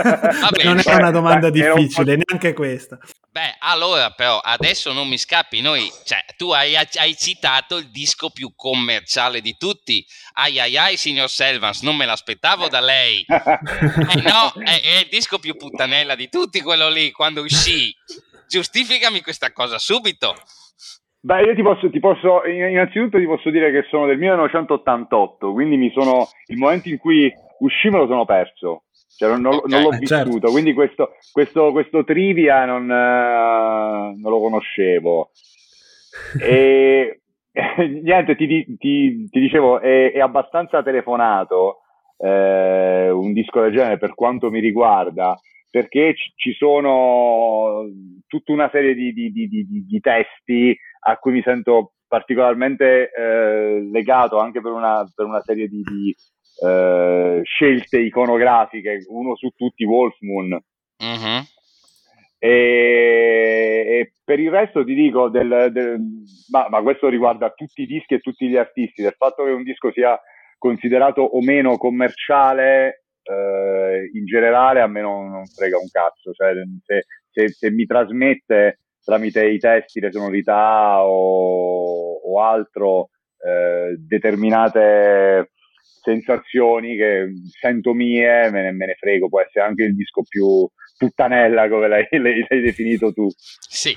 Non 0.62 0.79
è 0.79 0.95
una 0.95 1.11
domanda 1.11 1.51
difficile 1.51 2.17
neanche 2.17 2.53
questa. 2.53 2.99
Beh, 3.37 3.57
allora 3.59 4.12
però 4.12 4.39
adesso 4.39 4.93
non 4.93 5.09
mi 5.09 5.19
scappi, 5.19 5.61
noi, 5.61 5.91
cioè, 6.07 6.20
tu 6.36 6.50
hai, 6.52 6.76
hai, 6.76 7.16
citato 7.16 7.78
il 7.78 7.90
disco 7.90 8.30
più 8.30 8.52
commerciale 8.54 9.40
di 9.40 9.57
tutti. 9.59 10.04
Ai 10.34 10.61
ai 10.61 10.76
ai, 10.76 10.96
signor 10.96 11.28
Selvans, 11.28 11.82
non 11.82 11.96
me 11.96 12.07
l'aspettavo 12.07 12.68
da 12.68 12.80
lei. 12.80 13.24
eh 13.26 14.22
no, 14.22 14.62
è, 14.62 14.80
è, 14.80 15.00
il 15.02 15.09
disco 15.11 15.40
più 15.40 15.57
puttanella 15.57 16.14
di 16.14 16.28
tutti 16.28 16.62
quello 16.62 16.88
lì, 16.88 17.11
quando 17.11 17.42
uscì. 17.42 17.92
Giustificami 18.48 19.20
questa 19.20 19.52
cosa 19.52 19.78
subito. 19.78 20.34
Beh, 21.18 21.42
io 21.42 21.54
ti 21.57 21.62
posso, 21.62 21.90
ti 21.90 21.98
posso, 21.98 22.44
innanzitutto 22.46 23.18
ti 23.18 23.26
posso 23.26 23.50
dire 23.50 23.72
che 23.72 23.84
sono 23.90 24.07
del 24.07 24.18
1988, 24.18 25.52
quindi 25.52 25.76
mi 25.76 25.90
sono, 25.92 26.28
il 26.46 26.57
momento 26.57 26.88
in 26.88 26.98
cui 26.98 27.28
uscì 27.59 27.88
me 27.88 27.98
lo 27.98 28.07
sono 28.07 28.24
perso 28.24 28.84
cioè, 29.16 29.30
non, 29.30 29.46
okay, 29.46 29.70
non, 29.70 29.82
l'ho 29.82 29.92
eh, 29.92 29.98
vissuto, 29.98 30.30
certo. 30.30 30.50
quindi 30.50 30.74
questo, 30.74 31.16
questo, 31.32 31.72
questo 31.72 32.04
trivia 32.04 32.66
non, 32.66 32.82
uh, 32.82 34.20
non, 34.20 34.30
lo 34.30 34.40
conoscevo. 34.40 35.30
E 36.41 37.21
niente, 38.03 38.37
ti, 38.37 38.47
ti, 38.77 39.29
ti 39.29 39.41
dicevo, 39.41 39.81
è, 39.81 40.12
è, 40.12 40.21
abbastanza 40.21 40.83
telefonato 40.83 41.81
eh, 42.19 43.11
un 43.11 43.33
disco 43.33 43.62
del 43.62 43.73
genere 43.73 43.99
per 43.99 44.14
quanto 44.14 44.51
mi 44.51 44.61
riguarda, 44.61 45.39
perché 45.71 46.14
ci, 46.37 46.53
sono 46.53 47.85
tutta 48.27 48.53
una 48.53 48.69
serie 48.71 48.95
di, 48.95 49.12
di, 49.12 49.31
di, 49.33 49.49
di, 49.49 50.01
testi 50.01 50.77
a 51.07 51.17
cui 51.17 51.33
mi 51.33 51.43
sento 51.43 51.93
particolarmente 52.07 53.11
eh, 53.11 53.89
legato 53.91 54.39
anche 54.39 54.61
per 54.61 54.73
una, 54.73 55.05
per 55.14 55.27
una 55.27 55.41
serie 55.43 55.69
di, 55.69 55.83
eh, 56.62 57.41
scelte 57.43 58.01
iconografiche, 58.01 59.05
uno 59.09 59.37
su 59.37 59.49
tutti 59.51 59.85
Wolf 59.85 60.17
Moon. 60.21 60.53
Uh-huh. 60.99 61.45
E, 62.47 63.84
e, 63.88 64.12
per 64.24 64.38
il 64.38 64.51
resto 64.51 64.84
ti 64.84 64.94
dico, 64.94 65.28
del, 65.28 65.70
del, 65.72 66.01
ma, 66.51 66.68
ma, 66.68 66.80
questo 66.80 67.09
riguarda 67.09 67.51
tutti 67.51 67.82
i 67.82 67.86
dischi 67.86 68.14
e 68.14 68.20
tutti 68.20 68.49
gli 68.49 68.57
artisti, 68.57 69.03
del 69.03 69.16
fatto 69.18 69.42
che 69.42 69.51
un 69.51 69.64
disco 69.64 69.90
sia 69.90 70.16
considerato 70.57 71.22
o 71.22 71.42
meno 71.42 71.76
commerciale, 71.76 73.03
eh, 73.24 74.11
in 74.12 74.24
generale 74.26 74.80
a 74.80 74.86
me 74.86 75.01
non, 75.01 75.28
non 75.28 75.44
frega 75.47 75.76
un 75.76 75.88
cazzo, 75.90 76.32
cioè, 76.32 76.53
se, 76.84 77.07
se, 77.32 77.49
se, 77.49 77.70
mi 77.72 77.84
trasmette 77.84 78.78
tramite 79.03 79.44
i 79.44 79.59
testi, 79.59 79.99
le 79.99 80.12
sonorità 80.12 81.05
o, 81.05 82.14
o 82.14 82.40
altro 82.40 83.09
eh, 83.44 83.97
determinate 83.99 85.51
sensazioni 86.01 86.97
che 86.97 87.26
sento 87.61 87.92
mie, 87.92 88.51
me 88.51 88.62
ne, 88.62 88.70
me 88.70 88.86
ne, 88.86 88.94
frego, 88.94 89.28
può 89.28 89.40
essere 89.40 89.64
anche 89.64 89.82
il 89.82 89.97
disco 89.97 90.22
più 90.22 90.68
puttanella 90.97 91.68
come 91.68 91.88
l'hai, 91.88 92.07
l'hai, 92.11 92.47
l'hai 92.49 92.61
definito 92.61 93.12
tu. 93.12 93.28
Sì. 93.68 93.97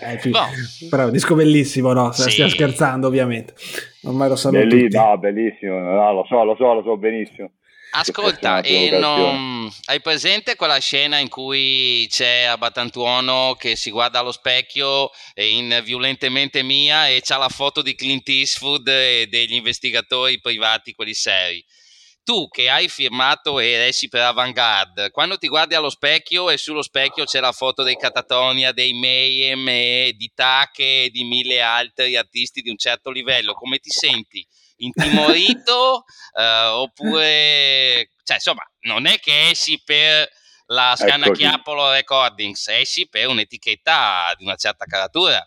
Eh, 0.00 0.18
sì. 0.18 0.30
No. 0.30 0.46
Però 0.88 1.02
è 1.02 1.06
un 1.06 1.12
disco 1.12 1.34
bellissimo, 1.34 1.92
no? 1.92 2.12
Sì. 2.12 2.30
Stiamo 2.30 2.50
scherzando 2.50 3.06
ovviamente. 3.06 3.54
Ormai 4.02 4.28
lo 4.28 4.36
sanno 4.36 4.58
Belli- 4.58 4.82
tutti. 4.82 4.96
No, 4.96 5.18
bellissimo, 5.18 5.78
no, 5.78 6.12
lo 6.12 6.24
so, 6.28 6.44
lo 6.44 6.56
so, 6.56 6.74
lo 6.74 6.82
so 6.82 6.96
benissimo. 6.96 7.52
Ascolta, 7.92 8.60
e 8.60 8.96
non... 9.00 9.68
hai 9.86 10.00
presente 10.00 10.54
quella 10.54 10.78
scena 10.78 11.18
in 11.18 11.28
cui 11.28 12.06
c'è 12.08 12.44
Abatantuono 12.44 13.56
che 13.58 13.74
si 13.74 13.90
guarda 13.90 14.20
allo 14.20 14.30
specchio 14.30 15.10
in 15.34 15.80
Violentemente 15.84 16.62
Mia 16.62 17.08
e 17.08 17.20
c'ha 17.20 17.36
la 17.36 17.48
foto 17.48 17.82
di 17.82 17.96
Clint 17.96 18.28
Eastwood 18.28 18.86
e 18.86 19.26
degli 19.28 19.54
investigatori 19.54 20.40
privati, 20.40 20.92
quelli 20.92 21.14
seri? 21.14 21.64
Tu 22.30 22.46
che 22.46 22.70
hai 22.70 22.88
firmato 22.88 23.58
e 23.58 23.88
esci 23.88 24.08
per 24.08 24.20
Avantgarde, 24.20 25.10
quando 25.10 25.36
ti 25.36 25.48
guardi 25.48 25.74
allo 25.74 25.90
specchio 25.90 26.48
e 26.48 26.58
sullo 26.58 26.80
specchio 26.80 27.24
c'è 27.24 27.40
la 27.40 27.50
foto 27.50 27.82
dei 27.82 27.96
Catatonia, 27.96 28.70
dei 28.70 28.92
Mayhem, 28.92 29.66
e 29.66 30.14
di 30.16 30.30
Take 30.32 31.06
e 31.06 31.10
di 31.10 31.24
mille 31.24 31.60
altri 31.60 32.14
artisti 32.14 32.60
di 32.60 32.70
un 32.70 32.76
certo 32.76 33.10
livello, 33.10 33.54
come 33.54 33.78
ti 33.78 33.90
senti? 33.90 34.46
intimorito 34.76 36.04
eh, 36.38 36.66
oppure, 36.66 38.10
cioè 38.22 38.36
insomma, 38.36 38.62
non 38.82 39.06
è 39.06 39.18
che 39.18 39.48
esci 39.48 39.82
per 39.84 40.30
la 40.66 40.94
Scanacchiapolo 40.96 41.90
Recordings, 41.90 42.68
esci 42.68 43.08
per 43.08 43.26
un'etichetta 43.26 44.34
di 44.36 44.44
una 44.44 44.54
certa 44.54 44.84
caratura. 44.84 45.44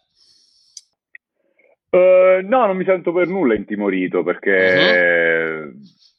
Uh, 1.93 2.41
no, 2.47 2.65
non 2.65 2.75
mi 2.75 2.85
sento 2.85 3.13
per 3.13 3.27
nulla 3.27 3.53
intimorito 3.53 4.23
perché 4.23 5.71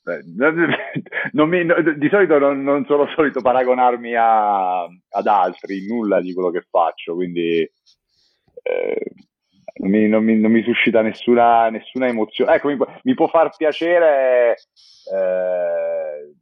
uh-huh. 0.04 0.14
mi, 1.48 1.66
di 1.96 2.08
solito 2.08 2.38
non, 2.38 2.62
non, 2.62 2.84
sono 2.84 3.08
solito 3.08 3.40
paragonarmi 3.40 4.14
a, 4.14 4.84
ad 4.84 5.26
altri 5.26 5.84
nulla 5.88 6.20
di 6.20 6.32
quello 6.32 6.50
che 6.50 6.64
faccio, 6.70 7.14
quindi 7.14 7.68
eh, 8.62 9.04
non, 9.80 9.90
mi, 9.90 10.06
non, 10.06 10.22
mi, 10.22 10.38
non, 10.38 10.52
mi, 10.52 10.62
suscita 10.62 11.02
nessuna, 11.02 11.68
nessuna 11.70 12.06
emozione. 12.06 12.54
Ecco, 12.54 12.68
mi, 12.68 12.76
mi, 13.02 13.14
può 13.14 13.26
far 13.26 13.50
piacere 13.56 14.54
eh, 15.12 16.34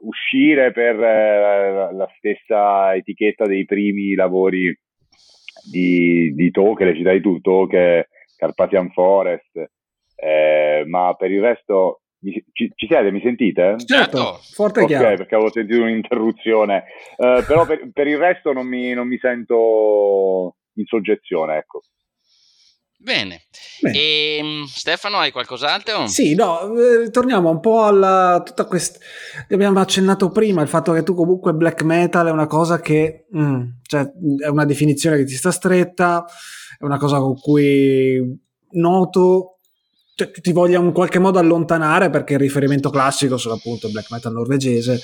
uscire 0.00 0.72
per 0.72 0.98
eh, 0.98 1.92
la 1.92 2.10
stessa 2.16 2.94
etichetta 2.94 3.44
dei 3.44 3.66
primi 3.66 4.14
lavori 4.14 4.74
di, 5.70 6.32
di 6.34 6.50
To, 6.50 6.72
che 6.72 6.86
le 6.86 6.94
citai 6.94 7.20
tu, 7.20 7.38
To, 7.42 7.66
che 7.66 8.08
Carpathian 8.38 8.90
Forest, 8.92 9.70
eh, 10.14 10.84
ma 10.86 11.14
per 11.14 11.30
il 11.32 11.42
resto 11.42 12.02
ci, 12.52 12.72
ci, 12.74 12.86
siete? 12.86 13.10
Mi 13.10 13.20
sentite? 13.20 13.76
Certo, 13.84 14.40
forte 14.52 14.80
e 14.80 14.84
okay, 14.84 14.96
chiaro. 14.96 15.16
perché 15.16 15.34
avevo 15.34 15.50
sentito 15.50 15.82
un'interruzione, 15.82 16.84
uh, 17.16 17.44
però 17.44 17.66
per, 17.66 17.90
per, 17.92 18.06
il 18.06 18.18
resto 18.18 18.52
non 18.52 18.66
mi, 18.66 18.92
non 18.92 19.06
mi, 19.06 19.18
sento 19.18 20.56
in 20.74 20.84
soggezione, 20.86 21.56
ecco. 21.56 21.82
Bene, 23.00 23.42
Bene. 23.80 23.96
E, 23.96 24.36
ehm, 24.38 24.64
Stefano 24.64 25.18
hai 25.18 25.30
qualcos'altro? 25.30 26.08
Sì, 26.08 26.34
no, 26.34 26.74
eh, 26.74 27.10
torniamo 27.10 27.48
un 27.48 27.60
po' 27.60 27.84
alla 27.84 28.42
tutta 28.44 28.64
questa. 28.64 28.98
Abbiamo 29.50 29.78
accennato 29.78 30.30
prima 30.30 30.62
il 30.62 30.68
fatto 30.68 30.92
che 30.92 31.04
tu 31.04 31.14
comunque 31.14 31.52
black 31.52 31.82
metal 31.82 32.26
è 32.26 32.32
una 32.32 32.48
cosa 32.48 32.80
che, 32.80 33.26
mm, 33.36 33.62
cioè, 33.82 34.10
è 34.44 34.48
una 34.48 34.64
definizione 34.64 35.16
che 35.18 35.24
ti 35.24 35.34
sta 35.34 35.52
stretta, 35.52 36.26
è 36.78 36.84
una 36.84 36.98
cosa 36.98 37.18
con 37.18 37.38
cui 37.38 38.40
noto 38.70 39.58
cioè, 40.14 40.30
ti 40.30 40.52
voglia 40.52 40.80
in 40.80 40.92
qualche 40.92 41.18
modo 41.18 41.38
allontanare 41.38 42.10
perché 42.10 42.34
il 42.34 42.40
riferimento 42.40 42.90
classico 42.90 43.36
sono 43.36 43.54
appunto 43.54 43.86
il 43.86 43.92
black 43.92 44.10
metal 44.10 44.32
norvegese 44.32 44.98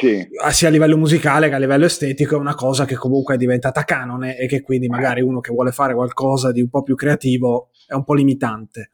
sì. 0.00 0.26
sia 0.50 0.68
a 0.68 0.70
livello 0.70 0.96
musicale 0.96 1.48
che 1.48 1.54
a 1.54 1.58
livello 1.58 1.84
estetico 1.84 2.36
è 2.36 2.38
una 2.38 2.54
cosa 2.54 2.84
che 2.84 2.96
comunque 2.96 3.34
è 3.34 3.38
diventata 3.38 3.84
canone 3.84 4.36
e 4.38 4.46
che 4.46 4.62
quindi 4.62 4.88
magari 4.88 5.20
uno 5.20 5.40
che 5.40 5.52
vuole 5.52 5.72
fare 5.72 5.94
qualcosa 5.94 6.50
di 6.50 6.60
un 6.60 6.68
po' 6.68 6.82
più 6.82 6.94
creativo 6.94 7.70
è 7.86 7.94
un 7.94 8.04
po' 8.04 8.14
limitante 8.14 8.90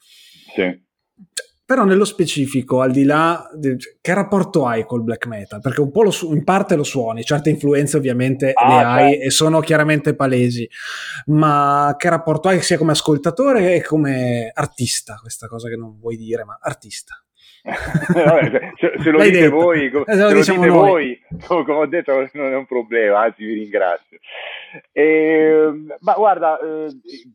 sì. 0.54 0.90
Però 1.72 1.84
nello 1.84 2.04
specifico, 2.04 2.82
al 2.82 2.90
di 2.90 3.04
là, 3.04 3.48
di, 3.54 3.74
che 4.02 4.12
rapporto 4.12 4.66
hai 4.66 4.84
col 4.84 5.02
black 5.02 5.24
metal? 5.24 5.62
Perché 5.62 5.80
un 5.80 5.90
po' 5.90 6.02
lo, 6.02 6.12
in 6.24 6.44
parte 6.44 6.76
lo 6.76 6.82
suoni, 6.82 7.24
certe 7.24 7.48
influenze 7.48 7.96
ovviamente 7.96 8.52
ah, 8.52 8.68
le 8.68 8.84
hai 8.84 9.18
e 9.22 9.30
sono 9.30 9.60
chiaramente 9.60 10.14
palesi, 10.14 10.68
ma 11.28 11.94
che 11.96 12.10
rapporto 12.10 12.48
hai 12.48 12.60
sia 12.60 12.76
come 12.76 12.92
ascoltatore 12.92 13.74
e 13.74 13.82
come 13.82 14.50
artista? 14.52 15.16
Questa 15.18 15.46
cosa 15.46 15.70
che 15.70 15.76
non 15.76 15.96
vuoi 15.98 16.18
dire, 16.18 16.44
ma 16.44 16.58
artista. 16.60 17.21
Vabbè, 18.12 18.72
se, 18.74 18.92
se, 18.98 19.10
lo 19.10 19.18
L'hai 19.18 19.30
dite 19.30 19.42
detto. 19.44 19.54
voi, 19.54 19.90
come, 19.90 20.04
eh, 20.08 20.14
se, 20.14 20.22
lo, 20.22 20.32
diciamo 20.32 20.60
dite 20.62 20.72
voi, 20.72 21.20
come, 21.46 21.64
come, 21.64 21.78
ho 21.78 21.86
detto, 21.86 22.28
non 22.32 22.52
è 22.52 22.56
un 22.56 22.66
problema, 22.66 23.20
anzi 23.20 23.44
vi 23.44 23.54
ringrazio. 23.54 24.18
E, 24.90 25.02
ehm, 25.02 25.96
ma 26.00 26.14
guarda, 26.14 26.58
eh, 26.58 26.88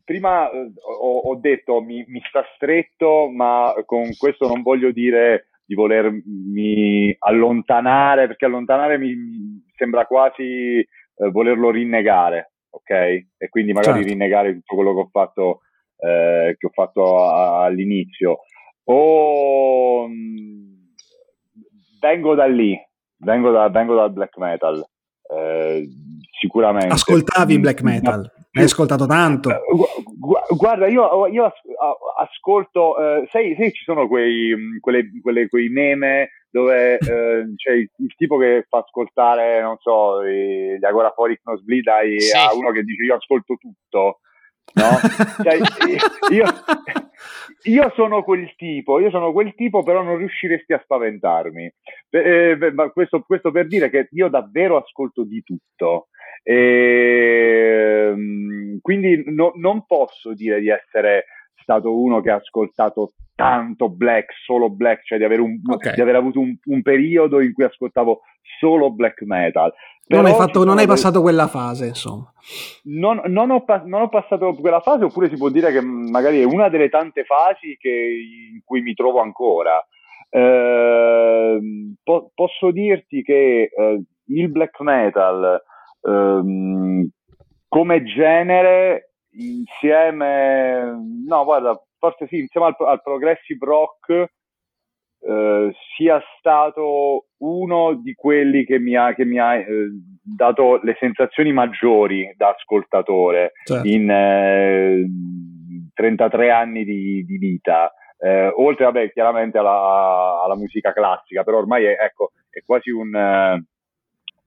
prima 0.04 0.50
eh, 0.50 0.70
ho, 1.00 1.18
ho, 1.20 1.34
detto 1.36 1.80
mi, 1.80 2.04
mi, 2.08 2.20
sta 2.28 2.44
stretto, 2.54 3.30
ma 3.30 3.72
con 3.86 4.14
questo 4.18 4.46
non 4.46 4.60
voglio 4.60 4.90
dire 4.90 5.46
di 5.64 5.74
volermi 5.74 7.14
allontanare, 7.20 8.26
perché 8.26 8.44
allontanare 8.44 8.98
mi, 8.98 9.14
mi 9.14 9.64
sembra 9.76 10.04
quasi 10.04 10.78
eh, 10.80 11.30
volerlo 11.30 11.70
rinnegare, 11.70 12.52
ok? 12.68 12.90
E 12.90 13.48
quindi 13.48 13.72
magari 13.72 14.00
certo. 14.00 14.08
rinnegare 14.12 14.52
tutto 14.52 14.74
quello 14.74 14.92
che 14.92 15.00
ho 15.00 15.08
fatto, 15.10 15.60
eh, 16.00 16.54
che 16.58 16.66
ho 16.66 16.70
fatto 16.70 17.24
a, 17.24 17.64
all'inizio 17.64 18.40
o 18.90 20.08
mh, 20.08 20.12
mm, 20.12 20.72
vengo 22.00 22.34
da 22.34 22.46
lì, 22.46 22.78
vengo, 23.18 23.50
da, 23.50 23.68
vengo 23.68 23.94
dal 23.94 24.12
black 24.12 24.36
metal. 24.38 24.86
Eh, 25.30 25.86
sicuramente. 26.40 26.94
Ascoltavi 26.94 27.58
black 27.58 27.82
metal? 27.82 28.30
Hai 28.50 28.64
ascoltato 28.64 29.06
tanto? 29.06 29.50
Eh, 29.50 29.60
guarda, 30.56 30.86
io, 30.86 31.26
io 31.26 31.52
ascolto, 32.18 32.98
eh, 32.98 33.28
sai, 33.30 33.54
sai, 33.56 33.72
ci 33.72 33.84
sono 33.84 34.08
quei, 34.08 34.54
mm, 34.56 34.78
quelle, 34.80 35.10
quelle, 35.20 35.48
quei 35.48 35.68
meme 35.68 36.30
dove 36.50 36.94
eh, 36.98 37.54
c'è 37.56 37.72
il, 37.72 37.90
il, 37.98 38.14
tipo 38.16 38.38
che 38.38 38.64
fa 38.68 38.78
ascoltare, 38.78 39.60
non 39.60 39.76
so, 39.78 40.24
gli 40.24 40.82
Agoraforic 40.82 41.42
Nosebleed 41.44 42.16
sì. 42.16 42.34
a 42.34 42.54
uno 42.54 42.70
che 42.70 42.82
dice 42.84 43.04
io 43.04 43.16
ascolto 43.16 43.56
tutto 43.56 44.20
no? 44.74 44.98
Cioè, 45.42 45.58
io, 46.32 46.44
io, 47.62 47.92
sono 47.94 48.22
quel 48.22 48.54
tipo, 48.56 49.00
io 49.00 49.10
sono 49.10 49.32
quel 49.32 49.54
tipo, 49.54 49.82
però 49.82 50.02
non 50.02 50.16
riusciresti 50.16 50.72
a 50.72 50.80
spaventarmi. 50.82 51.72
Eh, 52.10 52.58
questo, 52.92 53.22
questo, 53.22 53.50
per 53.50 53.66
dire 53.66 53.90
che 53.90 54.08
io 54.12 54.28
davvero 54.28 54.76
ascolto 54.76 55.24
di 55.24 55.42
tutto. 55.42 56.08
E, 56.42 58.10
ehm, 58.10 58.78
quindi 58.80 59.22
no, 59.26 59.52
non 59.56 59.84
posso 59.86 60.32
dire 60.34 60.60
di 60.60 60.68
essere 60.68 61.24
stato 61.54 62.00
uno 62.00 62.20
che 62.20 62.30
ha 62.30 62.36
ascoltato 62.36 63.12
tanto 63.38 63.88
black, 63.88 64.32
solo 64.44 64.68
black, 64.68 65.04
cioè 65.04 65.16
di, 65.16 65.22
avere 65.22 65.42
un, 65.42 65.60
okay. 65.64 65.94
di 65.94 66.00
aver 66.00 66.16
avuto 66.16 66.40
un, 66.40 66.56
un, 66.64 66.82
periodo 66.82 67.40
in 67.40 67.52
cui 67.52 67.62
ascoltavo 67.62 68.22
solo 68.58 68.90
black 68.90 69.22
metal. 69.22 69.72
Non 70.08 70.26
hai, 70.26 70.34
fatto, 70.34 70.64
non 70.64 70.78
hai, 70.78 70.88
passato 70.88 71.20
quella 71.20 71.46
fase, 71.46 71.86
insomma. 71.86 72.32
Non, 72.84 73.22
non, 73.26 73.50
ho, 73.50 73.64
non, 73.84 74.02
ho, 74.02 74.08
passato 74.08 74.54
quella 74.54 74.80
fase, 74.80 75.04
oppure 75.04 75.28
si 75.28 75.36
può 75.36 75.50
dire 75.50 75.70
che 75.70 75.80
magari 75.80 76.40
è 76.40 76.44
una 76.44 76.68
delle 76.68 76.88
tante 76.88 77.22
fasi 77.22 77.76
che, 77.78 77.90
in 78.54 78.60
cui 78.64 78.80
mi 78.80 78.94
trovo 78.94 79.20
ancora. 79.20 79.86
Eh, 80.30 81.60
po- 82.02 82.32
posso 82.34 82.72
dirti 82.72 83.22
che 83.22 83.70
eh, 83.72 84.02
il 84.24 84.50
black 84.50 84.80
metal 84.80 85.62
eh, 86.02 87.08
come 87.68 88.02
genere 88.02 89.12
insieme 89.30 90.96
no 91.24 91.44
guarda 91.44 91.80
forse 91.98 92.26
sì 92.28 92.38
insieme 92.38 92.68
al, 92.68 92.76
al 92.86 93.02
progressive 93.02 93.64
rock 93.64 94.30
eh, 95.20 95.72
sia 95.96 96.22
stato 96.38 97.26
uno 97.38 97.94
di 97.94 98.14
quelli 98.14 98.64
che 98.64 98.78
mi 98.78 98.94
ha, 98.94 99.14
che 99.14 99.24
mi 99.24 99.38
ha 99.38 99.56
eh, 99.56 99.66
dato 100.22 100.80
le 100.82 100.96
sensazioni 100.98 101.52
maggiori 101.52 102.32
da 102.36 102.50
ascoltatore 102.50 103.52
certo. 103.64 103.86
in 103.86 104.10
eh, 104.10 105.06
33 105.94 106.50
anni 106.50 106.84
di, 106.84 107.24
di 107.24 107.36
vita. 107.38 107.92
Eh, 108.20 108.52
oltre, 108.56 108.84
vabbè, 108.84 109.12
chiaramente 109.12 109.58
alla, 109.58 110.42
alla, 110.44 110.56
musica 110.56 110.92
classica, 110.92 111.42
però 111.42 111.58
ormai 111.58 111.84
è, 111.84 111.96
ecco, 112.00 112.32
è 112.50 112.62
quasi 112.64 112.90
un, 112.90 113.14
uh, 113.14 113.64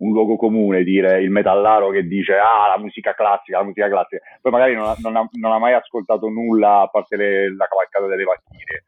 un, 0.02 0.12
luogo 0.12 0.36
comune 0.36 0.84
dire 0.84 1.22
il 1.22 1.30
metallaro 1.30 1.90
che 1.90 2.04
dice 2.04 2.34
ah, 2.34 2.68
la 2.68 2.78
musica 2.78 3.14
classica, 3.14 3.60
la 3.60 3.64
musica 3.64 3.90
classica, 3.90 4.22
poi 4.42 4.52
magari 4.52 4.76
non 4.76 4.86
ha, 4.86 4.96
non 5.00 5.16
ha, 5.16 5.28
non 5.34 5.52
ha 5.52 5.60
mai 5.60 5.74
ascoltato 5.74 6.28
nulla 6.28 6.82
a 6.82 6.88
parte 6.88 7.16
le, 7.16 7.56
la 7.56 7.68
cavalcata 7.68 8.06
delle 8.08 8.24
Valchirie. 8.24 8.84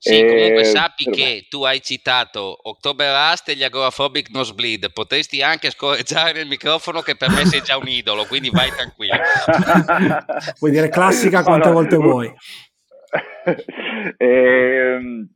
Sì, 0.00 0.24
comunque 0.24 0.62
sappi 0.64 1.04
però... 1.04 1.16
che 1.16 1.46
tu 1.48 1.64
hai 1.64 1.80
citato 1.82 2.56
October 2.62 3.12
Rust 3.12 3.48
e 3.48 3.56
gli 3.56 3.64
Agoraphobic 3.64 4.30
Nosebleed, 4.30 4.92
potresti 4.92 5.42
anche 5.42 5.70
scorreggiare 5.70 6.32
nel 6.34 6.46
microfono 6.46 7.00
che 7.00 7.16
per 7.16 7.30
me 7.30 7.44
sei 7.46 7.62
già 7.62 7.76
un 7.76 7.88
idolo, 7.88 8.24
quindi 8.26 8.50
vai 8.50 8.70
tranquillo. 8.70 9.18
Puoi 10.58 10.70
dire 10.70 10.88
classica 10.88 11.42
quante 11.42 11.68
no, 11.68 11.74
volte 11.74 11.96
vuoi. 11.96 12.32
ehm 14.18 15.28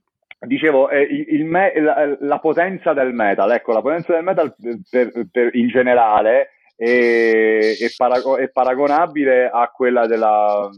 dicevo, 0.47 0.91
eh, 0.91 1.07
me- 1.45 1.73
la, 1.81 2.17
la, 2.21 2.39
potenza 2.39 2.93
del 2.93 3.13
metal, 3.13 3.51
ecco, 3.53 3.73
la 3.73 3.81
potenza 3.81 4.13
del 4.13 4.25
metal 4.25 4.55
per, 4.91 5.27
per, 5.31 5.55
in 5.55 5.69
generale 5.69 6.51
è, 6.77 7.77
è, 7.79 7.89
parago- 7.97 8.37
è, 8.37 8.51
paragonabile 8.51 9.49
a 9.49 9.69
quella 9.69 10.07
della, 10.07 10.69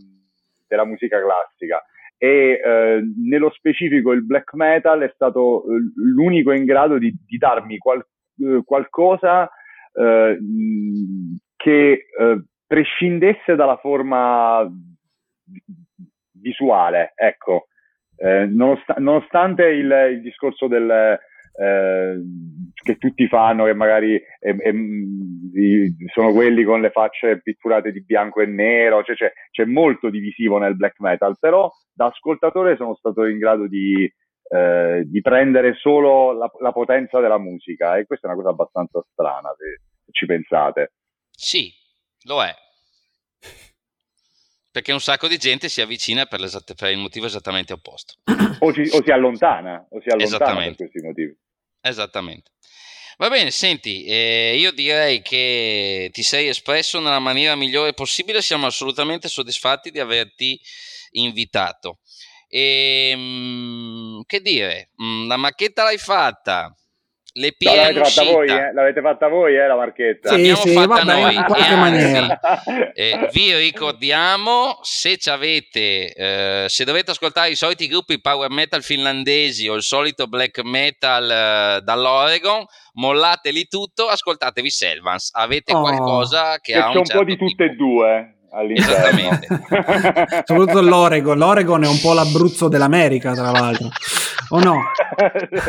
della 0.67 0.85
musica 0.85 1.21
classica 1.21 1.83
e 2.17 2.61
eh, 2.65 3.03
nello 3.27 3.51
specifico 3.51 4.12
il 4.12 4.25
black 4.25 4.55
metal 4.55 5.01
è 5.01 5.11
stato 5.15 5.65
eh, 5.65 5.93
l'unico 5.97 6.53
in 6.53 6.65
grado 6.65 6.99
di, 6.99 7.15
di 7.27 7.37
darmi 7.39 7.79
qual- 7.79 8.07
eh, 8.39 8.62
qualcosa 8.65 9.51
eh, 9.93 10.39
che 11.57 12.07
eh, 12.19 12.45
prescindesse 12.67 13.55
dalla 13.55 13.77
forma 13.77 14.67
visuale, 16.33 17.12
ecco. 17.17 17.67
Eh, 18.25 18.47
nonost- 18.47 18.97
nonostante 19.01 19.66
il, 19.66 19.91
il 20.12 20.22
discorso 20.22 20.66
del, 20.66 21.18
eh, 21.61 22.22
che 22.72 22.97
tutti 22.97 23.29
fanno, 23.29 23.66
che 23.66 23.75
magari 23.75 24.14
eh, 24.14 24.57
eh, 24.59 25.95
sono 26.11 26.33
quelli 26.33 26.64
con 26.64 26.81
le 26.81 26.91
facce 26.91 27.43
pitturate 27.43 27.93
di 27.93 28.03
bianco 28.03 28.41
e 28.41 28.47
nero, 28.47 29.03
cioè, 29.03 29.14
c'è, 29.14 29.31
c'è, 29.51 29.66
molto 29.66 30.09
divisivo 30.09 30.57
nel 30.57 30.75
black 30.75 31.01
metal, 31.01 31.37
però 31.39 31.70
da 31.93 32.07
ascoltatore 32.07 32.77
sono 32.77 32.95
stato 32.95 33.27
in 33.27 33.37
grado 33.37 33.68
di, 33.68 34.11
eh, 34.49 35.03
di 35.05 35.20
prendere 35.20 35.75
solo 35.75 36.33
la, 36.33 36.51
la, 36.61 36.72
potenza 36.72 37.20
della 37.20 37.39
musica 37.39 37.99
e 37.99 38.07
questa 38.07 38.27
è 38.27 38.31
una 38.31 38.41
cosa 38.41 38.53
abbastanza 38.55 39.05
strana 39.12 39.55
se, 39.59 39.83
se 40.03 40.12
ci 40.12 40.25
pensate. 40.25 40.93
Sì, 41.31 41.70
lo 42.25 42.43
è 42.43 42.55
perché 44.75 44.91
un 44.91 45.01
sacco 45.01 45.29
di 45.29 45.39
gente 45.39 45.68
si 45.68 45.81
avvicina 45.81 46.27
per, 46.27 46.41
per 46.75 46.91
il 46.91 46.99
motivo 46.99 47.27
esattamente 47.27 47.72
opposto. 47.72 48.14
O, 48.59 48.72
ci, 48.72 48.81
o 48.91 49.05
si 49.05 49.11
allontana, 49.12 49.87
o 49.89 50.01
si 50.01 50.09
allontana 50.09 50.64
per 50.64 50.75
questi 50.75 51.01
motivi. 51.01 51.33
Esattamente. 51.81 52.51
Va 53.16 53.29
bene, 53.29 53.53
senti, 53.53 54.05
eh, 54.05 54.57
io 54.59 54.72
direi 54.72 55.22
che 55.22 56.09
ti 56.12 56.25
sei 56.25 56.49
espresso 56.49 56.99
nella 56.99 57.20
maniera 57.20 57.55
migliore 57.55 57.93
possibile, 57.93 58.43
siamo 58.43 58.66
assolutamente 58.66 59.29
soddisfatti 59.29 59.93
di 59.93 60.01
averti 60.01 60.61
invitato. 61.12 62.01
E, 62.49 63.11
ehm, 63.12 64.22
che 64.27 64.41
dire, 64.41 64.91
mm, 65.01 65.29
la 65.29 65.37
macchetta 65.37 65.85
l'hai 65.85 65.99
fatta, 65.99 66.75
le 67.37 67.53
P 67.53 67.64
no, 67.64 67.74
l'avete 67.74 68.05
fatta 68.05 68.22
voi, 68.24 68.49
eh? 68.49 68.72
l'avete 68.72 69.01
fatta 69.01 69.28
voi, 69.28 69.57
eh, 69.57 69.66
la 69.66 69.74
marchetta? 69.74 70.28
Sì, 70.28 70.35
L'abbiamo 70.37 70.61
sì, 70.61 70.72
fatta 70.72 70.87
vabbè, 70.87 71.20
noi. 71.20 71.35
In 71.35 71.45
qualche 71.45 71.76
maniera. 71.76 72.41
Eh, 72.97 73.28
vi 73.32 73.53
ricordiamo, 73.57 74.78
se 74.82 75.18
avete, 75.26 76.12
eh, 76.12 76.64
se 76.68 76.85
dovete 76.85 77.11
ascoltare 77.11 77.51
i 77.51 77.57
soliti 77.57 77.89
gruppi 77.89 78.20
power 78.20 78.51
metal 78.51 78.82
finlandesi 78.82 79.68
o 79.68 79.74
il 79.74 79.82
solito 79.82 80.28
black 80.28 80.62
metal 80.62 81.28
eh, 81.28 81.80
dall'Oregon, 81.82 82.64
mollateli 82.93 83.66
tutto, 83.66 84.07
ascoltatevi 84.07 84.70
Selvans. 84.70 85.30
Avete 85.32 85.72
oh. 85.74 85.80
qualcosa 85.80 86.61
che, 86.61 86.72
che 86.72 86.78
ha 86.78 86.87
un, 86.87 86.93
c'è 86.93 86.99
un 86.99 87.05
certo 87.05 87.24
po' 87.24 87.28
di 87.28 87.37
tutte 87.37 87.64
e 87.64 87.70
due 87.70 88.35
all'interno. 88.55 89.41
Soprattutto 90.45 90.81
l'Oregon. 90.81 91.37
L'Oregon 91.37 91.83
è 91.85 91.89
un 91.89 92.01
po' 92.01 92.13
l'Abruzzo 92.13 92.69
dell'America, 92.69 93.33
tra 93.33 93.51
l'altro. 93.51 93.89
O 94.51 94.61
no? 94.61 94.83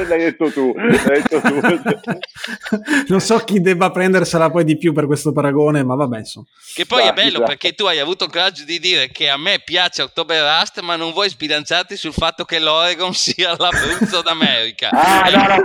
L'hai 0.08 0.20
detto 0.20 0.52
tu. 0.52 0.74
L'hai 0.76 1.24
detto 1.24 1.42
tu. 1.42 1.60
non 3.08 3.20
so 3.20 3.38
chi 3.40 3.62
debba 3.62 3.90
prendersela 3.90 4.50
poi 4.50 4.64
di 4.64 4.78
più 4.78 4.94
per 4.94 5.06
questo 5.06 5.32
paragone, 5.32 5.84
ma 5.84 5.96
vabbè, 5.96 6.20
insomma. 6.20 6.46
Che 6.74 6.86
poi 6.86 7.04
ah, 7.04 7.10
è 7.10 7.14
bello 7.14 7.30
esatto. 7.30 7.46
perché 7.46 7.74
tu 7.74 7.86
hai 7.86 8.00
avuto 8.00 8.26
il 8.26 8.32
coraggio 8.32 8.64
di 8.66 8.80
dire 8.80 9.10
che 9.10 9.30
a 9.30 9.38
me 9.38 9.62
piace 9.64 10.02
October 10.02 10.60
Rust, 10.60 10.82
ma 10.82 10.96
non 10.96 11.14
vuoi 11.14 11.30
sbilanciarti 11.30 11.96
sul 11.96 12.14
fatto 12.14 12.44
che 12.44 12.60
l'Oregon 12.60 13.14
sia 13.16 13.56
l'Abruzzo 13.58 14.22
d'America. 14.22 14.90
Ah, 14.90 15.30
no, 15.30 15.48
no. 15.48 15.64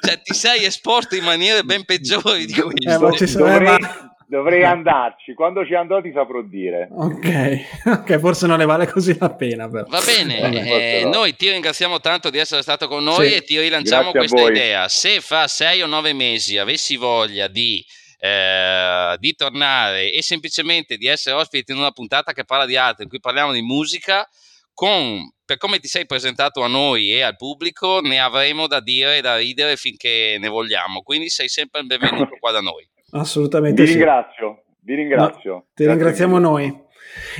cioè, 0.00 0.20
ti 0.22 0.34
sei 0.34 0.64
esposto 0.64 1.14
in 1.14 1.24
maniere 1.24 1.62
ben 1.62 1.84
peggiori 1.84 2.46
di 2.46 2.52
questo. 2.52 2.90
Eh, 2.90 2.98
ma 2.98 3.10
ci 3.12 3.26
sarebbe... 3.26 3.64
Dovrei 3.64 4.14
Dovrei 4.28 4.64
andarci, 4.64 5.34
quando 5.34 5.64
ci 5.64 5.74
andrò 5.74 6.00
ti 6.00 6.10
saprò 6.12 6.42
dire. 6.42 6.88
Ok, 6.90 7.84
ok, 7.86 8.18
forse 8.18 8.48
non 8.48 8.58
ne 8.58 8.64
vale 8.64 8.88
così 8.88 9.16
la 9.18 9.32
pena. 9.32 9.68
Però. 9.68 9.86
Va 9.88 10.00
bene, 10.00 11.00
eh, 11.00 11.04
noi 11.04 11.36
ti 11.36 11.48
ringraziamo 11.48 12.00
tanto 12.00 12.28
di 12.28 12.38
essere 12.38 12.62
stato 12.62 12.88
con 12.88 13.04
noi 13.04 13.28
sì. 13.28 13.34
e 13.34 13.42
ti 13.42 13.60
rilanciamo 13.60 14.10
Grazie 14.10 14.28
questa 14.28 14.50
idea. 14.50 14.88
Se 14.88 15.20
fra 15.20 15.46
sei 15.46 15.80
o 15.82 15.86
nove 15.86 16.12
mesi 16.12 16.58
avessi 16.58 16.96
voglia 16.96 17.46
di, 17.46 17.84
eh, 18.18 19.16
di 19.20 19.34
tornare 19.36 20.10
e 20.10 20.20
semplicemente 20.22 20.96
di 20.96 21.06
essere 21.06 21.36
ospite 21.36 21.70
in 21.70 21.78
una 21.78 21.92
puntata 21.92 22.32
che 22.32 22.44
parla 22.44 22.66
di 22.66 22.76
arte, 22.76 23.04
in 23.04 23.08
cui 23.08 23.20
parliamo 23.20 23.52
di 23.52 23.62
musica, 23.62 24.28
con, 24.74 25.30
per 25.44 25.56
come 25.56 25.78
ti 25.78 25.86
sei 25.86 26.04
presentato 26.04 26.62
a 26.62 26.66
noi 26.68 27.12
e 27.12 27.22
al 27.22 27.36
pubblico, 27.36 28.00
ne 28.00 28.18
avremo 28.18 28.66
da 28.66 28.80
dire 28.80 29.18
e 29.18 29.20
da 29.20 29.36
ridere 29.36 29.76
finché 29.76 30.36
ne 30.40 30.48
vogliamo. 30.48 31.02
Quindi 31.02 31.28
sei 31.28 31.48
sempre 31.48 31.80
il 31.80 31.86
benvenuto 31.86 32.36
qua 32.40 32.50
da 32.50 32.60
noi. 32.60 32.86
Assolutamente. 33.12 33.82
Vi 33.82 33.90
ringrazio, 33.90 34.62
sì. 34.66 34.74
vi 34.80 34.94
ringrazio. 34.94 35.52
No, 35.52 35.66
ti 35.74 35.86
ringraziamo 35.86 36.36
mille. 36.36 36.48
noi. 36.48 36.84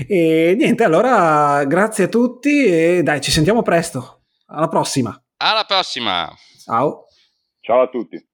E 0.07 0.55
niente, 0.57 0.85
allora 0.85 1.64
grazie 1.64 2.05
a 2.05 2.09
tutti 2.09 2.64
e 2.64 3.03
dai, 3.03 3.21
ci 3.21 3.31
sentiamo 3.31 3.62
presto. 3.62 4.23
Alla 4.47 4.69
prossima. 4.69 5.21
Alla 5.39 5.64
prossima. 5.64 6.33
Ciao. 6.64 7.07
Ciao 7.61 7.83
a 7.83 7.89
tutti. 7.89 8.25